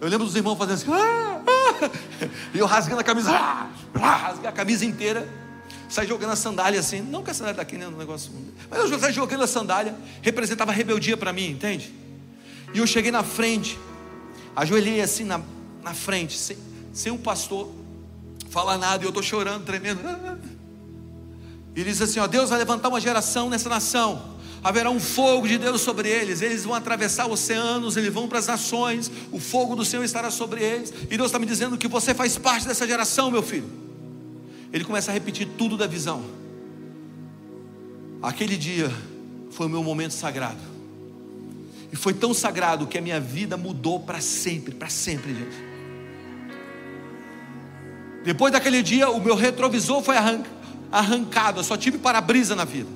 Eu 0.00 0.08
lembro 0.08 0.26
dos 0.26 0.36
irmãos 0.36 0.56
fazendo 0.56 0.74
assim, 0.74 0.92
ah, 0.92 1.40
ah, 1.46 1.90
e 2.54 2.58
eu 2.58 2.66
rasgando 2.66 3.00
a 3.00 3.04
camisa, 3.04 3.30
ah, 3.32 3.70
ah, 3.94 4.34
a 4.44 4.52
camisa 4.52 4.84
inteira 4.84 5.26
sai 5.88 6.06
jogando 6.06 6.32
a 6.32 6.36
sandália 6.36 6.78
assim. 6.78 7.00
Não 7.00 7.22
que 7.22 7.30
a 7.30 7.34
sandália 7.34 7.52
está 7.52 7.62
aqui, 7.62 7.76
né? 7.76 7.88
Negócio. 7.96 8.30
Mas 8.70 8.90
eu 8.90 8.98
saí 8.98 9.12
jogando 9.12 9.42
a 9.42 9.46
sandália, 9.46 9.96
representava 10.20 10.70
rebeldia 10.70 11.16
para 11.16 11.32
mim, 11.32 11.50
entende? 11.50 11.92
E 12.74 12.78
eu 12.78 12.86
cheguei 12.86 13.10
na 13.10 13.22
frente, 13.22 13.78
ajoelhei 14.54 15.00
assim 15.00 15.24
na, 15.24 15.40
na 15.82 15.94
frente, 15.94 16.36
sem, 16.36 16.56
sem 16.92 17.12
o 17.12 17.18
pastor 17.18 17.70
falar 18.50 18.78
nada, 18.78 19.02
e 19.02 19.06
eu 19.06 19.10
estou 19.10 19.22
chorando, 19.22 19.64
tremendo. 19.64 20.00
E 21.74 21.84
diz 21.84 22.00
assim: 22.00 22.20
ó, 22.20 22.26
Deus 22.26 22.50
vai 22.50 22.58
levantar 22.58 22.88
uma 22.88 23.00
geração 23.00 23.48
nessa 23.48 23.68
nação. 23.68 24.36
Haverá 24.62 24.90
um 24.90 24.98
fogo 24.98 25.46
de 25.46 25.56
Deus 25.56 25.80
sobre 25.80 26.08
eles, 26.08 26.42
eles 26.42 26.64
vão 26.64 26.74
atravessar 26.74 27.26
oceanos, 27.26 27.96
eles 27.96 28.12
vão 28.12 28.26
para 28.26 28.40
as 28.40 28.48
nações, 28.48 29.10
o 29.30 29.38
fogo 29.38 29.76
do 29.76 29.84
Senhor 29.84 30.02
estará 30.02 30.32
sobre 30.32 30.62
eles, 30.62 30.92
e 31.08 31.16
Deus 31.16 31.28
está 31.28 31.38
me 31.38 31.46
dizendo 31.46 31.78
que 31.78 31.86
você 31.86 32.12
faz 32.12 32.36
parte 32.36 32.66
dessa 32.66 32.84
geração, 32.86 33.30
meu 33.30 33.42
filho 33.42 33.88
ele 34.72 34.84
começa 34.84 35.10
a 35.10 35.14
repetir 35.14 35.48
tudo 35.56 35.76
da 35.76 35.86
visão. 35.86 36.22
Aquele 38.22 38.56
dia 38.56 38.90
foi 39.50 39.66
o 39.66 39.70
meu 39.70 39.82
momento 39.82 40.12
sagrado. 40.12 40.77
E 41.92 41.96
foi 41.96 42.12
tão 42.12 42.34
sagrado 42.34 42.86
que 42.86 42.98
a 42.98 43.00
minha 43.00 43.18
vida 43.18 43.56
mudou 43.56 44.00
para 44.00 44.20
sempre, 44.20 44.74
para 44.74 44.88
sempre, 44.88 45.34
gente. 45.34 45.68
Depois 48.24 48.52
daquele 48.52 48.82
dia, 48.82 49.08
o 49.08 49.20
meu 49.20 49.34
retrovisor 49.34 50.02
foi 50.02 50.16
arrancado, 50.92 51.60
eu 51.60 51.64
só 51.64 51.76
tive 51.76 51.98
para-brisa 51.98 52.54
na 52.54 52.64
vida. 52.64 52.90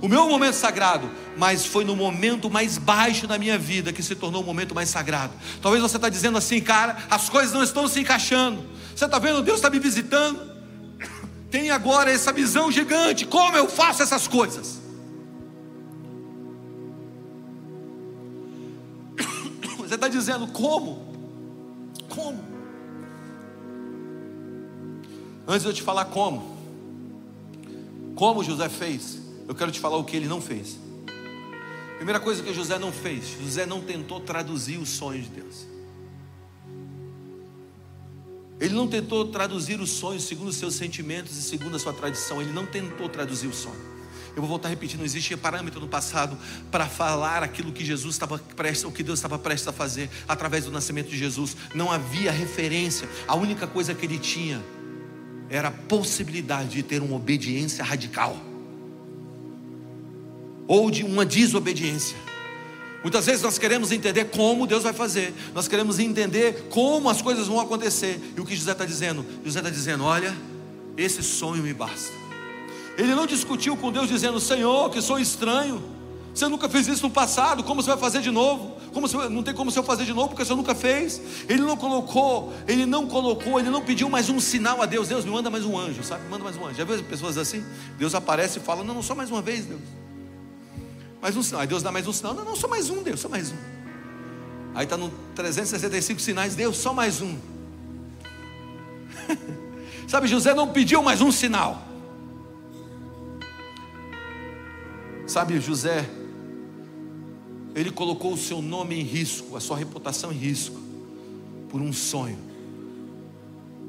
O 0.00 0.08
meu 0.08 0.28
momento 0.28 0.54
sagrado, 0.54 1.10
mas 1.36 1.66
foi 1.66 1.84
no 1.84 1.96
momento 1.96 2.50
mais 2.50 2.78
baixo 2.78 3.26
da 3.26 3.38
minha 3.38 3.58
vida 3.58 3.92
que 3.92 4.02
se 4.02 4.14
tornou 4.14 4.42
o 4.42 4.44
momento 4.44 4.74
mais 4.74 4.88
sagrado. 4.88 5.32
Talvez 5.62 5.82
você 5.82 5.96
está 5.96 6.08
dizendo 6.08 6.38
assim, 6.38 6.60
cara, 6.60 6.96
as 7.10 7.28
coisas 7.28 7.52
não 7.52 7.62
estão 7.62 7.88
se 7.88 8.00
encaixando. 8.00 8.64
Você 8.94 9.04
está 9.04 9.18
vendo, 9.18 9.42
Deus 9.42 9.56
está 9.56 9.70
me 9.70 9.78
visitando 9.78 10.54
tem 11.50 11.70
agora 11.70 12.10
essa 12.10 12.32
visão 12.32 12.70
gigante: 12.70 13.24
como 13.26 13.56
eu 13.56 13.68
faço 13.68 14.02
essas 14.02 14.26
coisas? 14.26 14.80
Está 19.94 20.08
dizendo 20.08 20.46
como? 20.48 21.14
Como? 22.08 22.42
Antes 25.46 25.62
de 25.62 25.68
eu 25.68 25.74
te 25.74 25.82
falar 25.82 26.06
como, 26.06 26.56
como 28.14 28.42
José 28.42 28.68
fez, 28.68 29.18
eu 29.46 29.54
quero 29.54 29.70
te 29.70 29.78
falar 29.78 29.96
o 29.96 30.04
que 30.04 30.16
ele 30.16 30.26
não 30.26 30.40
fez. 30.40 30.78
Primeira 31.96 32.18
coisa 32.18 32.42
que 32.42 32.52
José 32.52 32.78
não 32.78 32.90
fez: 32.90 33.36
José 33.40 33.66
não 33.66 33.80
tentou 33.80 34.20
traduzir 34.20 34.78
os 34.78 34.88
sonhos 34.88 35.24
de 35.26 35.30
Deus. 35.40 35.66
Ele 38.60 38.74
não 38.74 38.88
tentou 38.88 39.26
traduzir 39.26 39.80
os 39.80 39.90
sonhos 39.90 40.24
segundo 40.24 40.48
os 40.48 40.56
seus 40.56 40.74
sentimentos 40.74 41.36
e 41.36 41.42
segundo 41.42 41.76
a 41.76 41.78
sua 41.78 41.92
tradição. 41.92 42.40
Ele 42.40 42.52
não 42.52 42.64
tentou 42.64 43.08
traduzir 43.08 43.46
o 43.46 43.54
sonho. 43.54 43.93
Eu 44.36 44.42
vou 44.42 44.48
voltar 44.48 44.68
a 44.68 44.70
repetir, 44.70 44.98
não 44.98 45.04
existia 45.04 45.36
parâmetro 45.36 45.80
no 45.80 45.86
passado 45.86 46.36
para 46.70 46.86
falar 46.86 47.42
aquilo 47.42 47.72
que 47.72 47.84
Jesus 47.84 48.16
estava 48.16 48.38
prestes, 48.38 48.84
o 48.84 48.90
que 48.90 49.02
Deus 49.02 49.18
estava 49.18 49.38
prestes 49.38 49.68
a 49.68 49.72
fazer 49.72 50.10
através 50.26 50.64
do 50.64 50.72
nascimento 50.72 51.08
de 51.08 51.16
Jesus. 51.16 51.56
Não 51.74 51.90
havia 51.90 52.32
referência. 52.32 53.08
A 53.28 53.36
única 53.36 53.66
coisa 53.66 53.94
que 53.94 54.04
ele 54.04 54.18
tinha 54.18 54.60
era 55.48 55.68
a 55.68 55.70
possibilidade 55.70 56.70
de 56.70 56.82
ter 56.82 57.00
uma 57.00 57.14
obediência 57.16 57.84
radical 57.84 58.36
ou 60.66 60.90
de 60.90 61.04
uma 61.04 61.24
desobediência. 61.24 62.16
Muitas 63.02 63.26
vezes 63.26 63.42
nós 63.42 63.58
queremos 63.58 63.92
entender 63.92 64.24
como 64.30 64.66
Deus 64.66 64.82
vai 64.82 64.94
fazer, 64.94 65.34
nós 65.54 65.68
queremos 65.68 65.98
entender 65.98 66.68
como 66.70 67.10
as 67.10 67.20
coisas 67.20 67.46
vão 67.46 67.60
acontecer, 67.60 68.18
e 68.34 68.40
o 68.40 68.46
que 68.46 68.56
José 68.56 68.72
está 68.72 68.86
dizendo? 68.86 69.24
José 69.44 69.60
está 69.60 69.70
dizendo: 69.70 70.04
Olha, 70.04 70.34
esse 70.96 71.22
sonho 71.22 71.62
me 71.62 71.74
basta. 71.74 72.23
Ele 72.96 73.14
não 73.14 73.26
discutiu 73.26 73.76
com 73.76 73.90
Deus 73.92 74.08
dizendo: 74.08 74.38
Senhor, 74.40 74.90
que 74.90 75.00
sou 75.02 75.18
estranho, 75.18 75.82
você 76.32 76.48
nunca 76.48 76.68
fez 76.68 76.86
isso 76.88 77.02
no 77.02 77.10
passado, 77.10 77.62
como 77.64 77.82
você 77.82 77.90
vai 77.90 77.98
fazer 77.98 78.20
de 78.20 78.30
novo? 78.30 78.74
Como 78.92 79.08
você, 79.08 79.28
não 79.28 79.42
tem 79.42 79.52
como 79.52 79.70
você 79.70 79.82
fazer 79.82 80.04
de 80.04 80.12
novo 80.12 80.28
porque 80.28 80.44
você 80.44 80.54
nunca 80.54 80.74
fez. 80.74 81.20
Ele 81.48 81.62
não 81.62 81.76
colocou, 81.76 82.52
ele 82.68 82.86
não 82.86 83.06
colocou, 83.06 83.58
ele 83.58 83.70
não 83.70 83.82
pediu 83.82 84.08
mais 84.08 84.30
um 84.30 84.38
sinal 84.38 84.80
a 84.80 84.86
Deus. 84.86 85.08
Deus 85.08 85.24
me 85.24 85.32
manda 85.32 85.50
mais 85.50 85.64
um 85.64 85.76
anjo, 85.76 86.04
sabe? 86.04 86.28
Manda 86.28 86.44
mais 86.44 86.56
um 86.56 86.64
anjo. 86.64 86.76
Já 86.76 86.84
viu 86.84 87.02
pessoas 87.02 87.36
assim? 87.36 87.64
Deus 87.98 88.14
aparece 88.14 88.58
e 88.58 88.62
fala: 88.62 88.84
Não, 88.84 88.94
não 88.94 89.02
só 89.02 89.14
mais 89.14 89.30
uma 89.30 89.42
vez, 89.42 89.64
Deus 89.64 89.80
mais 91.24 91.38
um 91.38 91.42
sinal. 91.42 91.62
Aí 91.62 91.66
Deus 91.66 91.82
dá 91.82 91.90
mais 91.90 92.06
um 92.06 92.12
sinal. 92.12 92.34
Não, 92.34 92.44
não, 92.44 92.54
só 92.54 92.68
mais 92.68 92.90
um, 92.90 93.02
Deus, 93.02 93.18
só 93.18 93.30
mais 93.30 93.50
um. 93.50 93.56
Aí 94.74 94.84
está 94.84 94.94
no 94.94 95.08
365 95.34 96.20
sinais, 96.20 96.54
Deus, 96.54 96.76
só 96.76 96.92
mais 96.92 97.22
um. 97.22 97.38
Sabe, 100.06 100.26
José 100.28 100.52
não 100.52 100.68
pediu 100.68 101.02
mais 101.02 101.22
um 101.22 101.32
sinal. 101.32 101.82
Sabe, 105.26 105.58
José, 105.60 106.08
ele 107.74 107.90
colocou 107.90 108.32
o 108.32 108.36
seu 108.36 108.60
nome 108.60 109.00
em 109.00 109.02
risco, 109.02 109.56
a 109.56 109.60
sua 109.60 109.76
reputação 109.76 110.32
em 110.32 110.36
risco, 110.36 110.80
por 111.68 111.80
um 111.80 111.92
sonho. 111.92 112.38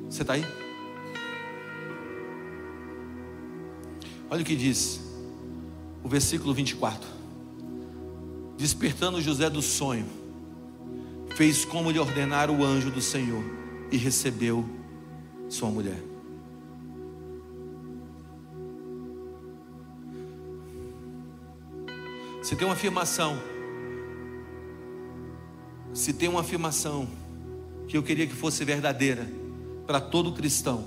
Você 0.09 0.21
está 0.21 0.33
aí? 0.33 0.45
Olha 4.29 4.41
o 4.41 4.45
que 4.45 4.55
diz 4.55 5.01
o 6.03 6.07
versículo 6.07 6.53
24 6.53 7.15
despertando 8.57 9.21
José 9.21 9.49
do 9.49 9.61
sonho, 9.61 10.05
fez 11.35 11.65
como 11.65 11.91
lhe 11.91 11.99
ordenara 11.99 12.51
o 12.51 12.63
anjo 12.63 12.89
do 12.89 13.01
Senhor 13.01 13.43
e 13.91 13.97
recebeu 13.97 14.65
sua 15.49 15.69
mulher. 15.69 16.14
Se 22.45 22.55
tem 22.55 22.67
uma 22.67 22.75
afirmação, 22.75 23.41
se 25.91 26.13
tem 26.13 26.29
uma 26.29 26.41
afirmação 26.41 27.07
que 27.87 27.97
eu 27.97 28.03
queria 28.03 28.27
que 28.27 28.35
fosse 28.35 28.63
verdadeira 28.63 29.27
para 29.87 29.99
todo 29.99 30.31
cristão, 30.31 30.85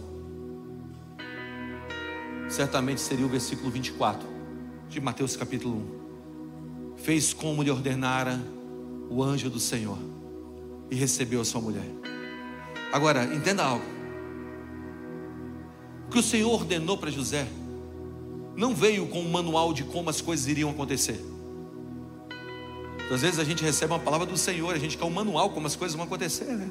certamente 2.49 3.01
seria 3.01 3.27
o 3.27 3.29
versículo 3.29 3.73
24 3.73 4.25
de 4.89 5.01
Mateus 5.01 5.35
capítulo 5.35 5.79
1 6.95 6.99
fez 6.99 7.35
como 7.35 7.61
lhe 7.61 7.73
ordenara 7.73 8.41
o 9.11 9.21
anjo 9.21 9.51
do 9.51 9.59
Senhor 9.59 9.99
e 10.89 10.95
recebeu 10.95 11.41
a 11.41 11.45
sua 11.45 11.61
mulher. 11.61 11.91
Agora, 12.93 13.25
entenda 13.35 13.65
algo. 13.65 13.85
O 16.07 16.11
que 16.13 16.21
o 16.21 16.23
Senhor 16.23 16.53
ordenou 16.53 16.97
para 16.97 17.11
José 17.11 17.49
não 18.57 18.77
veio 18.77 19.09
com 19.09 19.19
um 19.19 19.29
manual 19.29 19.73
de 19.73 19.83
como 19.83 20.09
as 20.09 20.21
coisas 20.21 20.47
iriam 20.47 20.71
acontecer. 20.71 21.21
Às 23.11 23.23
vezes 23.23 23.39
a 23.39 23.45
gente 23.45 23.63
recebe 23.63 23.93
uma 23.93 23.99
palavra 23.99 24.27
do 24.27 24.37
Senhor, 24.37 24.75
a 24.75 24.79
gente 24.79 24.99
quer 24.99 25.05
um 25.05 25.11
manual 25.11 25.51
como 25.51 25.67
as 25.67 25.75
coisas 25.75 25.97
vão 25.97 26.05
acontecer, 26.05 26.45
né? 26.45 26.69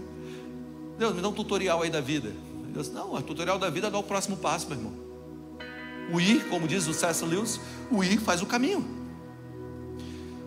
Deus, 0.98 1.16
me 1.16 1.22
dá 1.22 1.30
um 1.30 1.34
tutorial 1.34 1.82
aí 1.82 1.90
da 1.90 2.02
vida. 2.02 2.32
Deus, 2.74 2.92
não, 2.92 3.14
o 3.14 3.22
tutorial 3.22 3.58
da 3.58 3.70
vida 3.70 3.90
dá 3.90 3.98
o 3.98 4.04
próximo 4.04 4.38
passo, 4.38 4.68
meu 4.68 4.78
irmão. 4.78 4.94
O 6.12 6.22
ir, 6.22 6.48
como 6.48 6.68
diz 6.68 6.88
o 6.88 6.94
C.S. 6.94 7.26
Lewis, 7.26 7.60
o 7.92 8.04
ir 8.04 8.20
faz 8.20 8.42
o 8.42 8.46
caminho. 8.46 8.86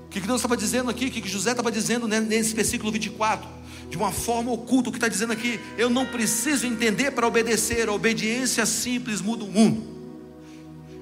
O 0.06 0.08
que 0.08 0.20
Deus 0.20 0.40
estava 0.40 0.56
dizendo 0.56 0.90
aqui, 0.90 1.06
o 1.06 1.10
que 1.10 1.28
José 1.28 1.50
estava 1.50 1.70
dizendo 1.70 2.08
né, 2.08 2.20
nesse 2.20 2.54
versículo 2.54 2.90
24? 2.90 3.48
De 3.88 3.96
uma 3.96 4.10
forma 4.12 4.50
oculta, 4.52 4.88
o 4.88 4.92
que 4.92 4.98
está 4.98 5.08
dizendo 5.08 5.32
aqui? 5.32 5.60
Eu 5.76 5.90
não 5.90 6.06
preciso 6.06 6.66
entender 6.66 7.10
para 7.12 7.26
obedecer, 7.26 7.88
a 7.88 7.92
obediência 7.92 8.64
simples 8.64 9.20
muda 9.20 9.44
o 9.44 9.48
mundo. 9.48 9.82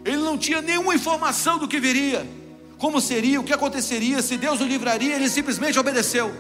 Ele 0.04 0.18
não 0.18 0.38
tinha 0.38 0.60
nenhuma 0.60 0.94
informação 0.94 1.58
do 1.58 1.68
que 1.68 1.78
viria, 1.78 2.26
como 2.78 3.00
seria, 3.00 3.40
o 3.40 3.44
que 3.44 3.52
aconteceria, 3.52 4.22
se 4.22 4.36
Deus 4.36 4.60
o 4.60 4.64
livraria, 4.64 5.16
ele 5.16 5.28
simplesmente 5.28 5.78
obedeceu. 5.78 6.32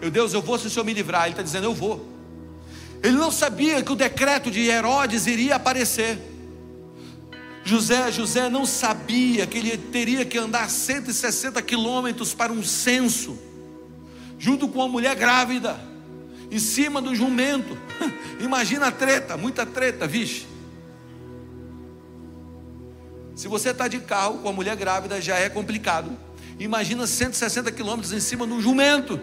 Eu, 0.00 0.10
Deus, 0.10 0.34
eu 0.34 0.42
vou 0.42 0.58
se 0.58 0.66
o 0.66 0.70
Senhor 0.70 0.84
me 0.84 0.92
livrar. 0.92 1.22
Ele 1.22 1.32
está 1.32 1.42
dizendo, 1.42 1.64
eu 1.64 1.74
vou. 1.74 2.06
Ele 3.02 3.16
não 3.16 3.30
sabia 3.30 3.82
que 3.82 3.90
o 3.90 3.96
decreto 3.96 4.50
de 4.50 4.60
Herodes 4.60 5.26
iria 5.26 5.56
aparecer. 5.56 6.18
José, 7.64 8.10
José 8.12 8.48
não 8.48 8.66
sabia 8.66 9.46
que 9.46 9.58
ele 9.58 9.76
teria 9.76 10.24
que 10.24 10.36
andar 10.36 10.68
160 10.68 11.60
quilômetros 11.62 12.34
para 12.34 12.52
um 12.52 12.62
censo, 12.62 13.38
junto 14.38 14.68
com 14.68 14.80
uma 14.80 14.88
mulher 14.88 15.14
grávida, 15.14 15.80
em 16.50 16.58
cima 16.58 17.00
do 17.00 17.14
jumento. 17.14 17.76
Imagina 18.40 18.88
a 18.88 18.92
treta, 18.92 19.36
muita 19.36 19.64
treta, 19.64 20.06
vixe. 20.06 20.49
Se 23.40 23.48
você 23.48 23.70
está 23.70 23.88
de 23.88 24.00
carro 24.00 24.38
com 24.38 24.48
a 24.48 24.52
mulher 24.52 24.76
grávida, 24.76 25.20
já 25.20 25.36
é 25.36 25.48
complicado. 25.48 26.10
Imagina 26.58 27.06
160 27.06 27.72
quilômetros 27.72 28.12
em 28.12 28.20
cima 28.20 28.46
do 28.46 28.60
jumento. 28.60 29.18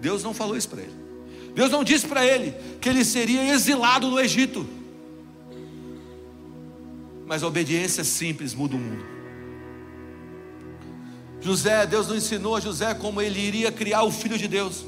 Deus 0.00 0.24
não 0.24 0.34
falou 0.34 0.56
isso 0.56 0.68
para 0.68 0.82
ele. 0.82 0.94
Deus 1.54 1.70
não 1.70 1.84
disse 1.84 2.06
para 2.06 2.26
ele 2.26 2.54
que 2.80 2.88
ele 2.88 3.04
seria 3.04 3.52
exilado 3.54 4.08
no 4.08 4.18
Egito 4.18 4.78
mas 7.28 7.42
a 7.42 7.46
obediência 7.46 8.02
simples 8.02 8.54
muda 8.54 8.74
o 8.74 8.78
mundo. 8.78 9.04
José, 11.42 11.86
Deus 11.86 12.08
não 12.08 12.16
ensinou 12.16 12.56
a 12.56 12.60
José 12.60 12.94
como 12.94 13.20
ele 13.20 13.38
iria 13.38 13.70
criar 13.70 14.02
o 14.02 14.10
filho 14.10 14.38
de 14.38 14.48
Deus. 14.48 14.86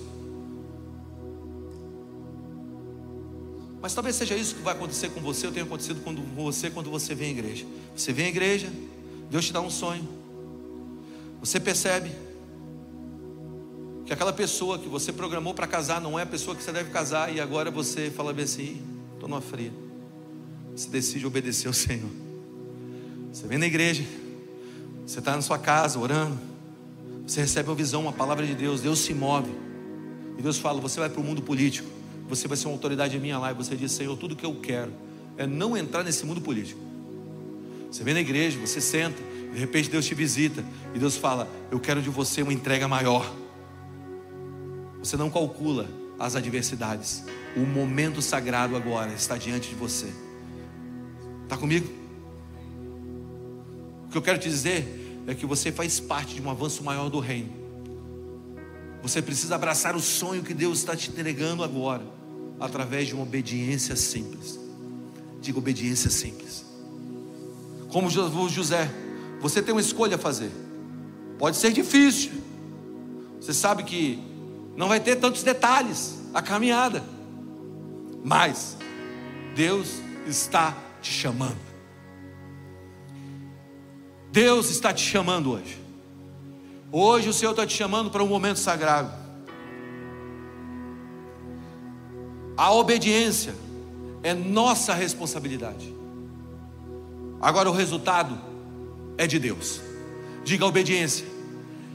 Mas 3.91 3.95
talvez 3.97 4.15
seja 4.15 4.37
isso 4.37 4.55
que 4.55 4.63
vai 4.63 4.73
acontecer 4.73 5.09
com 5.09 5.21
você, 5.21 5.49
ou 5.49 5.53
tenha 5.53 5.67
acontecido 5.67 6.01
com 6.01 6.15
você 6.45 6.71
quando 6.71 6.89
você 6.89 7.13
vem 7.13 7.31
à 7.31 7.33
igreja. 7.33 7.67
Você 7.97 8.13
vem 8.13 8.27
à 8.27 8.29
igreja, 8.29 8.73
Deus 9.29 9.47
te 9.47 9.53
dá 9.53 9.61
um 9.61 9.69
sonho. 9.69 10.09
Você 11.41 11.59
percebe 11.59 12.09
que 14.07 14.13
aquela 14.13 14.33
pessoa 14.33 14.79
que 14.79 14.89
você 14.89 15.13
programou 15.13 15.55
para 15.55 15.67
casar 15.67 16.01
não 16.01 16.17
é 16.17 16.23
a 16.23 16.27
pessoa 16.27 16.55
que 16.55 16.63
você 16.63 16.71
deve 16.71 16.91
casar, 16.91 17.35
e 17.35 17.41
agora 17.41 17.69
você 17.69 18.13
fala 18.13 18.33
bem 18.33 18.45
assim: 18.45 18.81
estou 19.15 19.29
numa 19.29 19.41
fria. 19.41 19.73
Você 20.77 20.89
decide 20.89 21.27
obedecer 21.27 21.67
ao 21.67 21.75
Senhor. 21.75 22.11
Você 23.33 23.49
vem 23.49 23.59
na 23.59 23.67
igreja, 23.67 24.05
você 25.05 25.19
está 25.19 25.35
na 25.35 25.43
sua 25.43 25.59
casa 25.59 25.99
orando, 25.99 26.39
você 27.27 27.41
recebe 27.41 27.69
uma 27.69 27.75
visão, 27.75 28.03
uma 28.03 28.13
palavra 28.13 28.47
de 28.47 28.55
Deus, 28.55 28.83
Deus 28.83 29.01
se 29.01 29.13
move, 29.13 29.51
e 30.39 30.43
Deus 30.43 30.59
fala: 30.59 30.81
Você 30.81 31.01
vai 31.01 31.11
para 31.11 31.21
o 31.21 31.25
mundo 31.25 31.43
político, 31.43 31.99
você 32.31 32.49
vai 32.49 32.57
ser 32.57 32.69
uma 32.69 32.75
autoridade 32.75 33.19
minha 33.19 33.39
lá, 33.39 33.51
e 33.51 33.55
você 33.55 33.77
diz: 33.77 33.93
Senhor, 33.93 34.17
tudo 34.17 34.37
que 34.37 34.47
eu 34.47 34.55
quero 34.55 34.93
é 35.37 35.47
não 35.47 35.77
entrar 35.77 36.03
nesse 36.03 36.25
mundo 36.25 36.41
político. 36.41 36.81
Você 37.91 38.05
vem 38.05 38.15
na 38.15 38.21
igreja, 38.21 38.59
você 38.59 38.81
senta, 38.81 39.21
de 39.53 39.59
repente 39.59 39.91
Deus 39.91 40.07
te 40.07 40.15
visita, 40.15 40.65
e 40.95 40.99
Deus 40.99 41.17
fala: 41.17 41.49
Eu 41.71 41.81
quero 41.81 42.01
de 42.01 42.09
você 42.09 42.43
uma 42.43 42.53
entrega 42.53 42.87
maior. 42.87 43.31
Você 45.01 45.17
não 45.17 45.29
calcula 45.29 45.89
as 46.19 46.37
adversidades, 46.37 47.25
o 47.57 47.61
momento 47.61 48.23
sagrado 48.23 48.77
agora 48.77 49.13
está 49.13 49.37
diante 49.37 49.71
de 49.71 49.75
você. 49.75 50.07
Está 51.43 51.57
comigo? 51.57 51.91
O 54.07 54.11
que 54.11 54.19
eu 54.19 54.23
quero 54.23 54.39
te 54.39 54.49
dizer 54.49 55.23
é 55.27 55.35
que 55.35 55.47
você 55.47 55.73
faz 55.73 55.99
parte 55.99 56.35
de 56.35 56.43
um 56.43 56.51
avanço 56.51 56.85
maior 56.85 57.09
do 57.09 57.19
reino. 57.19 57.61
Você 59.03 59.23
precisa 59.23 59.55
abraçar 59.55 59.97
o 59.97 60.01
sonho 60.01 60.43
que 60.43 60.53
Deus 60.53 60.79
está 60.79 60.95
te 60.95 61.11
entregando 61.11 61.65
agora, 61.65 62.03
através 62.61 63.09
de 63.09 63.15
uma 63.15 63.23
obediência 63.23 63.97
simples. 63.97 64.59
Diga 65.41 65.59
obediência 65.59 66.11
simples. 66.11 66.65
Como 67.89 68.09
José, 68.11 68.89
você 69.41 69.63
tem 69.63 69.75
uma 69.75 69.81
escolha 69.81 70.17
a 70.17 70.19
fazer. 70.19 70.51
Pode 71.39 71.57
ser 71.57 71.73
difícil. 71.73 72.33
Você 73.41 73.55
sabe 73.55 73.83
que 73.83 74.23
não 74.77 74.89
vai 74.89 75.01
ter 75.01 75.17
tantos 75.17 75.43
detalhes 75.43 76.19
a 76.35 76.43
caminhada. 76.43 77.03
Mas 78.23 78.77
Deus 79.57 79.89
está 80.27 80.77
te 81.01 81.11
chamando. 81.11 81.59
Deus 84.31 84.71
está 84.71 84.93
te 84.93 85.03
chamando 85.03 85.53
hoje. 85.53 85.81
Hoje 86.93 87.29
o 87.29 87.33
Senhor 87.33 87.53
está 87.53 87.67
te 87.67 87.77
chamando 87.77 88.11
para 88.11 88.23
um 88.23 88.29
momento 88.29 88.59
sagrado. 88.59 89.20
A 92.61 92.75
obediência 92.75 93.55
é 94.23 94.35
nossa 94.35 94.93
responsabilidade. 94.93 95.95
Agora 97.41 97.71
o 97.71 97.73
resultado 97.73 98.39
é 99.17 99.27
de 99.27 99.39
Deus. 99.39 99.81
Diga 100.45 100.67
obediência 100.67 101.25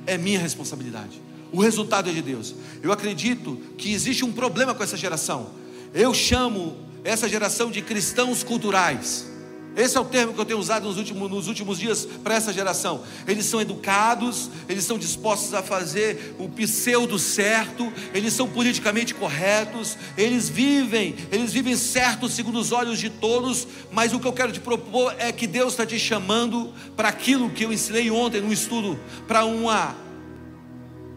é 0.08 0.18
minha 0.18 0.40
responsabilidade. 0.40 1.22
O 1.52 1.62
resultado 1.62 2.10
é 2.10 2.14
de 2.14 2.24
Deus. 2.24 2.56
Eu 2.82 2.92
acredito 2.92 3.58
que 3.78 3.94
existe 3.94 4.26
um 4.26 4.32
problema 4.32 4.74
com 4.74 4.82
essa 4.82 4.98
geração. 4.98 5.52
Eu 5.94 6.16
chamo 6.16 6.76
essa 7.04 7.30
geração 7.30 7.70
de 7.70 7.84
cristãos 7.84 8.44
culturais. 8.44 9.28
Esse 9.76 9.98
é 9.98 10.00
o 10.00 10.06
termo 10.06 10.34
que 10.34 10.40
eu 10.40 10.46
tenho 10.46 10.60
usado 10.60 10.88
nos 10.88 10.98
últimos, 10.98 11.30
nos 11.30 11.48
últimos 11.48 11.78
dias 11.78 12.08
para 12.24 12.36
essa 12.36 12.54
geração. 12.54 13.04
Eles 13.28 13.46
são 13.46 13.60
educados, 13.60 14.50
eles 14.70 14.86
são 14.86 14.98
dispostos 14.98 15.54
a 15.54 15.62
fazer 15.62 16.36
o 16.40 16.48
pseudo 16.48 17.20
certo, 17.20 17.92
eles 18.14 18.34
são 18.34 18.48
politicamente 18.48 19.14
corretos, 19.14 19.98
eles 20.18 20.48
vivem, 20.48 21.16
eles 21.30 21.52
vivem 21.52 21.76
certo 21.76 22.30
segundo 22.30 22.58
os 22.58 22.72
olhos 22.72 23.00
de 23.00 23.10
todos, 23.10 23.68
mas 23.92 24.14
o 24.14 24.20
que 24.20 24.28
eu 24.28 24.34
quero 24.34 24.54
te 24.54 24.62
propor 24.62 25.14
é 25.20 25.32
que 25.32 25.46
Deus 25.46 25.74
está 25.74 25.86
te 25.86 26.00
chamando 26.00 26.74
para 26.96 27.10
aquilo 27.10 27.50
que 27.50 27.66
eu 27.66 27.74
ensinei 27.74 28.10
ontem 28.10 28.40
no 28.40 28.54
estudo, 28.54 28.98
para 29.28 29.44
uma 29.44 29.94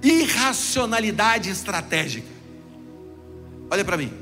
irracionalidade 0.03 1.49
estratégica. 1.49 2.27
Olha 3.71 3.85
para 3.85 3.97
mim. 3.97 4.13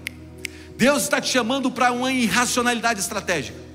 Deus 0.77 1.05
está 1.05 1.23
te 1.23 1.31
chamando 1.31 1.71
para 1.71 1.91
uma 1.91 2.13
irracionalidade 2.13 3.01
estratégica. 3.01 3.66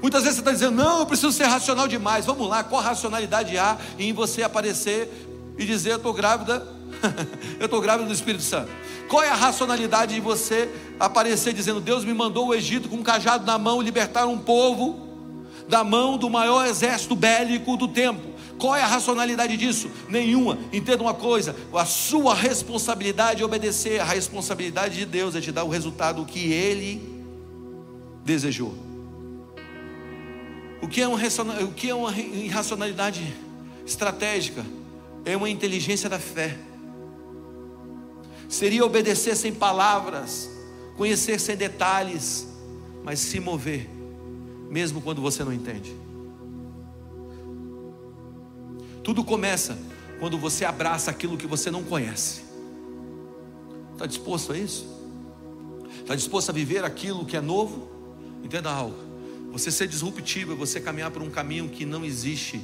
Muitas 0.00 0.22
vezes 0.22 0.36
você 0.36 0.40
está 0.40 0.52
dizendo, 0.52 0.76
não, 0.76 1.00
eu 1.00 1.06
preciso 1.06 1.32
ser 1.32 1.44
racional 1.44 1.86
demais. 1.86 2.24
Vamos 2.24 2.48
lá, 2.48 2.64
qual 2.64 2.80
racionalidade 2.80 3.56
há 3.58 3.76
em 3.98 4.12
você 4.12 4.42
aparecer 4.42 5.28
e 5.58 5.64
dizer, 5.66 5.92
eu 5.92 5.96
estou 5.96 6.12
grávida, 6.12 6.66
eu 7.60 7.66
estou 7.66 7.80
grávida 7.80 8.08
do 8.08 8.14
Espírito 8.14 8.42
Santo? 8.42 8.70
Qual 9.08 9.22
é 9.22 9.28
a 9.28 9.34
racionalidade 9.34 10.14
de 10.14 10.20
você 10.20 10.70
aparecer 10.98 11.52
dizendo, 11.52 11.80
Deus 11.80 12.04
me 12.04 12.14
mandou 12.14 12.48
o 12.48 12.54
Egito 12.54 12.88
com 12.88 12.96
um 12.96 13.02
cajado 13.02 13.44
na 13.44 13.58
mão 13.58 13.82
libertar 13.82 14.26
um 14.26 14.38
povo 14.38 15.08
da 15.68 15.84
mão 15.84 16.16
do 16.16 16.30
maior 16.30 16.66
exército 16.66 17.14
bélico 17.14 17.76
do 17.76 17.88
tempo? 17.88 18.30
Qual 18.56 18.76
é 18.76 18.82
a 18.82 18.86
racionalidade 18.86 19.56
disso? 19.56 19.90
Nenhuma. 20.08 20.58
Entenda 20.72 21.02
uma 21.02 21.14
coisa: 21.14 21.56
a 21.74 21.84
sua 21.84 22.34
responsabilidade 22.34 23.42
é 23.42 23.44
obedecer, 23.44 24.00
a 24.00 24.04
responsabilidade 24.04 24.96
de 24.96 25.06
Deus 25.06 25.34
é 25.34 25.40
te 25.40 25.50
dar 25.50 25.64
o 25.64 25.68
resultado 25.68 26.24
que 26.24 26.52
Ele 26.52 27.24
desejou. 28.24 28.89
O 30.82 30.88
que 30.88 31.02
é 31.02 31.08
uma, 31.08 31.18
o 31.62 31.72
que 31.72 31.90
é 31.90 31.94
uma 31.94 32.16
irracionalidade 32.16 33.36
estratégica? 33.86 34.64
É 35.24 35.36
uma 35.36 35.50
inteligência 35.50 36.08
da 36.08 36.18
fé. 36.18 36.56
Seria 38.48 38.84
obedecer 38.84 39.36
sem 39.36 39.52
palavras, 39.52 40.50
conhecer 40.96 41.38
sem 41.38 41.56
detalhes, 41.56 42.48
mas 43.04 43.20
se 43.20 43.38
mover, 43.38 43.88
mesmo 44.68 45.00
quando 45.00 45.20
você 45.20 45.44
não 45.44 45.52
entende. 45.52 45.94
Tudo 49.04 49.24
começa 49.24 49.78
quando 50.18 50.38
você 50.38 50.64
abraça 50.64 51.10
aquilo 51.10 51.36
que 51.36 51.46
você 51.46 51.70
não 51.70 51.82
conhece. 51.82 52.42
Está 53.92 54.06
disposto 54.06 54.52
a 54.52 54.58
isso? 54.58 54.86
Está 56.00 56.14
disposto 56.14 56.50
a 56.50 56.52
viver 56.52 56.84
aquilo 56.84 57.24
que 57.24 57.36
é 57.36 57.40
novo? 57.40 57.88
Entenda 58.42 58.70
algo. 58.70 59.09
Você 59.52 59.70
ser 59.70 59.88
disruptivo 59.88 60.52
é 60.52 60.54
você 60.54 60.80
caminhar 60.80 61.10
por 61.10 61.22
um 61.22 61.30
caminho 61.30 61.68
que 61.68 61.84
não 61.84 62.04
existe 62.04 62.60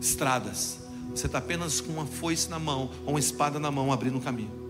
estradas. 0.00 0.78
Você 1.10 1.26
está 1.26 1.38
apenas 1.38 1.80
com 1.80 1.92
uma 1.92 2.06
foice 2.06 2.48
na 2.48 2.58
mão, 2.58 2.90
ou 3.04 3.14
uma 3.14 3.20
espada 3.20 3.58
na 3.58 3.70
mão, 3.70 3.92
abrindo 3.92 4.16
um 4.16 4.20
caminho. 4.20 4.64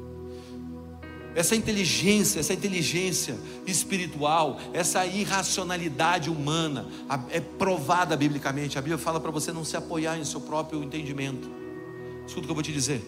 Essa 1.35 1.57
inteligência, 1.57 2.39
essa 2.39 2.53
inteligência 2.53 3.37
espiritual, 3.67 4.61
essa 4.73 5.05
irracionalidade 5.05 6.31
humana 6.31 6.87
é 7.31 7.41
provada 7.41 8.17
biblicamente. 8.17 8.79
A 8.79 8.83
Bíblia 8.83 8.99
fala 8.99 9.19
para 9.19 9.33
você 9.33 9.53
não 9.53 9.65
se 9.65 9.77
apoiar 9.77 10.17
em 10.17 10.25
seu 10.25 10.41
próprio 10.41 10.83
entendimento. 10.83 11.51
Escuta 12.27 12.41
o 12.41 12.45
que 12.45 12.51
eu 12.51 12.55
vou 12.55 12.63
te 12.63 12.73
dizer. 12.73 13.03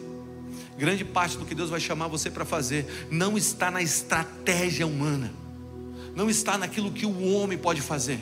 Grande 0.76 1.05
parte 1.05 1.37
do 1.37 1.45
que 1.45 1.55
Deus 1.55 1.70
vai 1.70 1.78
chamar 1.78 2.09
você 2.09 2.30
para 2.30 2.45
fazer 2.45 3.07
não 3.11 3.37
está 3.37 3.70
na 3.70 3.80
estratégia 3.80 4.87
humana 4.87 5.45
não 6.17 6.31
está 6.31 6.57
naquilo 6.57 6.91
que 6.91 7.05
o 7.05 7.35
homem 7.35 7.59
pode 7.59 7.83
fazer, 7.83 8.19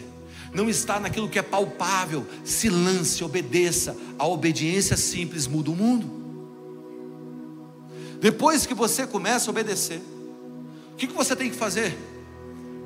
não 0.52 0.68
está 0.68 0.98
naquilo 0.98 1.28
que 1.28 1.38
é 1.38 1.42
palpável. 1.42 2.26
Se 2.44 2.68
lance, 2.68 3.22
obedeça. 3.24 3.96
A 4.18 4.26
obediência 4.26 4.96
simples 4.96 5.46
muda 5.46 5.70
o 5.70 5.76
mundo. 5.76 6.22
Depois 8.20 8.66
que 8.66 8.74
você 8.74 9.06
começa 9.06 9.48
a 9.48 9.52
obedecer, 9.52 10.00
o 10.92 10.96
que, 10.96 11.06
que 11.06 11.12
você 11.12 11.34
tem 11.36 11.50
que 11.50 11.56
fazer? 11.56 11.96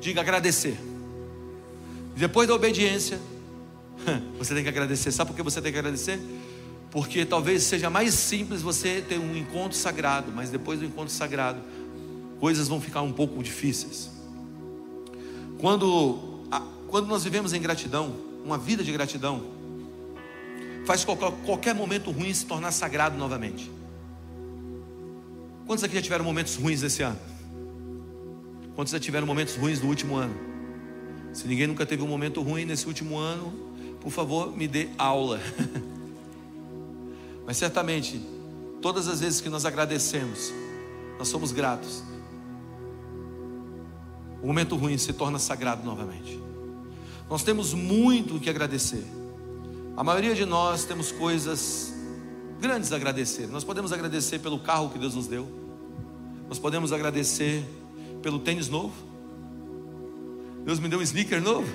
Diga 0.01 0.21
agradecer. 0.21 0.79
Depois 2.17 2.49
da 2.49 2.55
obediência, 2.55 3.19
você 4.39 4.55
tem 4.55 4.63
que 4.63 4.69
agradecer. 4.69 5.11
Sabe 5.13 5.31
por 5.31 5.37
que 5.37 5.43
você 5.43 5.61
tem 5.61 5.73
que 5.73 5.79
agradecer? 5.79 6.21
Porque 6.91 7.25
talvez 7.25 7.63
seja 7.63 7.91
mais 7.91 8.15
simples 8.15 8.63
você 8.63 9.03
ter 9.07 9.19
um 9.19 9.37
encontro 9.37 9.77
sagrado, 9.77 10.33
mas 10.35 10.51
depois 10.51 10.81
do 10.81 10.87
encontro 10.87 11.13
sagrado, 11.13 11.61
coisas 12.41 12.67
vão 12.67 12.81
ficar 12.81 13.03
um 13.03 13.13
pouco 13.13 13.43
difíceis. 13.43 14.18
Quando, 15.61 16.19
quando 16.89 17.07
nós 17.09 17.25
vivemos 17.25 17.53
em 17.53 17.61
gratidão, 17.61 18.15
uma 18.45 18.57
vida 18.57 18.85
de 18.85 18.93
gratidão, 18.93 19.43
faz 20.87 21.05
qualquer, 21.05 21.33
qualquer 21.45 21.75
momento 21.75 22.11
ruim 22.11 22.33
se 22.33 22.47
tornar 22.47 22.71
sagrado 22.71 23.19
novamente. 23.19 23.71
Quantos 25.67 25.85
aqui 25.85 25.97
já 25.97 26.03
tiveram 26.03 26.25
momentos 26.25 26.55
ruins 26.55 26.83
esse 26.83 27.03
ano? 27.03 27.19
Quantos 28.75 28.93
já 28.93 29.01
tiveram 29.01 29.27
momentos 29.27 29.57
ruins 29.57 29.81
no 29.81 29.89
último 29.89 30.17
ano? 30.17 30.35
Se 31.33 31.47
ninguém 31.47 31.67
nunca 31.67 31.85
teve 31.85 32.03
um 32.03 32.09
momento 32.09 32.41
ruim 32.41 32.65
nesse 32.65 32.87
último 32.87 33.19
ano, 33.19 33.53
por 34.01 34.11
favor, 34.11 34.57
me 34.57 34.69
dê 34.69 34.89
aula. 34.97 35.41
Mas 37.45 37.57
certamente, 37.57 38.21
todas 38.81 39.09
as 39.09 39.21
vezes 39.21 39.41
que 39.41 39.49
nós 39.49 39.67
agradecemos, 39.67 40.53
nós 41.19 41.29
somos 41.29 41.51
gratos 41.51 42.03
o 44.43 44.47
momento 44.47 44.76
ruim 44.76 44.97
se 44.97 45.12
torna 45.12 45.39
sagrado 45.39 45.84
novamente. 45.84 46.41
Nós 47.28 47.43
temos 47.43 47.74
muito 47.74 48.36
o 48.36 48.41
que 48.41 48.49
agradecer. 48.49 49.05
A 49.97 50.05
maioria 50.05 50.34
de 50.34 50.45
nós 50.45 50.84
temos 50.84 51.11
coisas 51.11 51.93
grandes 52.61 52.93
a 52.93 52.97
agradecer. 52.97 53.49
Nós 53.49 53.64
podemos 53.64 53.93
agradecer 53.93 54.39
pelo 54.39 54.59
carro 54.59 54.91
que 54.91 54.99
Deus 54.99 55.14
nos 55.14 55.26
deu. 55.26 55.47
Nós 56.49 56.59
podemos 56.59 56.93
agradecer 56.93 57.64
pelo 58.22 58.39
tênis 58.39 58.68
novo. 58.68 58.95
Deus 60.64 60.78
me 60.78 60.89
deu 60.89 61.01
um 61.01 61.03
sneaker 61.03 61.43
novo. 61.43 61.68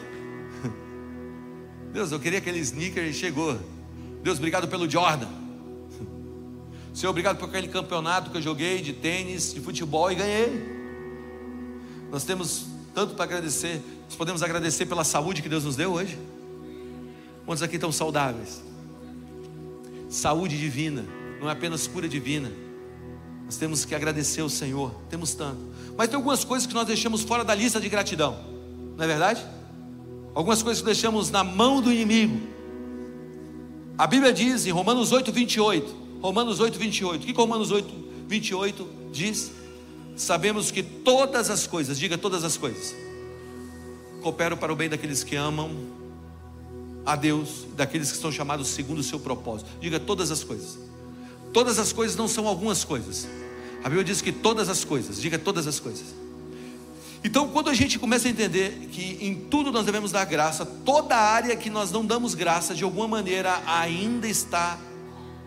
Deus, 1.93 2.11
eu 2.11 2.19
queria 2.19 2.39
aquele 2.39 2.59
sneaker 2.59 3.03
e 3.03 3.13
chegou. 3.13 3.59
Deus, 4.23 4.37
obrigado 4.37 4.67
pelo 4.67 4.89
Jordan. 4.89 5.27
Senhor, 6.93 7.11
obrigado 7.11 7.37
por 7.37 7.49
aquele 7.49 7.67
campeonato 7.67 8.31
que 8.31 8.37
eu 8.37 8.41
joguei 8.41 8.81
de 8.81 8.93
tênis, 8.93 9.53
de 9.53 9.59
futebol 9.59 10.11
e 10.11 10.15
ganhei. 10.15 10.82
Nós 12.13 12.23
temos 12.23 12.67
tanto 12.93 13.15
para 13.15 13.23
agradecer. 13.23 13.81
Nós 14.05 14.15
podemos 14.15 14.43
agradecer 14.43 14.85
pela 14.85 15.03
saúde 15.03 15.41
que 15.41 15.49
Deus 15.49 15.63
nos 15.63 15.75
deu 15.75 15.93
hoje. 15.93 16.15
Quantos 17.43 17.63
aqui 17.63 17.73
estão 17.73 17.91
saudáveis? 17.91 18.61
Saúde 20.09 20.55
divina, 20.55 21.03
não 21.41 21.49
é 21.49 21.53
apenas 21.53 21.87
cura 21.87 22.07
divina. 22.07 22.51
Nós 23.45 23.57
temos 23.57 23.83
que 23.83 23.95
agradecer 23.95 24.41
ao 24.41 24.49
Senhor. 24.49 24.93
Temos 25.09 25.33
tanto. 25.33 25.59
Mas 25.97 26.07
tem 26.07 26.15
algumas 26.15 26.43
coisas 26.43 26.67
que 26.67 26.73
nós 26.75 26.85
deixamos 26.85 27.23
fora 27.23 27.43
da 27.43 27.55
lista 27.55 27.81
de 27.81 27.89
gratidão. 27.89 28.37
Não 28.95 29.03
é 29.03 29.07
verdade? 29.07 29.43
Algumas 30.35 30.61
coisas 30.61 30.81
que 30.81 30.85
deixamos 30.85 31.31
na 31.31 31.43
mão 31.43 31.81
do 31.81 31.91
inimigo. 31.91 32.39
A 33.97 34.05
Bíblia 34.05 34.31
diz 34.31 34.67
em 34.67 34.71
Romanos 34.71 35.11
8, 35.11 35.31
28. 35.31 35.95
Romanos 36.21 36.59
8, 36.59 36.77
28. 36.77 37.23
O 37.23 37.25
que 37.25 37.33
Romanos 37.33 37.71
8, 37.71 37.91
28 38.27 38.87
diz? 39.11 39.62
Sabemos 40.15 40.71
que 40.71 40.83
todas 40.83 41.49
as 41.49 41.67
coisas, 41.67 41.97
diga 41.99 42.17
todas 42.17 42.43
as 42.43 42.57
coisas, 42.57 42.95
cooperam 44.21 44.57
para 44.57 44.71
o 44.71 44.75
bem 44.75 44.89
daqueles 44.89 45.23
que 45.23 45.35
amam 45.35 45.71
a 47.05 47.15
Deus, 47.15 47.67
daqueles 47.75 48.11
que 48.11 48.17
são 48.17 48.31
chamados 48.31 48.69
segundo 48.69 48.99
o 48.99 49.03
seu 49.03 49.19
propósito. 49.19 49.69
Diga 49.81 49.99
todas 49.99 50.31
as 50.31 50.43
coisas. 50.43 50.79
Todas 51.51 51.77
as 51.77 51.91
coisas 51.91 52.15
não 52.15 52.27
são 52.27 52.47
algumas 52.47 52.83
coisas. 52.83 53.27
A 53.83 53.89
Bíblia 53.89 54.03
diz 54.03 54.21
que 54.21 54.31
todas 54.31 54.69
as 54.69 54.83
coisas, 54.85 55.21
diga 55.21 55.37
todas 55.37 55.67
as 55.67 55.79
coisas. 55.79 56.15
Então, 57.23 57.47
quando 57.49 57.69
a 57.69 57.73
gente 57.73 57.99
começa 57.99 58.27
a 58.27 58.31
entender 58.31 58.89
que 58.91 59.17
em 59.21 59.35
tudo 59.35 59.71
nós 59.71 59.85
devemos 59.85 60.11
dar 60.11 60.25
graça, 60.25 60.65
toda 60.65 61.15
área 61.15 61.55
que 61.55 61.69
nós 61.69 61.91
não 61.91 62.05
damos 62.05 62.33
graça, 62.33 62.73
de 62.73 62.83
alguma 62.83 63.07
maneira, 63.07 63.61
ainda 63.65 64.27
está 64.27 64.77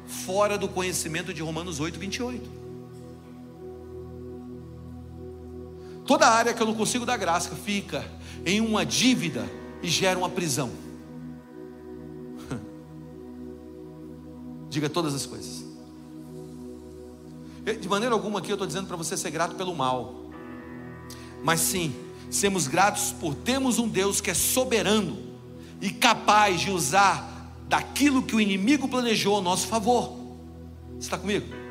fora 0.06 0.56
do 0.56 0.68
conhecimento 0.68 1.34
de 1.34 1.42
Romanos 1.42 1.80
8, 1.80 1.98
28. 1.98 2.65
Toda 6.06 6.28
área 6.28 6.54
que 6.54 6.62
eu 6.62 6.66
não 6.66 6.74
consigo 6.74 7.04
dar 7.04 7.16
graça 7.16 7.54
fica 7.56 8.08
em 8.44 8.60
uma 8.60 8.86
dívida 8.86 9.50
e 9.82 9.88
gera 9.88 10.18
uma 10.18 10.30
prisão. 10.30 10.70
Diga 14.70 14.88
todas 14.88 15.14
as 15.14 15.26
coisas. 15.26 15.66
De 17.80 17.88
maneira 17.88 18.14
alguma 18.14 18.38
aqui 18.38 18.50
eu 18.50 18.54
estou 18.54 18.66
dizendo 18.66 18.86
para 18.86 18.96
você 18.96 19.16
ser 19.16 19.32
grato 19.32 19.56
pelo 19.56 19.74
mal. 19.74 20.26
Mas 21.42 21.60
sim, 21.60 21.92
sermos 22.30 22.68
gratos 22.68 23.10
por 23.10 23.34
termos 23.34 23.80
um 23.80 23.88
Deus 23.88 24.20
que 24.20 24.30
é 24.30 24.34
soberano 24.34 25.18
e 25.80 25.90
capaz 25.90 26.60
de 26.60 26.70
usar 26.70 27.52
daquilo 27.68 28.22
que 28.22 28.36
o 28.36 28.40
inimigo 28.40 28.86
planejou 28.86 29.38
a 29.38 29.40
nosso 29.40 29.66
favor. 29.66 30.16
Você 30.92 31.00
está 31.00 31.18
comigo? 31.18 31.65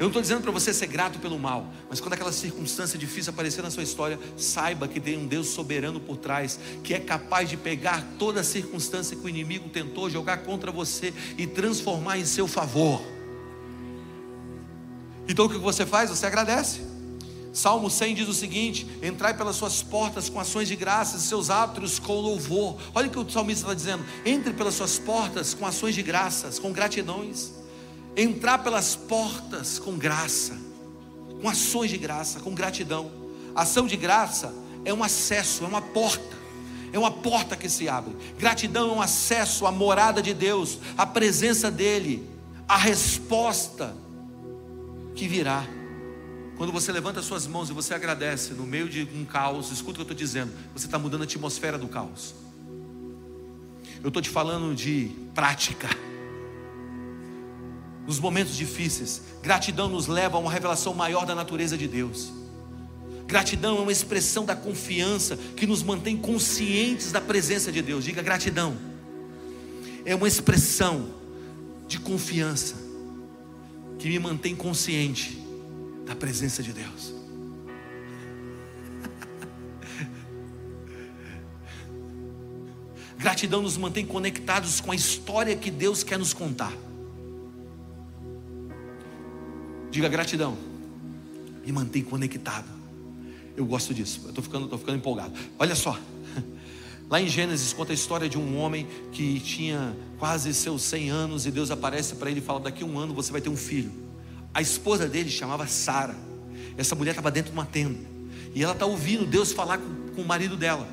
Eu 0.00 0.04
não 0.04 0.08
estou 0.08 0.22
dizendo 0.22 0.40
para 0.40 0.50
você 0.50 0.72
ser 0.72 0.86
grato 0.86 1.18
pelo 1.18 1.38
mal, 1.38 1.66
mas 1.90 2.00
quando 2.00 2.14
aquela 2.14 2.32
circunstância 2.32 2.98
difícil 2.98 3.34
aparecer 3.34 3.60
na 3.60 3.70
sua 3.70 3.82
história, 3.82 4.18
saiba 4.34 4.88
que 4.88 4.98
tem 4.98 5.18
um 5.18 5.26
Deus 5.26 5.48
soberano 5.48 6.00
por 6.00 6.16
trás, 6.16 6.58
que 6.82 6.94
é 6.94 6.98
capaz 6.98 7.50
de 7.50 7.58
pegar 7.58 8.02
toda 8.18 8.40
a 8.40 8.42
circunstância 8.42 9.14
que 9.14 9.22
o 9.22 9.28
inimigo 9.28 9.68
tentou 9.68 10.08
jogar 10.08 10.38
contra 10.38 10.72
você 10.72 11.12
e 11.36 11.46
transformar 11.46 12.16
em 12.16 12.24
seu 12.24 12.48
favor. 12.48 13.02
Então 15.28 15.44
o 15.44 15.50
que 15.50 15.58
você 15.58 15.84
faz? 15.84 16.08
Você 16.08 16.24
agradece. 16.24 16.80
Salmo 17.52 17.90
100 17.90 18.14
diz 18.14 18.28
o 18.28 18.32
seguinte: 18.32 18.86
Entrai 19.02 19.36
pelas 19.36 19.56
suas 19.56 19.82
portas 19.82 20.30
com 20.30 20.40
ações 20.40 20.66
de 20.66 20.76
graças, 20.76 21.20
seus 21.24 21.50
átrios 21.50 21.98
com 21.98 22.14
louvor. 22.14 22.78
Olha 22.94 23.08
o 23.08 23.10
que 23.10 23.18
o 23.18 23.28
salmista 23.28 23.64
está 23.64 23.74
dizendo: 23.74 24.02
entre 24.24 24.54
pelas 24.54 24.72
suas 24.72 24.98
portas 24.98 25.52
com 25.52 25.66
ações 25.66 25.94
de 25.94 26.02
graças, 26.02 26.58
com 26.58 26.72
gratidões 26.72 27.59
entrar 28.16 28.58
pelas 28.58 28.96
portas 28.96 29.78
com 29.78 29.96
graça, 29.96 30.56
com 31.40 31.48
ações 31.48 31.90
de 31.90 31.98
graça, 31.98 32.40
com 32.40 32.54
gratidão. 32.54 33.10
Ação 33.54 33.86
de 33.86 33.96
graça 33.96 34.52
é 34.84 34.92
um 34.92 35.02
acesso, 35.02 35.64
é 35.64 35.66
uma 35.66 35.82
porta, 35.82 36.36
é 36.92 36.98
uma 36.98 37.10
porta 37.10 37.56
que 37.56 37.68
se 37.68 37.88
abre. 37.88 38.14
Gratidão 38.38 38.90
é 38.90 38.92
um 38.92 39.02
acesso 39.02 39.66
à 39.66 39.72
morada 39.72 40.22
de 40.22 40.34
Deus, 40.34 40.78
à 40.96 41.06
presença 41.06 41.70
dEle, 41.70 42.28
à 42.68 42.76
resposta 42.76 43.94
que 45.14 45.26
virá. 45.26 45.64
Quando 46.56 46.72
você 46.72 46.92
levanta 46.92 47.22
suas 47.22 47.46
mãos 47.46 47.70
e 47.70 47.72
você 47.72 47.94
agradece 47.94 48.52
no 48.52 48.66
meio 48.66 48.88
de 48.88 49.08
um 49.14 49.24
caos, 49.24 49.70
escuta 49.70 49.92
o 49.92 49.94
que 49.94 50.00
eu 50.00 50.14
estou 50.14 50.16
dizendo, 50.16 50.52
você 50.74 50.86
está 50.86 50.98
mudando 50.98 51.22
a 51.22 51.24
atmosfera 51.24 51.78
do 51.78 51.88
caos. 51.88 52.34
Eu 54.02 54.08
estou 54.08 54.22
te 54.22 54.28
falando 54.28 54.74
de 54.74 55.10
prática 55.34 55.88
nos 58.10 58.18
momentos 58.18 58.56
difíceis. 58.56 59.22
Gratidão 59.40 59.88
nos 59.88 60.08
leva 60.08 60.36
a 60.36 60.40
uma 60.40 60.50
revelação 60.50 60.92
maior 60.92 61.24
da 61.24 61.32
natureza 61.32 61.78
de 61.78 61.86
Deus. 61.86 62.32
Gratidão 63.24 63.78
é 63.78 63.82
uma 63.82 63.92
expressão 63.92 64.44
da 64.44 64.56
confiança 64.56 65.36
que 65.36 65.64
nos 65.64 65.84
mantém 65.84 66.16
conscientes 66.16 67.12
da 67.12 67.20
presença 67.20 67.70
de 67.70 67.80
Deus. 67.80 68.02
Diga 68.02 68.20
gratidão. 68.20 68.76
É 70.04 70.12
uma 70.12 70.26
expressão 70.26 71.08
de 71.86 72.00
confiança 72.00 72.74
que 73.96 74.08
me 74.08 74.18
mantém 74.18 74.56
consciente 74.56 75.40
da 76.04 76.16
presença 76.16 76.64
de 76.64 76.72
Deus. 76.72 77.14
Gratidão 83.16 83.62
nos 83.62 83.76
mantém 83.76 84.04
conectados 84.04 84.80
com 84.80 84.90
a 84.90 84.96
história 84.96 85.54
que 85.54 85.70
Deus 85.70 86.02
quer 86.02 86.18
nos 86.18 86.34
contar. 86.34 86.89
Diga 89.90 90.08
gratidão. 90.08 90.56
Me 91.64 91.72
mantém 91.72 92.02
conectado. 92.02 92.68
Eu 93.56 93.66
gosto 93.66 93.92
disso. 93.92 94.20
Eu 94.24 94.28
estou 94.30 94.42
ficando, 94.42 94.68
tô 94.68 94.78
ficando 94.78 94.98
empolgado. 94.98 95.32
Olha 95.58 95.74
só. 95.74 95.98
Lá 97.10 97.20
em 97.20 97.28
Gênesis 97.28 97.72
conta 97.72 97.92
a 97.92 97.94
história 97.94 98.28
de 98.28 98.38
um 98.38 98.56
homem 98.56 98.86
que 99.10 99.40
tinha 99.40 99.96
quase 100.18 100.54
seus 100.54 100.82
100 100.82 101.10
anos 101.10 101.46
e 101.46 101.50
Deus 101.50 101.70
aparece 101.70 102.14
para 102.14 102.30
ele 102.30 102.38
e 102.38 102.42
fala: 102.42 102.60
Daqui 102.60 102.84
a 102.84 102.86
um 102.86 102.98
ano 102.98 103.12
você 103.12 103.32
vai 103.32 103.40
ter 103.40 103.48
um 103.48 103.56
filho. 103.56 103.90
A 104.54 104.62
esposa 104.62 105.08
dele 105.08 105.28
chamava 105.28 105.66
Sara. 105.66 106.16
Essa 106.76 106.94
mulher 106.94 107.10
estava 107.10 107.30
dentro 107.30 107.50
de 107.50 107.58
uma 107.58 107.66
tenda 107.66 107.98
e 108.54 108.62
ela 108.62 108.72
está 108.72 108.86
ouvindo 108.86 109.26
Deus 109.26 109.52
falar 109.52 109.78
com, 109.78 110.14
com 110.14 110.22
o 110.22 110.26
marido 110.26 110.56
dela. 110.56 110.88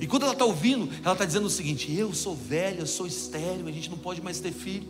E 0.00 0.06
quando 0.06 0.24
ela 0.24 0.32
está 0.32 0.44
ouvindo, 0.44 0.88
ela 1.04 1.12
está 1.12 1.24
dizendo 1.24 1.46
o 1.46 1.50
seguinte: 1.50 1.92
Eu 1.96 2.12
sou 2.12 2.34
velha, 2.34 2.80
eu 2.80 2.86
sou 2.86 3.06
estéreo, 3.06 3.66
a 3.66 3.72
gente 3.72 3.88
não 3.88 3.98
pode 3.98 4.20
mais 4.20 4.40
ter 4.40 4.52
filho. 4.52 4.86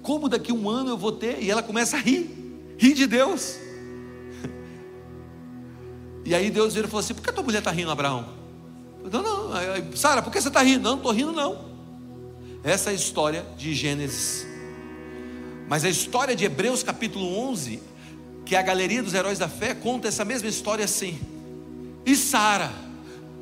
Como 0.00 0.28
daqui 0.28 0.50
a 0.50 0.54
um 0.54 0.68
ano 0.68 0.90
eu 0.90 0.96
vou 0.96 1.12
ter? 1.12 1.42
E 1.42 1.50
ela 1.50 1.62
começa 1.62 1.96
a 1.96 2.00
rir. 2.00 2.41
Ri 2.78 2.94
de 2.94 3.06
Deus. 3.06 3.56
E 6.24 6.36
aí 6.36 6.52
Deus 6.52 6.74
vira 6.74 6.86
e 6.86 6.90
falou 6.90 7.00
assim: 7.00 7.14
por 7.14 7.22
que 7.22 7.32
tua 7.32 7.42
mulher 7.42 7.58
está 7.58 7.72
rindo, 7.72 7.90
Abraão? 7.90 8.28
Não, 9.10 9.22
não, 9.22 9.96
Sara, 9.96 10.22
por 10.22 10.32
que 10.32 10.40
você 10.40 10.46
está 10.46 10.62
rindo? 10.62 10.84
Não, 10.84 10.90
não 10.92 10.98
estou 10.98 11.12
rindo, 11.12 11.32
não. 11.32 11.72
Essa 12.62 12.90
é 12.90 12.92
a 12.92 12.94
história 12.94 13.44
de 13.56 13.74
Gênesis. 13.74 14.46
Mas 15.68 15.84
a 15.84 15.88
história 15.88 16.36
de 16.36 16.44
Hebreus 16.44 16.84
capítulo 16.84 17.36
11, 17.50 17.82
que 18.44 18.54
é 18.54 18.58
a 18.58 18.62
galeria 18.62 19.02
dos 19.02 19.14
heróis 19.14 19.38
da 19.38 19.48
fé, 19.48 19.74
conta 19.74 20.06
essa 20.06 20.24
mesma 20.24 20.48
história 20.48 20.84
assim. 20.84 21.18
E 22.06 22.14
Sara, 22.14 22.70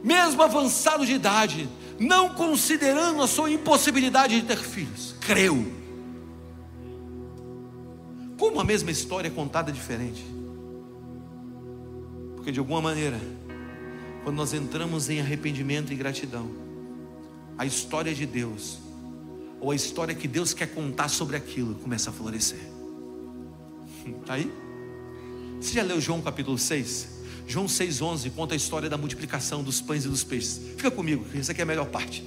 mesmo 0.03 0.43
avançado 0.43 1.05
de 1.05 1.13
idade, 1.13 1.69
não 1.99 2.31
considerando 2.31 3.23
a 3.23 3.27
sua 3.27 3.51
impossibilidade 3.51 4.41
de 4.41 4.47
ter 4.47 4.59
filhos, 4.59 5.15
creu 5.21 5.80
como 8.41 8.59
a 8.59 8.65
mesma 8.65 8.91
história 8.91 9.29
é 9.29 9.31
contada 9.31 9.71
diferente? 9.71 10.25
Porque 12.35 12.51
de 12.51 12.59
alguma 12.59 12.81
maneira, 12.81 13.21
quando 14.25 14.35
nós 14.35 14.55
entramos 14.55 15.11
em 15.11 15.21
arrependimento 15.21 15.93
e 15.93 15.95
gratidão, 15.95 16.51
a 17.59 17.67
história 17.67 18.15
de 18.15 18.25
Deus, 18.25 18.79
ou 19.61 19.71
a 19.71 19.75
história 19.75 20.15
que 20.15 20.27
Deus 20.27 20.55
quer 20.55 20.69
contar 20.69 21.11
sobre 21.11 21.37
aquilo, 21.37 21.75
começa 21.75 22.09
a 22.09 22.13
florescer. 22.15 22.61
Está 24.23 24.33
aí? 24.41 24.51
Você 25.61 25.75
já 25.75 25.83
leu 25.83 26.01
João 26.01 26.23
capítulo 26.23 26.57
6? 26.57 27.21
João 27.47 27.67
6,11 27.67 28.31
conta 28.31 28.55
a 28.55 28.57
história 28.57 28.89
da 28.89 28.97
multiplicação 28.97 29.63
dos 29.63 29.83
pães 29.83 30.07
e 30.07 30.09
dos 30.09 30.25
peixes. 30.25 30.63
Fica 30.79 30.91
comigo, 30.91 31.27
essa 31.35 31.53
aqui 31.53 31.61
é 31.61 31.65
a 31.65 31.67
melhor 31.67 31.89
parte. 31.89 32.25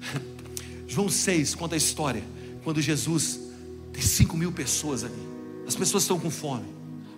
João 0.88 1.10
6 1.10 1.54
conta 1.54 1.74
a 1.74 1.76
história 1.76 2.24
quando 2.64 2.80
Jesus 2.80 3.40
tem 3.92 4.02
5 4.02 4.34
mil 4.34 4.50
pessoas 4.50 5.04
ali. 5.04 5.25
As 5.66 5.74
pessoas 5.74 6.04
estão 6.04 6.18
com 6.18 6.30
fome. 6.30 6.66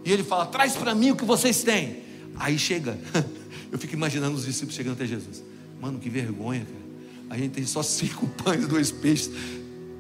E 0.05 0.13
ele 0.13 0.23
fala: 0.23 0.47
traz 0.47 0.77
para 0.77 0.95
mim 0.95 1.11
o 1.11 1.17
que 1.17 1.25
vocês 1.25 1.63
têm. 1.63 2.03
Aí 2.37 2.59
chega. 2.59 2.99
Eu 3.71 3.79
fico 3.79 3.95
imaginando 3.95 4.37
os 4.37 4.45
discípulos 4.45 4.75
chegando 4.75 4.95
até 4.95 5.07
Jesus. 5.07 5.43
Mano, 5.81 5.99
que 5.99 6.09
vergonha, 6.09 6.65
cara. 6.65 6.89
A 7.31 7.37
gente 7.37 7.53
tem 7.53 7.67
só 7.67 7.83
cinco 7.83 8.27
pães 8.43 8.65
e 8.65 8.67
dois 8.67 8.91
peixes. 8.91 9.31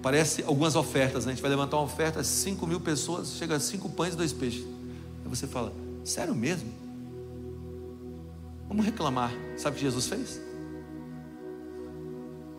Parece 0.03 0.43
algumas 0.43 0.75
ofertas. 0.75 1.27
Né? 1.27 1.33
A 1.33 1.35
gente 1.35 1.43
vai 1.43 1.51
levantar 1.51 1.77
uma 1.77 1.85
oferta, 1.85 2.25
cinco 2.25 2.67
mil 2.67 2.81
pessoas, 2.81 3.35
chega 3.37 3.61
cinco 3.61 3.89
pães 3.89 4.15
e 4.15 4.17
dois 4.17 4.33
peixes. 4.33 4.65
Aí 5.25 5.29
você 5.29 5.47
fala: 5.47 5.73
sério 6.05 6.35
mesmo? 6.35 6.69
Vamos 8.67 8.85
reclamar. 8.85 9.33
Sabe 9.57 9.77
o 9.77 9.79
que 9.79 9.85
Jesus 9.85 10.07
fez? 10.07 10.41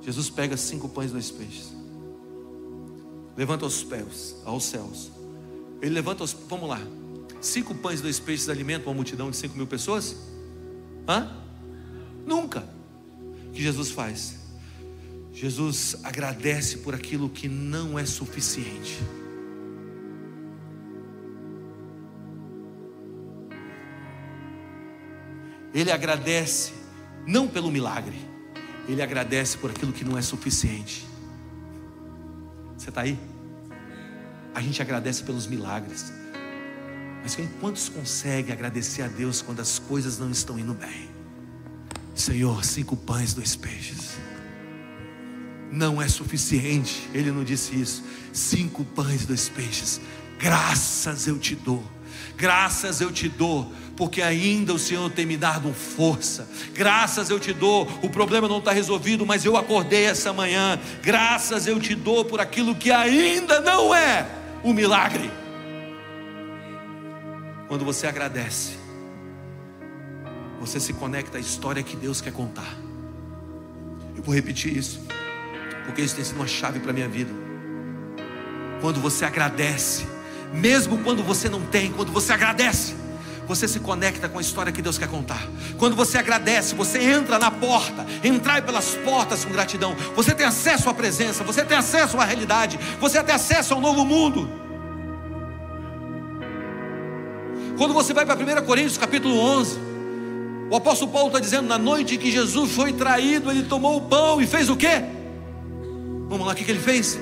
Jesus 0.01 0.29
pega 0.29 0.55
cinco 0.55 0.87
pães 0.87 1.09
e 1.09 1.13
dois 1.13 1.31
peixes 1.31 1.79
levanta 3.39 3.65
os 3.65 3.81
pés 3.81 4.35
aos 4.43 4.65
céus. 4.65 5.09
Ele 5.81 5.93
levanta 5.93 6.23
os. 6.23 6.33
Vamos 6.47 6.69
lá. 6.69 6.81
Cinco 7.41 7.73
pães 7.73 7.99
e 7.99 8.03
dois 8.03 8.19
peixes 8.19 8.49
alimentam 8.49 8.87
uma 8.87 8.95
multidão 8.95 9.29
de 9.31 9.37
cinco 9.37 9.55
mil 9.55 9.67
pessoas? 9.67 10.15
Hã? 11.07 11.31
Nunca. 12.25 12.67
O 13.47 13.51
que 13.51 13.61
Jesus 13.61 13.91
faz? 13.91 14.37
Jesus 15.31 15.95
agradece 16.03 16.79
por 16.79 16.93
aquilo 16.93 17.29
que 17.29 17.47
não 17.47 17.97
é 17.97 18.05
suficiente. 18.05 18.99
Ele 25.73 25.91
agradece 25.91 26.73
não 27.25 27.47
pelo 27.47 27.71
milagre, 27.71 28.17
ele 28.87 29.01
agradece 29.01 29.57
por 29.57 29.69
aquilo 29.69 29.93
que 29.93 30.03
não 30.03 30.17
é 30.17 30.21
suficiente. 30.21 31.05
Você 32.75 32.89
está 32.89 33.01
aí? 33.01 33.17
A 34.59 34.61
gente 34.61 34.81
agradece 34.81 35.23
pelos 35.23 35.47
milagres. 35.47 36.11
Mas 37.23 37.37
quantos 37.61 37.87
conseguem 37.87 38.51
agradecer 38.51 39.01
a 39.03 39.07
Deus 39.07 39.41
quando 39.41 39.61
as 39.61 39.79
coisas 39.79 40.19
não 40.19 40.29
estão 40.31 40.59
indo 40.59 40.73
bem? 40.73 41.09
Senhor, 42.13 42.65
cinco 42.65 42.97
pães, 42.97 43.33
dois 43.33 43.55
peixes. 43.55 44.17
Não 45.71 46.01
é 46.01 46.09
suficiente. 46.09 47.09
Ele 47.13 47.31
não 47.31 47.45
disse 47.45 47.73
isso. 47.73 48.03
Cinco 48.33 48.83
pães, 48.83 49.25
dois 49.25 49.47
peixes. 49.47 50.01
Graças 50.37 51.25
eu 51.25 51.39
te 51.39 51.55
dou. 51.55 51.81
Graças 52.35 52.99
eu 52.99 53.13
te 53.13 53.29
dou 53.29 53.73
porque 53.95 54.21
ainda 54.21 54.73
o 54.73 54.79
Senhor 54.79 55.09
tem 55.09 55.25
me 55.25 55.37
dado 55.37 55.73
força. 55.73 56.45
Graças 56.73 57.29
eu 57.29 57.39
te 57.39 57.53
dou, 57.53 57.87
o 58.03 58.09
problema 58.09 58.45
não 58.49 58.59
está 58.59 58.73
resolvido, 58.73 59.25
mas 59.25 59.45
eu 59.45 59.55
acordei 59.55 60.03
essa 60.03 60.33
manhã. 60.33 60.77
Graças 61.01 61.65
eu 61.65 61.79
te 61.79 61.95
dou 61.95 62.25
por 62.25 62.41
aquilo 62.41 62.75
que 62.75 62.91
ainda 62.91 63.61
não 63.61 63.95
é 63.95 64.38
o 64.63 64.73
milagre. 64.73 65.31
Quando 67.67 67.85
você 67.85 68.07
agradece, 68.07 68.77
você 70.59 70.79
se 70.79 70.93
conecta 70.93 71.37
à 71.37 71.41
história 71.41 71.81
que 71.83 71.95
Deus 71.95 72.19
quer 72.19 72.33
contar. 72.33 72.75
Eu 74.15 74.23
vou 74.23 74.33
repetir 74.33 74.75
isso, 74.75 75.01
porque 75.85 76.01
isso 76.01 76.15
tem 76.15 76.25
sido 76.25 76.35
uma 76.35 76.47
chave 76.47 76.79
para 76.79 76.91
a 76.91 76.93
minha 76.93 77.07
vida. 77.07 77.31
Quando 78.81 78.99
você 78.99 79.23
agradece, 79.23 80.05
mesmo 80.53 80.97
quando 81.03 81.23
você 81.23 81.47
não 81.47 81.61
tem, 81.61 81.91
quando 81.93 82.11
você 82.11 82.33
agradece, 82.33 82.95
você 83.49 83.67
se 83.67 83.79
conecta 83.79 84.29
com 84.29 84.37
a 84.37 84.41
história 84.41 84.71
que 84.71 84.79
Deus 84.79 84.99
quer 84.99 85.07
contar. 85.07 85.41
Quando 85.79 85.95
você 85.95 86.19
agradece, 86.19 86.75
você 86.75 86.99
entra 86.99 87.39
na 87.39 87.49
porta, 87.49 88.05
entrai 88.23 88.61
pelas 88.61 88.93
portas 88.93 89.43
com 89.43 89.51
gratidão. 89.51 89.95
Você 90.15 90.35
tem 90.35 90.45
acesso 90.45 90.87
à 90.87 90.93
presença, 90.93 91.43
você 91.43 91.65
tem 91.65 91.75
acesso 91.75 92.19
à 92.19 92.23
realidade, 92.23 92.79
você 93.01 93.23
tem 93.23 93.33
acesso 93.33 93.73
ao 93.73 93.81
novo 93.81 94.05
mundo. 94.05 94.47
Quando 97.75 97.91
você 97.91 98.13
vai 98.13 98.23
para 98.23 98.35
1 98.35 98.65
Coríntios 98.67 98.99
capítulo 98.99 99.35
11, 99.39 99.79
o 100.69 100.75
apóstolo 100.75 101.11
Paulo 101.11 101.29
está 101.29 101.39
dizendo: 101.39 101.67
na 101.67 101.79
noite 101.79 102.19
que 102.19 102.29
Jesus 102.29 102.71
foi 102.71 102.93
traído, 102.93 103.49
ele 103.49 103.63
tomou 103.63 103.97
o 103.97 104.01
pão 104.01 104.39
e 104.39 104.45
fez 104.45 104.69
o 104.69 104.75
quê? 104.75 105.03
Vamos 106.27 106.45
lá, 106.45 106.53
o 106.53 106.55
que, 106.55 106.63
que 106.63 106.69
ele 106.69 106.79
fez? 106.79 107.17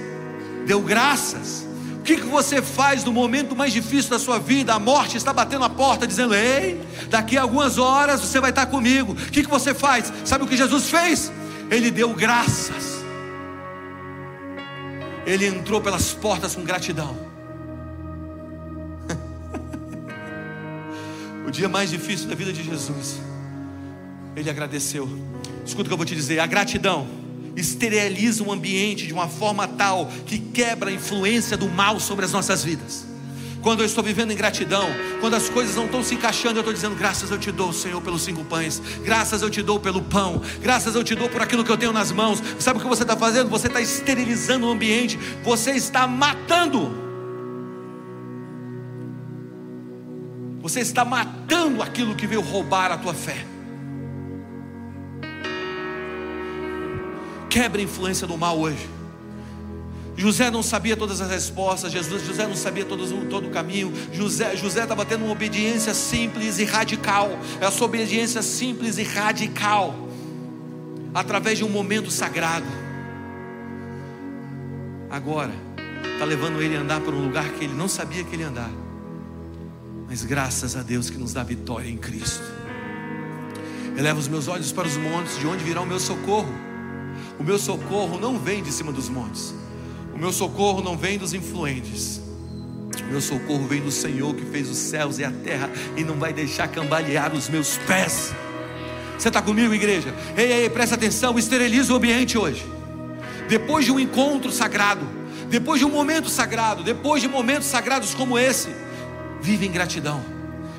Deu 0.66 0.82
graças. 0.82 1.67
Que, 2.08 2.16
que 2.16 2.26
você 2.26 2.62
faz 2.62 3.04
no 3.04 3.12
momento 3.12 3.54
mais 3.54 3.74
difícil 3.74 4.10
da 4.10 4.18
sua 4.18 4.40
vida? 4.40 4.74
A 4.74 4.80
morte 4.80 5.18
está 5.18 5.34
batendo 5.34 5.66
a 5.66 5.70
porta, 5.70 6.08
dizendo: 6.08 6.34
Ei, 6.34 6.82
daqui 7.10 7.38
a 7.38 7.42
algumas 7.42 7.78
horas 7.78 8.22
você 8.22 8.40
vai 8.40 8.52
estar 8.52 8.66
comigo. 8.68 9.12
O 9.12 9.16
que, 9.16 9.44
que 9.44 9.50
você 9.50 9.74
faz? 9.74 10.14
Sabe 10.24 10.46
o 10.46 10.48
que 10.48 10.56
Jesus 10.56 10.90
fez? 10.90 11.30
Ele 11.70 11.92
deu 11.92 12.14
graças. 12.14 13.04
Ele 15.26 15.48
entrou 15.48 15.82
pelas 15.82 16.14
portas 16.14 16.56
com 16.56 16.64
gratidão. 16.64 17.14
o 21.46 21.52
dia 21.52 21.68
mais 21.68 21.90
difícil 21.90 22.30
da 22.30 22.36
vida 22.36 22.54
de 22.54 22.64
Jesus, 22.64 23.20
ele 24.34 24.50
agradeceu. 24.50 25.10
Escuta 25.66 25.84
o 25.84 25.88
que 25.88 25.94
eu 25.94 25.98
vou 25.98 26.06
te 26.06 26.16
dizer: 26.16 26.40
a 26.40 26.46
gratidão 26.46 27.06
esteriliza 27.58 28.44
o 28.44 28.52
ambiente 28.52 29.06
de 29.06 29.14
uma 29.14 29.28
forma 29.28 29.68
tal 29.68 30.10
que 30.26 30.40
quebra 30.40 30.90
a 30.90 30.94
influência 30.94 31.58
do 31.58 31.68
mal 31.68 32.00
sobre 32.00 32.24
as 32.24 32.32
nossas 32.32 32.64
vidas. 32.64 33.06
Quando 33.62 33.82
eu 33.82 33.86
estou 33.86 34.04
vivendo 34.04 34.32
em 34.32 34.36
gratidão, 34.36 34.88
quando 35.20 35.34
as 35.34 35.50
coisas 35.50 35.76
não 35.76 35.86
estão 35.86 36.02
se 36.02 36.16
encaixando, 36.16 36.58
eu 36.58 36.62
estou 36.62 36.74
dizendo: 36.74 36.96
graças 36.96 37.30
eu 37.32 37.38
te 37.38 37.52
dou, 37.52 37.74
Senhor, 37.74 38.00
pelos 38.02 38.22
cinco 38.22 38.46
pães, 38.46 38.82
graças 39.04 39.42
eu 39.42 39.50
te 39.50 39.62
dou 39.62 39.80
pelo 39.80 40.02
pão, 40.02 40.42
graças 40.62 40.96
eu 40.96 41.04
te 41.04 41.16
dou 41.16 41.28
por 41.28 41.42
aquilo 41.42 41.66
que 41.66 41.72
eu 41.72 41.78
tenho 41.78 41.92
nas 41.92 42.12
mãos. 42.12 42.42
Sabe 42.60 42.80
o 42.80 42.82
que 42.82 42.88
você 42.88 43.02
está 43.02 43.18
fazendo? 43.18 43.50
Você 43.50 43.68
está 43.68 43.82
esterilizando 43.82 44.68
o 44.68 44.72
ambiente, 44.72 45.20
você 45.44 45.72
está 45.72 46.08
matando 46.08 47.08
Você 50.68 50.82
está 50.82 51.06
matando 51.06 51.82
aquilo 51.82 52.14
que 52.14 52.28
veio 52.28 52.42
roubar 52.42 52.92
a 52.92 52.98
tua 52.98 53.14
fé. 53.14 53.46
Quebra 57.58 57.82
a 57.82 57.84
influência 57.84 58.28
do 58.28 58.38
mal 58.38 58.60
hoje. 58.60 58.88
José 60.16 60.52
não 60.52 60.62
sabia 60.62 60.96
todas 60.96 61.22
as 61.22 61.32
respostas, 61.32 61.92
Jesus, 61.92 62.24
José 62.24 62.46
não 62.46 62.56
sabia 62.56 62.86
todos, 62.86 63.10
todo 63.32 63.48
o 63.48 63.50
caminho. 63.50 63.92
José 64.14 64.54
estava 64.54 65.04
tendo 65.04 65.24
uma 65.24 65.32
obediência 65.32 65.92
simples 65.96 66.60
e 66.60 66.66
radical. 66.66 67.32
É 67.60 67.66
a 67.66 67.72
sua 67.72 67.88
obediência 67.88 68.44
simples 68.44 69.00
e 69.00 69.04
radical, 69.04 69.96
através 71.16 71.58
de 71.58 71.64
um 71.64 71.70
momento 71.70 72.12
sagrado. 72.12 72.68
Agora, 75.10 75.54
está 76.14 76.26
levando 76.26 76.62
ele 76.62 76.78
a 76.78 76.82
andar 76.82 77.02
por 77.02 77.16
um 77.16 77.24
lugar 77.24 77.50
que 77.54 77.64
ele 77.64 77.74
não 77.74 77.88
sabia 77.88 78.24
que 78.24 78.36
ele 78.36 78.44
ia 78.44 78.50
andar. 78.50 78.72
Mas 80.08 80.24
graças 80.24 80.76
a 80.76 80.84
Deus 80.84 81.10
que 81.10 81.18
nos 81.18 81.34
dá 81.34 81.42
vitória 81.42 81.90
em 81.90 81.98
Cristo. 81.98 82.44
Eleva 83.98 84.20
os 84.20 84.28
meus 84.28 84.48
olhos 84.48 84.72
para 84.72 84.88
os 84.88 84.96
montes, 84.96 85.40
de 85.40 85.48
onde 85.48 85.64
virá 85.64 85.82
o 85.82 85.88
meu 85.88 86.00
socorro? 86.00 86.67
O 87.40 87.44
meu 87.44 87.58
socorro 87.60 88.20
não 88.20 88.38
vem 88.38 88.64
de 88.64 88.72
cima 88.72 88.92
dos 88.92 89.10
montes. 89.10 89.54
O 90.14 90.18
meu 90.18 90.32
socorro 90.32 90.82
não 90.82 90.98
vem 90.98 91.18
dos 91.18 91.34
influentes. 91.34 92.22
O 93.02 93.12
meu 93.12 93.22
socorro 93.22 93.68
vem 93.68 93.82
do 93.82 93.92
Senhor 93.92 94.34
que 94.36 94.46
fez 94.46 94.70
os 94.70 94.78
céus 94.78 95.20
e 95.20 95.24
a 95.24 95.32
terra 95.32 95.70
e 95.96 96.04
não 96.04 96.16
vai 96.16 96.34
deixar 96.34 96.68
cambalear 96.68 97.34
os 97.34 97.48
meus 97.48 97.78
pés. 97.78 98.34
Você 99.18 99.28
está 99.28 99.42
comigo, 99.42 99.74
igreja? 99.74 100.14
Ei, 100.36 100.52
ei, 100.52 100.70
presta 100.70 100.96
atenção, 100.96 101.38
esteriliza 101.38 101.94
o 101.94 101.96
ambiente 101.96 102.38
hoje. 102.38 102.66
Depois 103.48 103.86
de 103.86 103.92
um 103.92 104.00
encontro 104.00 104.52
sagrado, 104.52 105.08
depois 105.50 105.80
de 105.80 105.86
um 105.86 105.90
momento 105.90 106.30
sagrado, 106.30 106.84
depois 106.84 107.22
de 107.22 107.28
momentos 107.28 107.68
sagrados 107.68 108.14
como 108.14 108.38
esse, 108.38 108.70
Vive 109.42 109.66
em 109.66 109.72
gratidão. 109.72 110.37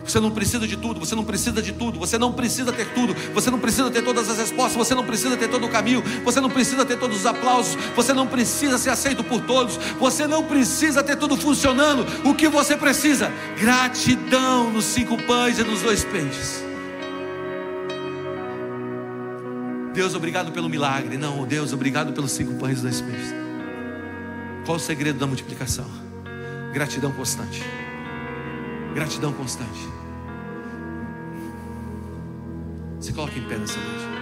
Você 0.08 0.20
não 0.20 0.30
precisa 0.30 0.66
de 0.66 0.74
tudo, 0.74 0.98
você 0.98 1.14
não 1.14 1.22
precisa 1.22 1.60
de 1.60 1.70
tudo, 1.70 1.98
você 1.98 2.16
não 2.16 2.32
precisa 2.32 2.72
ter 2.72 2.86
tudo, 2.94 3.14
você 3.34 3.50
não 3.50 3.58
precisa 3.58 3.90
ter 3.90 4.02
todas 4.02 4.30
as 4.30 4.38
respostas, 4.38 4.74
você 4.74 4.94
não 4.94 5.04
precisa 5.04 5.36
ter 5.36 5.48
todo 5.48 5.66
o 5.66 5.68
caminho, 5.68 6.02
você 6.24 6.40
não 6.40 6.48
precisa 6.48 6.82
ter 6.86 6.98
todos 6.98 7.18
os 7.18 7.26
aplausos, 7.26 7.76
você 7.94 8.14
não 8.14 8.26
precisa 8.26 8.78
ser 8.78 8.88
aceito 8.88 9.22
por 9.22 9.42
todos, 9.42 9.76
você 10.00 10.26
não 10.26 10.44
precisa 10.44 11.02
ter 11.02 11.16
tudo 11.16 11.36
funcionando. 11.36 12.06
O 12.26 12.34
que 12.34 12.48
você 12.48 12.74
precisa? 12.74 13.30
Gratidão 13.60 14.72
nos 14.72 14.86
cinco 14.86 15.22
pães 15.24 15.58
e 15.58 15.62
nos 15.62 15.82
dois 15.82 16.02
peixes. 16.04 16.64
Deus, 19.92 20.14
obrigado 20.14 20.52
pelo 20.52 20.70
milagre. 20.70 21.18
Não, 21.18 21.44
Deus, 21.44 21.74
obrigado 21.74 22.14
pelos 22.14 22.32
cinco 22.32 22.54
pães 22.54 22.78
e 22.78 22.82
dois 22.82 23.02
peixes. 23.02 23.34
Qual 24.64 24.78
o 24.78 24.80
segredo 24.80 25.18
da 25.18 25.26
multiplicação? 25.26 25.84
Gratidão 26.72 27.12
constante. 27.12 27.62
Gratidão 28.94 29.32
constante. 29.34 29.97
Se 33.00 33.12
coloque 33.12 33.38
em 33.38 33.48
pé 33.48 33.56
nessa 33.56 33.78
noite. 33.78 34.17